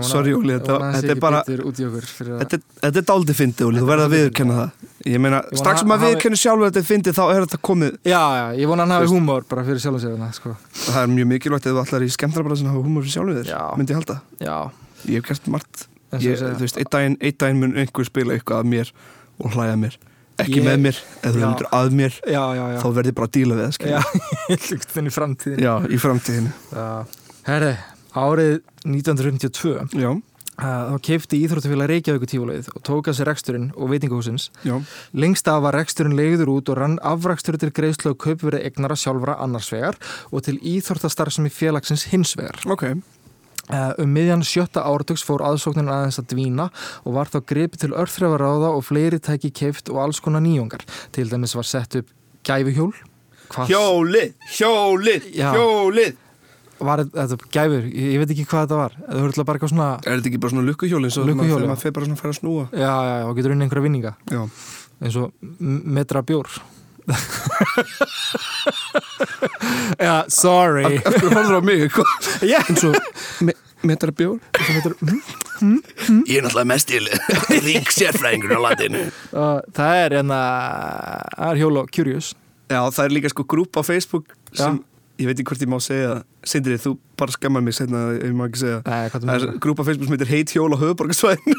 Sorry, 0.07 0.31
Óli, 0.33 0.55
þetta- 0.55 0.77
að 0.79 1.09
er 1.11 1.19
bara- 1.19 1.41
að 1.43 1.47
Þetta, 1.51 2.55
er- 2.55 2.93
þetta 2.93 3.03
dálítið 3.11 3.37
fyndið, 3.41 3.65
Óli, 3.67 3.81
þú 3.81 3.87
verður 3.91 4.07
að 4.07 4.13
viðurkenna 4.15 4.55
það. 4.61 4.71
Ég 5.11 5.19
meina, 5.21 5.41
strax 5.51 5.81
sem 5.81 5.89
að 5.91 5.97
að 5.99 6.05
viðurkenna 6.05 6.39
sjálfur 6.39 6.65
að 6.67 6.71
þetta 6.71 6.79
er 6.81 6.89
fyndið 6.91 7.17
þá 7.19 7.25
er 7.35 7.41
þetta 7.47 7.59
komið 7.69 7.93
Já, 8.05 8.23
já, 8.39 8.45
ég 8.61 8.69
vona 8.71 8.83
að 8.85 8.87
hann 8.87 8.95
hafi 9.01 9.11
húmór 9.11 9.49
bara 9.49 9.65
fyrir 9.67 9.81
sjálf 9.83 9.95
og 9.99 10.01
sér 10.05 10.15
þarna, 10.15 10.33
sko. 10.33 10.57
Það 10.87 11.03
er 11.03 11.11
mjög 11.17 11.27
mikilvægt 11.33 11.67
ef 11.67 11.73
þú 11.75 11.83
allar 11.83 12.07
í 12.07 12.11
skemmtarabræðin 12.15 12.69
að 12.71 12.75
hafa 12.75 12.85
húmor 12.87 13.03
fyrir 13.03 13.15
sjálfur 13.17 13.41
þér, 13.41 13.51
myndi 13.77 13.91
ég 13.91 13.99
halda. 14.01 14.21
Já, 14.41 14.71
Ég 15.07 15.15
hef 15.17 15.25
gert 15.27 15.49
margt. 15.49 15.87
Þú 16.13 16.61
veist, 16.61 16.77
einn 16.77 17.17
daginn, 17.39 17.59
mun 17.61 17.75
einhver 17.75 18.05
spila 18.05 18.35
eitthvað 18.39 18.63
að 18.63 18.71
mér 18.71 18.91
og 19.41 19.51
hlæja 19.53 19.75
að 19.75 19.81
mér 19.81 19.97
Ekki 20.41 20.59
Ég- 20.61 20.67
með 20.67 20.79
mér, 20.87 20.99
ef 21.21 21.35
þú 21.35 21.43
heldur 21.45 21.69
að 21.81 21.93
mér 22.01 22.17
Já, 22.25 22.43
já, 22.57 22.65
já. 22.75 22.79
þá 22.83 22.89
verði 22.97 23.13
ég 23.13 23.19
bara 23.21 23.29
að 23.31 23.37
díla 23.37 23.59
við 23.59 23.65
það, 23.67 23.77
skilja 23.77 24.01
Já, 24.01 24.03
lukt 24.73 24.95
þenni 24.97 25.15
framtíðin 25.19 25.63
Já, 25.67 25.75
í 25.91 26.01
framtíðinu 26.01 26.53
Herri, 27.51 27.73
árið 28.21 28.57
1952 28.85 30.01
Já, 30.01 30.11
uh, 30.11 30.21
þá 30.61 30.97
keipti 31.07 31.41
Íþróttafélag 31.45 31.91
Reykjavíku 31.91 32.29
tífulegið 32.31 32.69
og 32.75 32.83
tók 32.87 33.11
að 33.11 33.19
sér 33.21 33.31
reksturinn 33.31 33.69
og 33.77 33.93
veitingahúsins 33.93 34.49
Lengst 35.17 35.49
af 35.53 35.63
var 35.65 35.77
reksturinn 35.79 36.17
leiður 36.19 36.53
út 36.57 36.73
og 36.73 36.81
rann 36.81 36.99
afrakstur 37.07 37.59
til 37.61 37.73
greiðslu 37.77 38.15
og 38.15 38.21
kaupverði 38.25 38.65
eignara 38.69 38.97
sjálfra 38.99 39.39
annars 39.45 39.71
vegar 39.73 39.99
og 40.31 40.45
til 40.47 40.59
íþórtastarfsemi 40.61 41.53
félagsins 41.53 42.09
hins 42.13 42.37
vegar. 42.39 42.61
ok. 42.67 42.85
Uh, 42.91 43.01
um 44.03 44.11
miðjan 44.15 44.43
sjötta 44.47 44.83
áratugs 44.87 45.23
fór 45.27 45.43
aðsóknin 45.47 45.91
aðeins 45.91 46.19
að 46.23 46.29
dvína 46.35 46.71
og 47.05 47.15
var 47.17 47.31
þá 47.33 47.39
gripið 47.53 47.85
til 47.85 47.93
örþrefaráða 47.95 48.73
og 48.77 48.83
fleiri 48.87 49.19
tæki 49.23 49.51
keift 49.55 49.91
og 49.93 50.01
alls 50.05 50.21
konar 50.21 50.43
nýjungar. 50.45 50.83
Til 51.13 51.29
dæmis 51.31 51.55
var 51.59 51.69
sett 51.69 51.97
upp 52.01 52.09
gæfuhjól. 52.47 52.93
Hvað 53.51 53.71
Hjólið, 53.73 54.35
hjólið, 54.57 55.31
Já. 55.35 55.51
hjólið 55.57 56.17
var 56.81 57.03
þetta 57.05 57.37
gæfur? 57.53 57.83
Ég, 57.93 58.15
veit 58.23 58.31
ekki 58.33 58.45
hvað 58.49 58.63
þetta 58.65 58.77
var. 58.79 58.95
Það 59.05 59.19
voru 59.21 59.31
alltaf 59.33 59.47
bara 59.49 59.59
eitthvað 59.59 59.73
svona, 59.75 59.89
Er 60.07 60.15
þetta 60.21 60.31
ekki 60.31 60.39
bara 60.41 60.53
svona 60.55 60.67
lukkuhjól 60.71 61.05
eins 61.05 61.19
og 61.21 61.27
Lukkuhjól, 61.29 61.59
þegar 61.59 61.69
maður 61.75 61.83
fer 61.83 61.93
bara 61.97 62.07
svona 62.07 62.17
að 62.17 62.23
fara 62.23 62.33
að 62.33 62.39
snúa 62.41 62.63
já, 62.73 62.93
já, 62.95 63.15
já, 63.21 63.25
og 63.29 63.35
getur 63.37 63.53
unni 63.57 63.67
einhverja 63.67 63.85
vinninga. 63.85 64.13
Já, 64.31 64.41
eins 65.05 65.17
og 65.21 65.33
m- 65.61 65.83
metra 65.99 66.23
bjór 66.25 66.49
Já, 70.01 70.25
sorry. 70.33 70.99
Af 71.05 71.15
hverju 71.17 71.33
horfður 71.35 71.59
á 71.61 71.63
mig 71.65 71.83
eitthvað? 71.87 72.07
Já, 72.47 72.59
eins 72.65 72.85
og 72.89 72.97
me 73.47 73.55
metra 73.87 74.13
bjór 74.13 74.39
Ég 75.61 76.37
er 76.37 76.45
náttúrulega 76.45 76.69
mest 76.69 76.89
til 76.91 77.09
rík 77.67 77.91
sérfræðingur 77.93 78.57
á 78.57 78.61
landinu. 78.69 79.07
Það 79.33 79.97
er 80.05 80.15
hérna 80.19 80.41
það 81.37 81.51
er 81.51 81.61
hjóla 81.63 81.85
Curious. 81.93 82.33
Já, 82.71 82.81
það 82.87 83.05
er 83.07 83.15
líka 83.17 83.33
sko 83.33 83.45
grúp 83.51 83.77
á 83.77 83.83
Facebook 83.85 84.27
sem, 84.55 84.79
Já. 84.79 84.85
Ég 85.21 85.29
veit 85.29 85.37
ekki 85.39 85.51
hvort 85.51 85.63
ég 85.65 85.71
má 85.71 85.77
segja 85.85 86.13
Sindri, 86.49 86.79
þú 86.81 86.95
bara 87.21 87.35
skammar 87.35 87.63
mig 87.65 87.75
setna 87.77 88.01
ég 88.17 88.33
má 88.33 88.47
ekki 88.47 88.63
segja. 88.63 88.79
Það 89.13 89.27
er 89.35 89.47
grúp 89.61 89.83
á 89.83 89.85
Facebook 89.85 90.09
sem 90.09 90.17
heitir 90.17 90.31
Heit 90.33 90.55
hjól 90.55 90.73
á 90.73 90.79
höfuborgarsvæðinu 90.81 91.57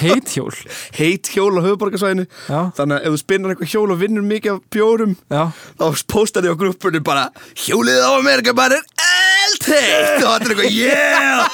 Heit 0.00 0.32
hjól? 0.32 0.54
Heit 0.98 1.30
hjól 1.34 1.52
á 1.60 1.62
höfuborgarsvæðinu 1.66 2.24
Þannig 2.48 2.96
að 2.96 3.04
ef 3.04 3.14
þú 3.14 3.20
spinnar 3.20 3.54
eitthvað 3.54 3.72
hjól 3.74 3.94
og 3.94 4.00
vinnur 4.00 4.26
mikið 4.26 4.56
af 4.56 4.62
bjórum 4.74 5.14
já, 5.28 5.42
þá 5.76 5.84
postar 6.14 6.46
þið 6.46 6.56
á 6.56 6.60
grúppunni 6.64 7.04
bara 7.04 7.26
Hjólið 7.66 8.00
á 8.00 8.10
Amerika 8.16 8.56
bara 8.56 8.80
er 8.80 8.84
eldheitt! 9.44 10.24
Og 10.24 10.28
það 10.28 10.34
er 10.34 10.54
eitthvað 10.54 10.72
yeah! 10.72 11.44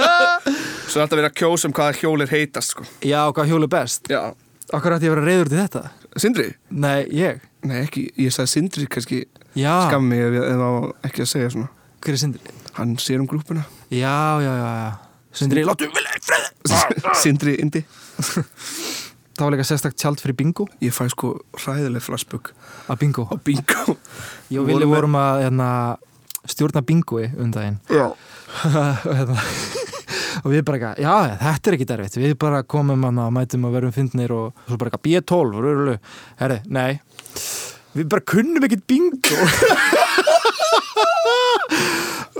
Svo 0.90 0.98
er 0.98 1.04
alltaf 1.04 1.20
að 1.20 1.34
kjósa 1.38 1.68
um 1.68 1.74
hvaða 1.76 1.98
hjól 2.00 2.24
er 2.24 2.32
heitast 2.32 2.74
sko. 2.74 2.86
já, 3.06 3.20
hvað 3.30 3.52
hjól 3.52 3.66
er 3.66 3.70
best. 3.70 4.08
Já, 4.10 4.32
Akkur 4.74 4.94
ætti 4.94 5.08
ég 5.08 5.12
að 5.12 5.16
vera 5.18 5.26
reyður 5.26 5.48
til 5.50 5.58
þetta? 5.58 5.80
Sindri? 6.22 6.44
Nei, 6.70 7.00
ég. 7.14 7.40
Nei, 7.66 7.80
ekki, 7.84 8.04
ég 8.22 8.34
sagði 8.34 8.52
Sindri 8.52 8.86
kannski 8.90 9.24
skammi 9.54 10.18
á 10.20 10.70
ekki 11.08 11.24
að 11.24 11.30
segja 11.32 11.50
svona. 11.54 11.68
Hver 12.00 12.14
er 12.16 12.20
Sindri? 12.22 12.40
Hann 12.78 12.96
sér 13.02 13.20
um 13.20 13.26
grúppuna. 13.28 13.64
Já, 13.90 14.40
já, 14.40 14.52
já, 14.56 14.68
já. 14.80 14.90
Sindri, 15.32 15.62
láttu 15.66 15.86
vilja 15.90 16.16
í 16.16 16.22
frið 16.26 16.46
Sindri 17.22 17.56
Indi. 17.62 17.84
Það 19.40 19.46
var 19.46 19.54
líka 19.54 19.64
sérstakt 19.64 19.96
tjald 19.96 20.20
fyrir 20.20 20.36
bingo. 20.36 20.66
Ég 20.84 20.92
fæ 20.92 21.06
sko 21.08 21.30
hræðileg 21.56 22.02
flashbook 22.04 22.50
að 22.92 22.98
bingo? 23.00 23.24
Á 23.32 23.36
bingo. 23.40 23.94
Ég 24.52 24.60
og 24.60 24.66
Vili 24.68 24.84
við- 24.84 24.90
vorum 24.92 25.14
að 25.16 25.44
hérna, 25.46 25.68
stjórna 26.44 26.82
bingoi 26.84 27.30
um 27.40 27.52
daginn. 27.54 27.78
Já. 27.88 28.10
Og, 28.50 29.06
hérna, 29.06 29.36
og 30.42 30.50
við 30.52 30.64
bara 30.66 30.76
eitthvað, 30.76 31.00
já, 31.04 31.14
þetta 31.40 31.70
er 31.70 31.74
ekki 31.76 31.86
derfitt 31.86 32.16
við 32.18 32.32
bara 32.42 32.60
komum 32.66 33.04
hann 33.06 33.18
og 33.22 33.30
mætum 33.34 33.64
og 33.68 33.72
verum 33.76 33.92
fyndnir 33.94 34.32
og 34.34 34.58
svo 34.66 34.78
bara 34.80 34.90
eitthvað 34.90 35.04
B12 35.06 35.60
rörulega. 35.62 36.00
herri, 36.40 36.56
nei 36.66 36.98
við 37.96 38.08
bara 38.12 38.26
kunnum 38.32 38.66
ekkert 38.68 38.86
bingo. 38.90 39.36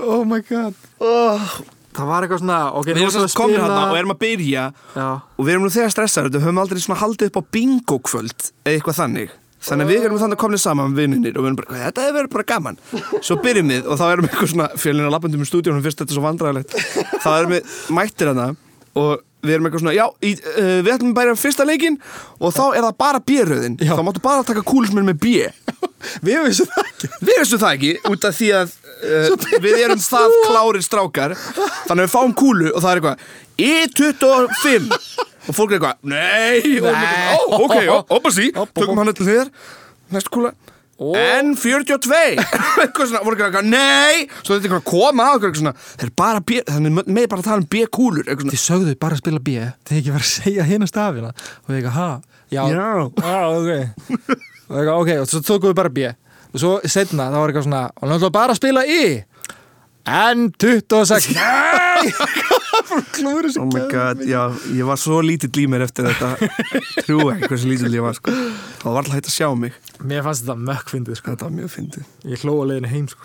Oh 0.01 0.23
my 0.25 0.41
god. 0.47 0.73
Það 1.91 2.07
var 2.07 2.23
eitthvað 2.23 2.41
svona 2.41 2.57
ok, 2.79 2.87
Við 2.87 3.01
erum 3.03 3.33
komin 3.35 3.59
hérna 3.59 3.81
og 3.91 3.97
erum 3.99 4.13
að 4.13 4.21
byrja 4.21 4.63
já, 4.95 5.07
og 5.11 5.43
við 5.43 5.51
erum 5.53 5.65
nú 5.67 5.71
þegar 5.73 5.91
stressaður 5.93 6.31
við 6.31 6.45
höfum 6.45 6.61
aldrei 6.63 6.81
svona 6.81 7.01
haldið 7.01 7.31
upp 7.31 7.39
á 7.41 7.43
bingo 7.51 7.97
kvöld 8.07 8.47
eða 8.63 8.73
eitthvað 8.77 8.99
þannig. 9.01 9.33
Þannig 9.61 9.85
að 9.85 9.91
við 9.91 10.05
erum 10.07 10.21
þannig 10.23 10.39
komin 10.41 10.61
saman 10.61 10.95
vinninir 10.97 11.35
og 11.35 11.43
við 11.43 11.49
erum 11.51 11.57
bara, 11.59 11.69
"Hvað, 11.69 11.83
þetta 11.85 12.05
hefur 12.05 12.17
verið 12.17 12.31
bara 12.33 12.47
gaman. 12.51 12.77
Svo 13.21 13.35
byrjum 13.43 13.67
við 13.69 13.85
og 13.85 13.99
þá 13.99 14.05
erum 14.07 14.25
við 14.25 14.31
eitthvað 14.31 14.53
svona 14.53 14.69
fjölinn 14.73 15.05
að 15.05 15.13
lappandum 15.13 15.43
í 15.43 15.49
stúdíunum 15.51 15.83
fyrst 15.85 15.99
þetta 16.01 16.11
er 16.11 16.17
svo 16.17 16.25
vandræðilegt 16.25 16.71
þá 17.21 17.29
erum 17.37 17.51
við 17.51 17.63
mættir 17.91 18.31
hana 18.31 18.47
og 18.95 19.21
við 19.41 19.55
erum 19.55 19.67
eitthvað 19.67 19.83
svona, 19.83 19.95
já, 19.97 20.05
í, 20.21 20.33
uh, 20.37 20.77
við 20.81 20.91
ætlum 20.95 21.15
bara 21.17 21.37
fyrsta 21.39 21.67
leikinn 21.67 21.97
og 22.39 22.55
þá 22.55 22.63
er 22.69 22.85
það 22.87 22.97
bara 23.03 23.23
B-röðin. 23.31 23.77
Já. 23.81 23.93
þá 23.97 24.03
máttu 24.07 24.23
bara 24.23 24.45
taka 24.47 24.65
kúlismenn 24.65 25.09
með 25.09 25.21
B. 25.23 25.33
Við 26.25 26.39
vissum 26.47 26.69
það 26.71 26.87
ekki. 26.89 27.09
Við 27.21 27.35
veistu 27.37 27.61
það 27.61 27.75
ekki 27.75 27.91
út 28.09 28.23
af 28.25 28.37
því 28.39 28.47
að 28.57 28.71
uh, 29.05 29.49
við 29.61 29.75
erum 29.83 29.99
það 30.01 30.37
klárir 30.47 30.85
strákar. 30.85 31.35
Þannig 31.37 31.99
að 31.99 32.05
við 32.07 32.13
fáum 32.15 32.33
kúlu 32.41 32.71
og 32.71 32.81
það 32.81 32.91
er 32.91 33.01
eitthvað 33.01 33.27
I25 33.61 34.95
og 35.47 35.55
fólk 35.57 35.73
er 35.73 35.77
eitthvað 35.77 36.09
Nei, 36.09 36.61
eitthvað, 36.61 36.97
ó, 37.33 37.61
ok, 37.65 37.77
oppa 38.17 38.33
sí 38.33 38.49
tökum 38.53 39.01
hann 39.01 39.13
til 39.17 39.27
þér, 39.27 39.51
næstu 40.13 40.33
kúla 40.33 40.53
N42 41.01 42.19
eitthvað 42.83 43.09
svona, 43.09 43.21
voru 43.25 43.41
eitthvað, 43.41 43.69
nei. 43.71 44.27
Svo 44.41 44.53
þetta 44.53 44.59
er 44.59 44.67
eitthvað 44.67 44.81
að 44.81 44.89
koma 44.91 45.25
á 45.25 45.31
eitthvað 45.33 45.59
svona 45.61 45.73
þeir 45.81 46.05
eru 46.07 46.15
bara 46.21 46.43
B, 46.45 46.59
þannig 46.69 46.97
með 47.01 47.27
bara 47.31 47.41
að 47.41 47.47
tala 47.49 47.63
um 47.63 47.69
B-kúlur 47.73 48.29
þið 48.43 48.61
sögðu 48.61 48.95
bara 49.01 49.17
að 49.17 49.23
spila 49.23 49.41
B 49.41 49.55
þið 49.89 49.99
ekki 50.01 50.15
verið 50.15 50.27
að 50.27 50.31
segja 50.35 50.67
hérna 50.69 50.89
stafina. 50.91 51.33
Og 51.65 51.71
við 51.73 51.79
eitthvað, 51.81 51.97
ha, 51.97 52.09
já, 52.53 52.61
já 52.69 52.85
ok. 53.57 53.71
Og, 54.71 54.77
eitthvað, 54.79 54.93
ok, 55.01 55.09
og 55.19 55.25
svo 55.27 55.41
tókum 55.43 55.73
við 55.73 55.79
bara 55.81 55.91
B. 55.91 56.11
Og 56.51 56.61
svo 56.61 56.69
setna, 56.87 57.25
það 57.31 57.41
var 57.41 57.51
eitthvað 57.51 57.65
svona 57.65 57.81
og 57.91 58.05
náttúrulega 58.07 58.35
bara 58.37 58.53
að 58.55 58.59
spila 58.61 58.85
I 58.87 59.01
N26 60.05 61.35
Nei! 61.37 62.09
Klúður 63.13 63.47
þessi 63.47 63.61
Oh 63.61 63.67
my 63.69 63.83
god, 63.91 64.23
já, 64.25 64.41
ég 64.73 64.87
var 64.87 64.99
svo 64.99 65.19
lítill 65.23 65.51
í 65.61 65.67
mér 65.69 65.85
eftir 65.85 66.07
þetta. 66.09 66.31
Trú 67.05 67.27
ekki 67.31 67.49
hversu 67.51 67.69
lítill 67.69 67.93
ég 67.93 68.03
var 68.03 68.17
sko. 68.17 68.33
Það 68.81 68.87
var 68.87 68.99
alltaf 69.03 69.17
hægt 69.17 69.29
að 69.29 69.35
sjá 69.35 69.47
mig. 69.57 69.77
Mér 70.01 70.25
fannst 70.25 70.45
þetta 70.47 70.55
mökkfindið 70.71 71.19
sko. 71.19 71.35
Þetta 71.35 71.47
var 71.47 71.53
mjög 71.59 71.71
fyndið. 71.75 72.09
Ég 72.31 72.45
hlóa 72.45 72.67
leiðinu 72.71 72.91
heim 72.91 73.07
sko. 73.11 73.23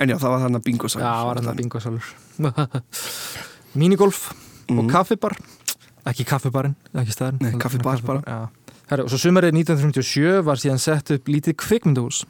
En 0.00 0.10
já, 0.10 0.16
það 0.16 0.34
var 0.34 0.44
þarna 0.46 0.62
bingo 0.64 0.90
Já, 0.90 1.08
var 1.28 1.40
hann 1.40 1.50
að 1.50 1.58
bingo 1.60 1.80
sálur 1.82 2.06
Minigolf 3.78 4.30
og 4.74 4.86
kaffibar. 4.90 5.36
Ekki 6.10 6.24
kaffibarinn, 6.26 6.74
ekki 6.96 7.14
staðurinn. 7.14 7.44
Nei, 7.44 7.60
kaffibar 7.60 8.02
bara. 8.06 8.22
Já. 8.24 8.74
Herru, 8.90 9.04
og 9.06 9.12
svo 9.12 9.20
sumarið 9.22 9.54
1957 9.60 10.40
var 10.46 10.58
síðan 10.58 10.80
sett 10.82 11.12
upp 11.14 11.28
lítið 11.30 11.54
kvikmyndahús 11.62 12.24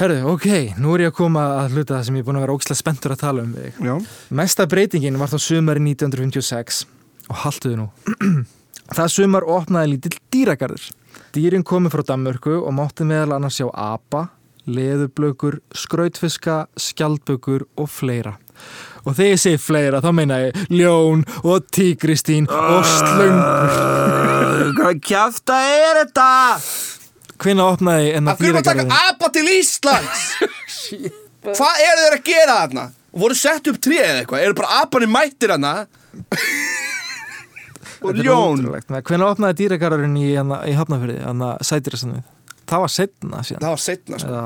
Herru, 0.00 0.18
ok, 0.32 0.46
nú 0.80 0.94
er 0.96 1.06
ég 1.06 1.12
að 1.12 1.18
koma 1.18 1.42
að 1.60 1.76
hluta 1.76 1.98
það 1.98 2.04
sem 2.08 2.16
ég 2.16 2.24
er 2.24 2.28
búin 2.28 2.38
að 2.38 2.46
vera 2.46 2.54
ógislega 2.56 2.80
spenntur 2.80 3.12
að 3.12 3.20
tala 3.20 3.42
um 3.44 3.50
þig 3.52 3.80
Já, 3.84 3.94
Mesta 4.40 4.66
breytingin 4.70 5.18
var 5.20 5.28
þá 5.32 5.36
sumari 5.44 5.82
1956 5.84 6.86
og 7.26 7.42
haltuðu 7.42 7.82
nú. 7.82 7.88
Það 8.96 9.08
sumar 9.10 9.42
opnaði 9.50 9.96
lítill 9.96 10.18
dýragarður. 10.30 10.84
Dýrin 11.34 11.64
komi 11.66 11.90
frá 11.90 12.04
Danmörku 12.06 12.60
og 12.60 12.72
mátti 12.76 13.02
meðal 13.08 13.34
annars 13.34 13.58
sjá 13.58 13.66
apa, 13.72 14.28
leðurblökur, 14.70 15.58
skrautfiska, 15.74 16.66
skjaldbökur 16.78 17.66
og 17.76 17.90
fleira. 17.90 18.36
Og 19.06 19.14
þegar 19.14 19.32
ég 19.32 19.42
segi 19.42 19.58
fleira 19.62 20.02
þá 20.02 20.10
meina 20.14 20.38
ég 20.44 20.60
ljón 20.70 21.26
og 21.42 21.66
tígristín 21.74 22.46
og 22.50 22.86
slöngur. 22.86 24.70
Hvað 24.78 25.02
kjafta 25.06 25.58
er 25.66 26.04
þetta? 26.04 26.30
Hvenna 27.42 27.66
opnaði 27.74 28.12
enna 28.16 28.32
Af 28.34 28.40
hverju 28.40 28.54
maður 28.56 28.68
taka 28.70 28.84
dýragarðin? 28.86 29.16
apa 29.16 29.30
til 29.34 29.46
Íslands? 29.56 30.22
Hvað 31.56 31.82
eru 31.86 32.04
þeir 32.06 32.16
að 32.18 32.22
gera 32.26 32.54
þarna? 32.62 32.84
Voru 33.16 33.36
sett 33.38 33.68
upp 33.70 33.80
tré 33.80 33.98
eða 34.02 34.22
eitthvað? 34.22 34.44
Eru 34.46 34.56
bara 34.58 34.80
apanir 34.82 35.10
mættir 35.12 35.52
hana? 35.54 35.74
Og 38.02 38.16
ljón 38.24 38.64
Hvenna 38.90 39.28
opnaði 39.32 39.60
dýragarðurinn 39.62 40.16
í, 40.20 40.30
hérna- 40.34 40.62
í 40.68 40.74
Hafnafyrði, 40.76 41.20
þannig 41.24 41.52
að 41.52 41.66
sætirasannu? 41.70 42.22
Það 42.66 42.82
var 42.82 42.92
setna 42.96 43.42
síðan. 43.46 43.62
Það 43.62 43.74
var 43.76 43.82
setna 43.84 44.18
sko. 44.22 44.40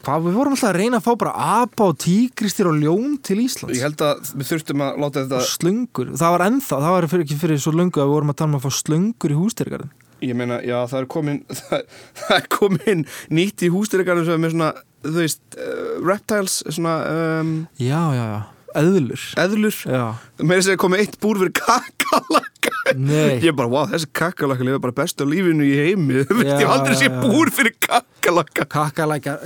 Hvað, 0.00 0.22
við 0.24 0.36
vorum 0.40 0.54
alltaf 0.56 0.70
að 0.70 0.76
reyna 0.80 0.96
að 0.96 1.04
fá 1.04 1.10
bara 1.20 1.32
apa 1.60 1.86
og 1.90 1.98
tígristir 2.00 2.68
og 2.70 2.78
ljón 2.80 3.18
til 3.20 3.36
Íslands 3.44 3.76
Ég 3.76 3.84
held 3.84 4.00
að 4.00 4.30
við 4.40 4.46
þurftum 4.48 4.84
að 4.86 5.00
láta 5.04 5.24
þetta 5.26 5.40
slöngur, 5.44 6.12
það 6.16 6.32
var 6.34 6.44
ennþá 6.46 6.78
það 6.80 6.94
var 6.94 7.06
fyrir, 7.12 7.24
ekki 7.26 7.36
fyrir 7.42 7.60
svo 7.60 7.72
löngu 7.76 8.00
að 8.00 8.08
við 8.08 8.14
vorum 8.16 8.32
að 8.32 8.38
tala 8.40 8.48
um 8.48 8.56
að 8.56 8.64
fá 8.64 8.78
slöngur 8.78 9.34
í 9.34 9.36
hústyrgarðin 9.36 9.90
Ég 10.20 10.36
meina, 10.36 10.60
já, 10.66 10.76
það 10.90 11.02
er 11.02 11.10
komin 11.14 11.42
það, 11.60 11.84
það 12.20 12.36
er 12.36 12.46
komin 12.52 13.04
nýtt 13.32 13.66
í 13.66 13.72
hústyrgarnum 13.72 14.26
sem 14.28 14.36
er 14.36 14.42
með 14.44 14.54
svona, 14.56 14.70
þú 15.06 15.16
veist 15.16 15.58
uh, 15.58 15.92
reptiles, 16.04 16.56
svona 16.68 16.96
um, 17.40 17.52
já, 17.80 18.00
já, 18.16 18.24
já, 18.34 18.40
eðlur. 18.80 19.26
Eðlur. 19.44 19.78
Já, 19.88 20.04
Meira 20.44 20.66
segja 20.66 20.80
komið 20.80 21.04
eitt 21.06 21.16
búr 21.22 21.40
fyrir 21.40 21.54
kakalaka 21.56 22.74
nei. 22.96 23.38
Ég 23.44 23.48
er 23.50 23.56
bara, 23.56 23.70
wow, 23.72 23.88
þessi 23.90 24.10
kakalaka 24.20 24.66
lifa 24.66 24.82
bara 24.84 24.96
best 25.00 25.22
á 25.22 25.26
lífinu 25.28 25.64
í 25.66 25.72
heimi. 25.78 26.24
Þú 26.28 26.36
veist, 26.42 26.52
ég 26.60 27.00
sé 27.00 27.08
já. 27.08 27.16
búr 27.24 27.52
fyrir 27.54 27.76
kakalaka 27.80 28.66
kakkalækar 28.70 29.40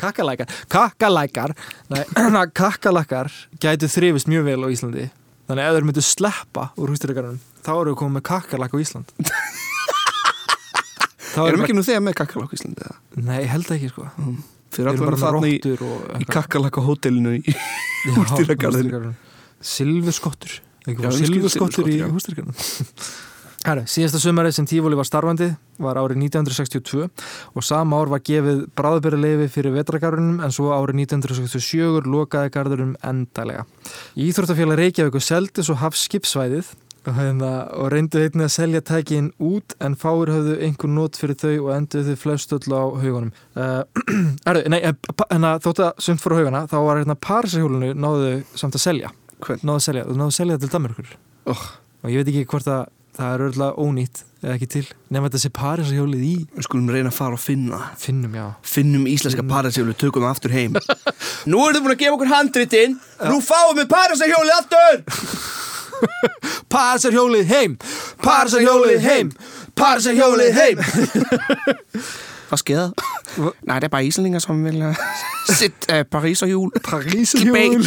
kakkalækar, 0.00 0.54
kakkalækar 0.72 1.56
nei, 1.92 2.04
kakkalækar 2.62 3.32
gætu 3.60 3.90
þrifist 3.90 4.30
mjög 4.30 4.46
vel 4.52 4.62
á 4.62 4.68
Íslandi. 4.70 5.10
Þannig 5.44 5.60
að 5.60 5.68
ef 5.68 5.76
þeir 5.76 5.86
myndu 5.90 6.04
sleppa 6.06 6.70
úr 6.80 6.94
hústyrgarðinum 6.94 7.42
þá 7.64 7.72
eru 7.74 7.92
við 7.92 8.00
komið 8.00 8.16
með 8.18 8.26
kakkalæk 8.30 8.76
á 8.76 8.78
Ísland 8.80 9.12
Erum 11.34 11.64
ekki 11.64 11.76
nú 11.76 11.84
þegar 11.86 12.04
með 12.06 12.16
kakalaka 12.20 12.54
í 12.54 12.60
Íslandi 12.60 12.90
nei, 13.24 13.36
ég 13.42 13.50
held 13.52 13.74
ekki 13.76 13.90
sko. 13.92 14.08
Við 14.74 14.80
erum 14.84 14.94
allan 14.94 15.04
bara 15.08 15.20
þarna 15.24 15.50
í, 15.50 15.58
og 15.74 16.22
í 16.22 16.28
kakalaka 16.30 16.84
hótelinu 16.84 17.36
í 17.38 17.42
hústýragarðinu 18.14 19.14
hústýragarðinu 19.64 20.58
skil 20.84 21.28
silfurskottur. 21.28 21.88
Í 21.88 22.02
hústyrkjunum 22.04 22.56
Herru, 23.64 23.86
síðasta 23.88 24.18
sumarið 24.20 24.58
sem 24.58 24.66
Tífóli 24.68 24.96
var 24.98 25.06
starfandi 25.08 25.46
var 25.80 25.96
árið 25.96 26.18
1962 26.26 27.06
og 27.56 27.64
sama 27.64 27.96
ár 27.96 28.10
var 28.12 28.20
gefið 28.20 28.58
bráðbyrjuleifi 28.76 29.46
fyrir 29.54 29.72
vetragarunum 29.78 30.42
en 30.44 30.52
svo 30.52 30.74
árið 30.76 31.06
1967 31.06 32.04
lokaði 32.04 32.52
gardurum 32.52 32.92
endalega. 33.00 33.64
Íþróttafélag 34.20 34.82
Reykjavík 34.82 35.16
seldi 35.24 35.64
svo 35.64 35.78
hafskipsvæðið 35.80 36.68
og, 36.68 36.74
hérna, 36.74 36.83
og 37.10 37.90
reyndu 37.92 38.22
einnig 38.22 38.46
að 38.46 38.52
selja 38.54 38.80
tækin 38.80 39.30
út 39.42 39.74
en 39.84 39.96
fáir 39.98 40.32
höfðu 40.32 40.56
einhver 40.64 40.92
nót 40.92 41.18
fyrir 41.20 41.36
þau 41.40 41.52
og 41.66 41.70
enduðu 41.76 42.14
þau 42.14 42.22
flestöll 42.22 42.72
á 42.72 42.82
haugunum. 43.02 43.30
Uh, 43.54 43.82
Erðu, 44.48 44.64
nei, 44.72 44.80
eh, 44.80 44.96
hérna, 45.28 45.54
þótt 45.64 45.84
að 45.84 46.04
sumt 46.06 46.24
fór 46.24 46.36
á 46.36 46.40
haugana 46.40 46.64
þá 46.70 46.76
var 46.80 47.00
hérna 47.02 47.18
Parísarhjólinu 47.28 47.92
náðu 47.94 48.34
samt 48.56 48.78
að 48.78 48.86
selja. 48.86 49.14
Náðu 49.44 49.76
að 49.76 49.86
selja, 49.88 50.04
þú 50.08 50.18
náðu 50.20 50.30
að 50.30 50.36
selja 50.38 50.60
til 50.62 50.72
Danmarkur. 50.72 51.16
Oh. 51.52 51.64
Og 52.04 52.12
ég 52.12 52.22
veit 52.22 52.32
ekki 52.32 52.46
hvort 52.54 52.70
að 52.72 52.86
það 53.14 53.34
er 53.34 53.44
örgulega 53.48 53.84
ónýtt 53.84 54.22
eða 54.44 54.54
ekki 54.56 54.68
til 54.74 54.84
nema 55.12 55.28
þetta 55.28 55.40
sé 55.44 55.50
Parísarhjólið 55.54 56.24
í 56.26 56.34
Við 56.56 56.66
skulum 56.66 56.90
reyna 56.92 57.12
að 57.12 57.18
fara 57.18 57.38
og 57.38 57.42
finna 57.42 57.80
finnum, 58.00 58.34
já. 58.36 58.46
Finnum 58.66 59.06
íslenska 59.10 59.44
parasjólu, 59.48 59.94
tökum 59.98 60.24
það 60.26 60.34
aftur 60.34 60.54
heim 60.54 60.78
Nú 61.50 61.62
erum 61.62 61.76
þið 61.76 61.84
búin 61.84 61.94
að 61.94 62.00
gefa 62.02 62.16
okkur 62.18 62.32
handritin 62.32 62.96
Nú 63.30 63.38
fáum 63.44 63.78
við 63.78 63.90
parasjóli 63.92 64.56
aftur 64.58 65.04
Parísarhjólið 66.74 67.50
heim! 67.54 67.78
Parísarhjólið 68.24 69.04
heim! 69.06 69.32
Parísarhjólið 69.78 70.56
heim! 70.58 70.80
Hvad 72.48 72.58
sker 72.58 72.76
der? 72.76 72.90
Nej, 73.62 73.80
det 73.80 73.84
er 73.84 73.88
bare 73.88 74.06
islændingar 74.06 74.42
som 74.42 74.64
vil 74.64 74.82
uh, 74.82 74.96
sit 75.54 75.86
uh, 75.92 76.02
pariserhjul 76.10 76.70
Parísarhjól 76.84 77.86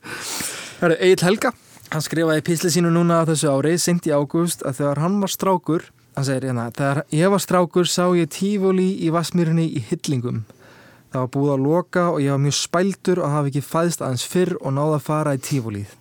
Herru, 0.80 0.96
Egil 1.00 1.24
Helga 1.24 1.50
hann 1.92 2.04
skrifaði 2.04 2.44
písli 2.46 2.70
sínu 2.72 2.92
núna 2.92 3.20
á 3.20 3.28
þessu 3.28 3.50
ári 3.52 3.74
sent 3.80 4.06
í 4.08 4.14
ágúst 4.16 4.64
að 4.64 4.78
þegar 4.80 5.00
hann 5.04 5.18
var 5.20 5.32
strákur 5.32 5.84
hann 6.16 6.24
segir 6.28 6.48
hérna, 6.48 6.70
þegar 6.72 7.02
ég 7.12 7.32
var 7.34 7.42
strákur 7.44 7.88
sá 7.88 8.06
ég 8.16 8.30
tífóli 8.32 8.88
í 9.04 9.10
Vassmýrinni 9.12 9.66
í 9.68 9.84
hyllingum 9.90 10.44
það 11.12 11.18
var 11.20 11.32
búið 11.36 11.52
að 11.56 11.66
loka 11.66 12.06
og 12.14 12.22
ég 12.24 12.32
var 12.32 12.44
mjög 12.46 12.56
spældur 12.60 13.20
og 13.20 13.34
hafi 13.36 13.52
ekki 13.52 13.66
fæðst 13.68 14.04
aðeins 14.04 14.24
fyrr 14.32 14.56
og 14.60 14.76
náða 14.78 14.96
að 15.00 15.06
fara 15.10 15.36
í 15.36 15.42
tífólið 15.44 15.92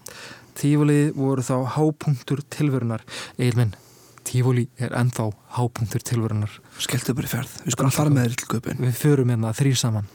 tífólið 0.60 1.14
voru 1.18 1.44
þá 1.46 1.56
hápunktur 1.78 2.42
tilverunar. 2.54 3.04
Egil 3.38 3.58
minn, 3.60 3.74
tífóli 4.28 4.68
er 4.82 4.94
ennþá 4.98 5.30
hápunktur 5.58 6.04
tilverunar. 6.08 6.54
Skelltu 6.82 7.16
bara 7.18 7.30
í 7.30 7.32
ferð, 7.32 7.56
við 7.66 7.76
skulum 7.78 7.94
fara 7.96 8.14
með 8.14 8.28
þér 8.30 8.38
til 8.42 8.50
köpun 8.56 8.84
við 8.86 8.96
förum 9.02 9.34
hérna 9.34 9.54
þrý 9.58 9.74
saman. 9.80 10.08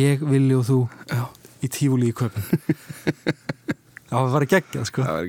Ég, 0.00 0.22
Villi 0.26 0.54
og 0.58 0.66
þú 0.68 0.78
Já. 1.10 1.24
í 1.64 1.70
tífúli 1.72 2.10
í 2.10 2.16
köpun 2.16 2.46
það 4.10 4.24
var 4.24 4.32
bara 4.34 4.48
geggjað 4.50 4.86
sko. 4.90 5.04
Það 5.06 5.18
var 5.18 5.26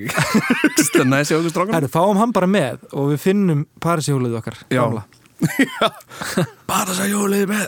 Það 0.82 1.02
er 1.02 1.10
næst 1.12 1.32
í 1.32 1.36
okkur 1.38 1.54
strákum. 1.54 1.76
Herru, 1.78 1.90
fáum 1.94 2.18
hann 2.22 2.34
bara 2.36 2.50
með 2.50 2.86
og 2.92 3.12
við 3.14 3.22
finnum 3.26 3.66
Parísihjólið 3.84 4.40
okkar 4.42 4.58
Já. 4.74 4.86
Parasjóli 6.70 7.46
með. 7.50 7.66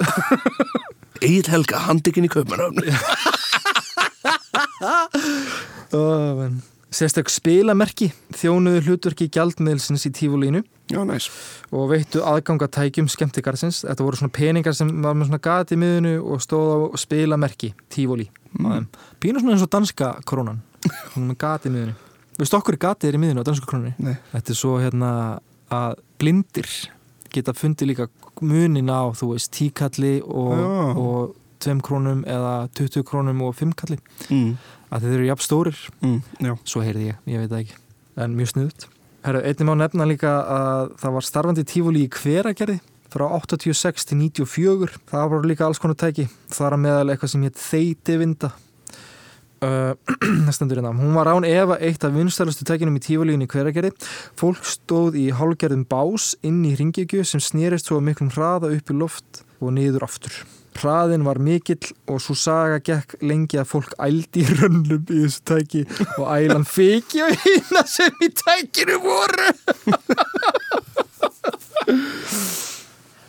Egil 1.25 1.47
Helga, 1.49 1.79
handikinn 1.87 2.27
í 2.27 2.31
köpunum 2.33 2.77
Ó, 5.93 6.01
menn. 6.37 6.61
Sérstök 6.93 7.31
spilamerki 7.33 8.11
þjónuðu 8.37 8.83
hlutverki 8.85 9.25
gjaldmiðlsins 9.33 10.05
í 10.05 10.11
tífúlínu 10.13 10.61
Já, 10.91 10.99
næst 11.07 11.33
og 11.73 11.87
veittu 11.89 12.21
aðgangatækjum 12.27 13.07
skemmtikarsins 13.09 13.81
þetta 13.87 14.05
voru 14.05 14.19
svona 14.19 14.35
peningar 14.35 14.77
sem 14.77 14.91
var 15.01 15.17
með 15.17 15.31
svona 15.31 15.41
gati 15.47 15.73
í 15.73 15.81
miðunu 15.81 16.15
og 16.21 16.43
stóð 16.43 16.73
á 16.93 16.97
spilamerki 17.01 17.71
tífúlí 17.93 18.27
mm. 18.53 18.89
pínu 19.23 19.41
svona 19.41 19.55
eins 19.55 19.65
og 19.65 19.71
danska 19.73 20.13
krónan. 20.29 20.61
Svona 21.13 21.31
með 21.31 21.39
gati 21.41 21.71
í 21.71 21.73
miðunu 21.73 21.95
veistu 22.37 22.59
okkur 22.59 22.77
gati 22.81 23.09
er 23.09 23.17
í 23.17 23.21
miðunu 23.21 23.41
á 23.41 23.47
danska 23.49 23.69
krónunni? 23.69 23.95
Nei. 23.97 24.17
Þetta 24.33 24.53
er 24.53 24.59
svo 24.59 24.75
hérna 24.81 25.13
að 25.73 26.01
blindir 26.21 26.69
geta 27.33 27.55
fundið 27.57 27.89
líka 27.89 28.09
munin 28.41 28.91
á, 28.93 29.09
þú 29.17 29.33
veist, 29.33 29.49
tíkalli 29.55 30.19
og, 30.21 30.99
og 30.99 31.33
2 31.63 31.77
krónum 31.85 32.23
eða 32.29 32.55
20 32.77 33.05
krónum 33.07 33.43
og 33.47 33.55
5 33.59 33.75
kalli. 33.79 33.99
Mm. 34.29 34.57
að 34.93 35.05
þeir 35.07 35.15
eru 35.17 35.29
jafn 35.31 35.45
stórir, 35.47 35.77
Mm. 36.03 36.19
Já. 36.39 36.53
Svo 36.65 36.81
heyrði 36.85 37.07
ég, 37.09 37.15
ég 37.25 37.39
veit 37.41 37.55
ekki 37.57 37.77
en 38.17 38.35
mjög 38.37 38.51
snuðut. 38.53 38.87
Einnig 39.23 39.65
má 39.65 39.73
nefna 39.79 40.05
líka 40.05 40.31
að 40.43 40.91
það 40.99 41.15
var 41.15 41.25
starfandi 41.25 41.63
tífúli 41.63 42.03
í 42.03 42.11
hveragerði 42.11 42.79
frá 43.13 43.27
86 43.29 44.07
til 44.09 44.17
94 44.19 44.97
það 45.09 45.29
var 45.31 45.47
líka 45.47 45.65
alls 45.67 45.79
konar 45.81 45.95
tæki 45.95 46.27
þar 46.51 46.75
að 46.75 46.83
meðal 46.85 47.13
eitthvað 47.13 47.33
sem 47.33 47.45
hétt 47.45 47.61
þeiti 47.61 48.17
vinda 48.19 48.49
hún 50.99 51.13
var 51.15 51.29
án 51.31 51.45
efa 51.47 51.77
eitt 51.79 52.03
af 52.03 52.11
vinstælustu 52.17 52.65
tækinum 52.67 52.97
í 52.99 53.03
tífulíðinni 53.05 53.47
hveragerði. 53.47 53.93
Fólk 54.35 54.65
stóð 54.67 55.15
í 55.21 55.29
hálgerðum 55.31 55.85
bás 55.87 56.33
inn 56.43 56.65
í 56.67 56.73
ringegju 56.75 57.23
sem 57.23 57.39
snerist 57.39 57.87
svo 57.87 58.01
miklum 58.03 58.33
hraða 58.33 58.73
upp 58.75 58.91
í 58.91 58.97
loft 58.97 59.45
og 59.61 59.71
niður 59.77 60.03
aftur 60.09 60.43
hraðin 60.81 61.25
var 61.27 61.39
mikill 61.43 61.91
og 62.09 62.21
svo 62.23 62.35
saga 62.37 62.79
gekk 62.83 63.17
lengi 63.21 63.59
að 63.61 63.69
fólk 63.73 63.93
ældi 64.01 64.43
í 64.43 64.57
rönnum 64.59 65.03
í 65.07 65.23
þessu 65.25 65.41
tæki 65.49 65.85
og 66.17 66.25
ælan 66.33 66.67
fiki 66.67 67.23
og 67.25 67.33
hýna 67.45 67.85
sem 67.89 68.23
í 68.23 68.29
tækinu 68.43 68.99
voru. 69.03 69.49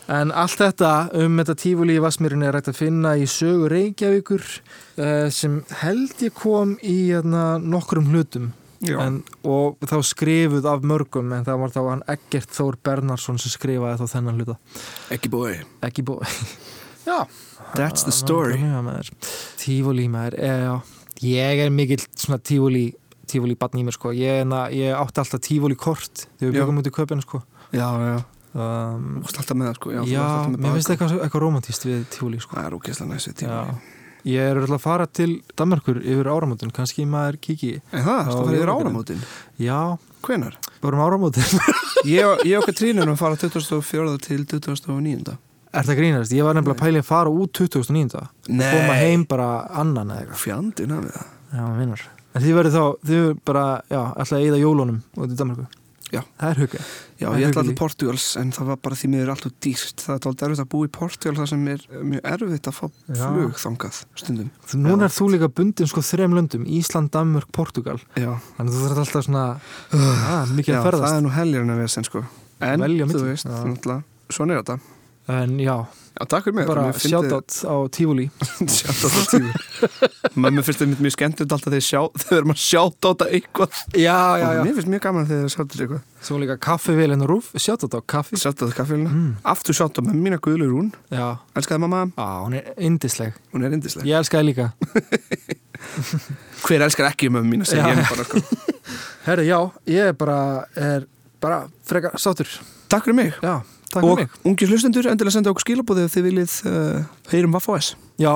En 0.05 0.29
allt 0.37 0.59
þetta 0.61 0.91
um 1.17 1.39
þetta 1.39 1.55
tífúli 1.57 1.95
í 1.97 2.01
Vasmýrin 2.03 2.43
er 2.45 2.53
rægt 2.53 2.69
að 2.69 2.77
finna 2.83 3.15
í 3.17 3.25
sögu 3.29 3.71
Reykjavíkur 3.71 4.43
uh, 4.45 5.31
sem 5.33 5.63
held 5.81 6.21
ég 6.21 6.35
kom 6.37 6.75
í 6.85 7.09
hérna, 7.09 7.55
nokkrum 7.57 8.11
hlutum. 8.13 8.51
En, 8.85 9.21
og 9.47 9.81
þá 9.87 9.95
skrifuð 10.05 10.67
af 10.69 10.83
mörgum 10.85 11.31
en 11.33 11.45
það 11.47 11.61
var 11.63 11.73
þá 11.73 11.81
hann 11.87 12.03
Eggert 12.11 12.53
Þór 12.53 12.77
Bernarsson 12.85 13.39
sem 13.41 13.53
skrifaði 13.53 14.03
þá 14.03 14.17
þennan 14.17 14.37
hluta. 14.37 14.57
Ekki 15.15 15.31
búi. 15.33 15.55
Ekki 15.85 16.05
búið 16.05 16.29
Já, 17.05 17.25
That's 17.75 18.03
the 18.05 18.11
story. 18.15 18.57
Tífúli 19.61 20.07
maður. 20.11 20.37
Eh, 20.39 20.79
ég 21.25 21.63
er 21.65 21.69
mikill 21.73 22.03
svona 22.17 22.39
tífúli 22.41 22.93
tífúli 23.29 23.55
batn 23.57 23.79
í 23.81 23.83
mér 23.87 23.95
sko. 23.97 24.11
Ég, 24.13 24.43
na, 24.47 24.67
ég 24.69 24.93
átti 24.93 25.21
alltaf 25.23 25.41
tífúli 25.41 25.75
kort 25.77 26.27
þegar 26.39 26.51
við 26.51 26.59
byggum 26.59 26.81
út 26.81 26.89
í 26.89 26.93
köpinn 26.93 27.21
sko. 27.25 27.41
Já, 27.73 27.87
já. 28.05 28.15
Um, 28.55 29.19
Þú 29.19 29.25
varst 29.25 29.39
alltaf 29.41 29.57
með 29.59 29.67
það 29.71 29.75
sko. 29.79 29.91
Já, 29.91 30.01
Já, 30.07 30.21
alltaf 30.23 30.51
með 30.53 30.59
mér 30.63 30.75
finnst 30.77 30.89
baðkar. 30.89 31.05
eitthvað, 31.09 31.23
eitthvað 31.25 31.43
romantíst 31.43 31.85
við 31.89 32.03
tífúli 32.13 32.41
sko. 32.43 32.55
Það 32.55 32.67
er 32.69 32.77
ógeðslega 32.77 33.09
næst 33.11 33.31
við 33.31 33.45
Já. 33.49 33.59
Ég 34.25 34.41
er 34.41 34.57
öll 34.57 34.73
að 34.73 34.81
fara 34.81 35.05
til 35.05 35.31
Danmarkur 35.53 35.99
yfir 36.01 36.25
áramótin, 36.33 36.71
kannski 36.73 37.03
maður 37.05 37.35
kiki 37.45 37.75
En 37.93 38.01
það, 38.07 38.21
þú 38.31 38.37
farið 38.39 38.55
yfir 38.57 38.71
áramótin? 38.73 39.19
Já, 39.61 39.81
Hvenar? 40.25 40.55
bara 40.81 40.97
um 40.97 41.03
áramótin. 41.05 41.59
Ég 42.09 42.25
og- 42.25 42.41
ég 42.41 42.57
og 42.57 42.65
Katrínum 42.65 43.11
að 43.13 43.19
fara 43.19 43.35
24. 43.37 44.17
til 44.25 44.45
29. 44.49 45.37
Er 45.75 45.87
það 45.87 45.99
grínast? 45.99 46.35
Ég 46.35 46.45
var 46.47 46.55
nefnilega 46.57 46.81
pælið 46.81 47.01
að 47.03 47.07
fara 47.09 47.31
út 47.35 47.53
2009 47.59 48.21
Nei. 48.49 48.67
Koma 48.71 48.99
heim 48.99 49.25
bara 49.29 49.47
annan 49.75 50.11
eða 50.13 50.25
eitthvað. 50.25 50.43
Fjandinn 50.45 50.93
af 50.95 51.07
það. 51.11 51.31
Já, 51.55 51.63
vinnar 51.79 52.05
En 52.35 52.43
þið 52.43 52.57
verður 52.59 52.73
þá, 52.75 52.83
þið 53.07 53.19
verður 53.21 53.41
bara, 53.47 53.65
já, 53.87 54.01
alltaf 54.11 54.35
að 54.37 54.45
eyða 54.45 54.61
jólunum 54.61 55.01
út 55.15 55.31
í 55.31 55.37
Danmarku 55.39 55.65
Já. 56.13 56.21
Það 56.37 56.49
er 56.51 56.59
hugga 56.61 56.79
Já, 56.79 57.25
Það 57.25 57.35
er 57.35 57.39
ég 57.41 57.47
ætla 57.47 57.49
huggulega. 57.49 57.65
til 57.65 57.75
Portugals 57.79 58.25
en 58.39 58.51
það 58.55 58.67
var 58.69 58.77
bara 58.85 58.97
því 58.99 59.07
miður 59.11 59.31
alltaf 59.33 59.53
dýrt. 59.65 60.03
Það 60.05 60.13
er 60.15 60.21
tólið 60.25 60.43
erfitt 60.45 60.61
að 60.63 60.69
búa 60.75 60.85
í 60.85 60.91
Portugal 60.95 61.35
það 61.39 61.47
sem 61.51 61.63
er 61.71 61.85
mjög 62.11 62.27
erfitt 62.31 62.69
að 62.69 62.75
fá 62.77 62.83
Já. 62.85 63.23
flug 63.25 63.59
þangað 63.63 63.99
stundum. 64.21 64.49
Núna 64.85 65.07
er 65.09 65.15
þú 65.15 65.27
líka 65.33 65.49
bundin 65.59 65.89
sko 65.91 66.03
þrem 66.05 66.35
löndum 66.37 66.67
Ísland, 66.77 67.11
Danmörk, 67.15 67.49
Portugal 67.55 67.97
Já, 68.13 68.35
Þannig 68.59 68.75
þú 68.77 68.83
þarf 68.85 69.01
alltaf 69.05 69.25
svona 69.27 69.45
að, 69.91 70.53
mikið 70.59 70.71
Já 70.71 70.77
að 70.77 70.83
það 70.83 70.89
ferðast 70.91 71.17
er 71.17 71.25
nú 71.25 71.33
helgirinn 71.39 71.73
að 71.73 71.81
við 71.81 71.95
sko. 72.05 72.25
En, 72.65 72.85
Velja 72.85 73.07
á 73.07 73.07
þú 73.09 73.23
veist, 73.25 73.49
Já. 73.49 73.97
Svona 74.35 74.55
er 74.55 74.63
þetta 74.63 74.79
En 75.27 75.59
já, 75.59 75.85
Já, 76.15 76.23
takk 76.31 76.45
fyrir 76.45 76.55
mig. 76.55 76.67
bara 76.69 76.83
Mér 76.87 76.99
shoutout 77.01 77.55
á 77.67 77.75
Tífúli 77.91 78.25
Shoutout 78.77 79.15
á 79.19 79.21
tíma 79.27 79.51
Mömmu 80.37 80.61
finnst 80.63 80.79
þetta 80.83 81.03
mjög 81.03 81.13
skemmtilegt 81.15 81.55
alltaf 81.55 81.73
þegar 81.73 81.85
þegar 82.21 82.37
erum 82.37 82.53
að 82.53 82.61
shoutout 82.61 83.23
á 83.23 83.27
eitthvað. 83.27 83.79
Já, 83.97 84.19
já, 84.39 84.45
Og 84.45 84.55
já. 84.55 84.61
Mér 84.67 84.77
finnst 84.77 84.91
mjög 84.93 85.03
gaman 85.07 85.27
þegar 85.27 85.41
það 85.43 85.53
shoutout 85.55 85.81
eitthvað. 85.85 86.03
Svo 86.29 86.39
líka 86.41 86.55
kaffivélinn 86.67 87.25
og 87.25 87.31
rúf, 87.33 87.49
shoutout 87.59 87.97
á 87.97 88.01
kaffi. 88.15 88.39
Shoutout 88.39 88.71
á 88.71 88.75
kaffélina 88.77 89.11
mm. 89.11 89.33
Aftur 89.55 89.77
shoutout 89.77 90.07
með 90.07 90.21
mína 90.27 90.39
guðlu 90.45 90.69
rún. 90.71 90.89
Já, 91.11 91.25
Elskaði 91.57 91.83
mamma, 91.83 92.05
á, 92.15 92.27
hún 92.45 92.55
er 92.61 92.71
indisleg 92.77 93.35
hún 93.53 93.67
er 93.67 93.75
indisleg 93.75 94.07
Ég 94.07 94.21
elskaði 94.21 94.53
líka. 94.53 94.69
Hver 96.65 96.85
elskar 96.87 97.09
ekki 97.11 97.29
mömmu 97.33 97.57
mína, 97.57 97.67
Já. 97.67 97.91
ég 97.91 97.99
Herri, 99.25 99.49
já, 99.49 99.59
er 100.11 100.17
bara, 100.17 100.39
er 100.77 101.05
mig. 103.17 103.33
Já, 103.43 103.59
takk 103.95 104.05
Og 104.05 104.51
ungir 104.51 104.67
hlustendur, 104.71 105.07
endilega 105.11 105.35
senda 105.37 105.51
okkur 105.53 105.63
skilabóðið 105.65 106.07
ef 106.09 106.13
þið 106.17 106.27
viljið 106.29 106.51
uh, 106.69 106.99
heyrum 107.31 107.55
Vaffa 107.55 107.79
S. 107.79 107.87
Já, 108.21 108.33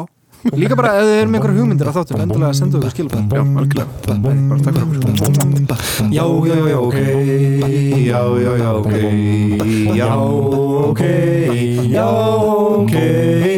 líka 0.56 0.76
bara 0.80 0.94
ef 1.00 1.04
þið 1.10 1.18
erum 1.20 1.34
einhverja 1.36 1.60
hugmyndir 1.60 1.90
að 1.92 1.98
þáttur 2.00 2.22
endilega 2.24 2.54
sendu 2.56 2.80
okkur 2.80 2.94
skilabæð 2.96 3.22
Já, 3.36 3.44
algjörlega. 3.60 3.90
Bara 4.50 4.60
takk 4.64 4.76
fyrir 4.80 4.86
okkur 4.88 5.20
Já, 6.16 6.26
já, 6.48 6.56
já, 6.56 6.66
já, 6.70 6.80
ok 6.80 6.98
Já, 8.08 8.22
já, 8.40 8.52
já, 8.64 8.70
ok. 8.80 8.94
Já, 10.00 10.10
ok. 10.90 11.02
Já, 11.92 12.08
ok 12.80 13.49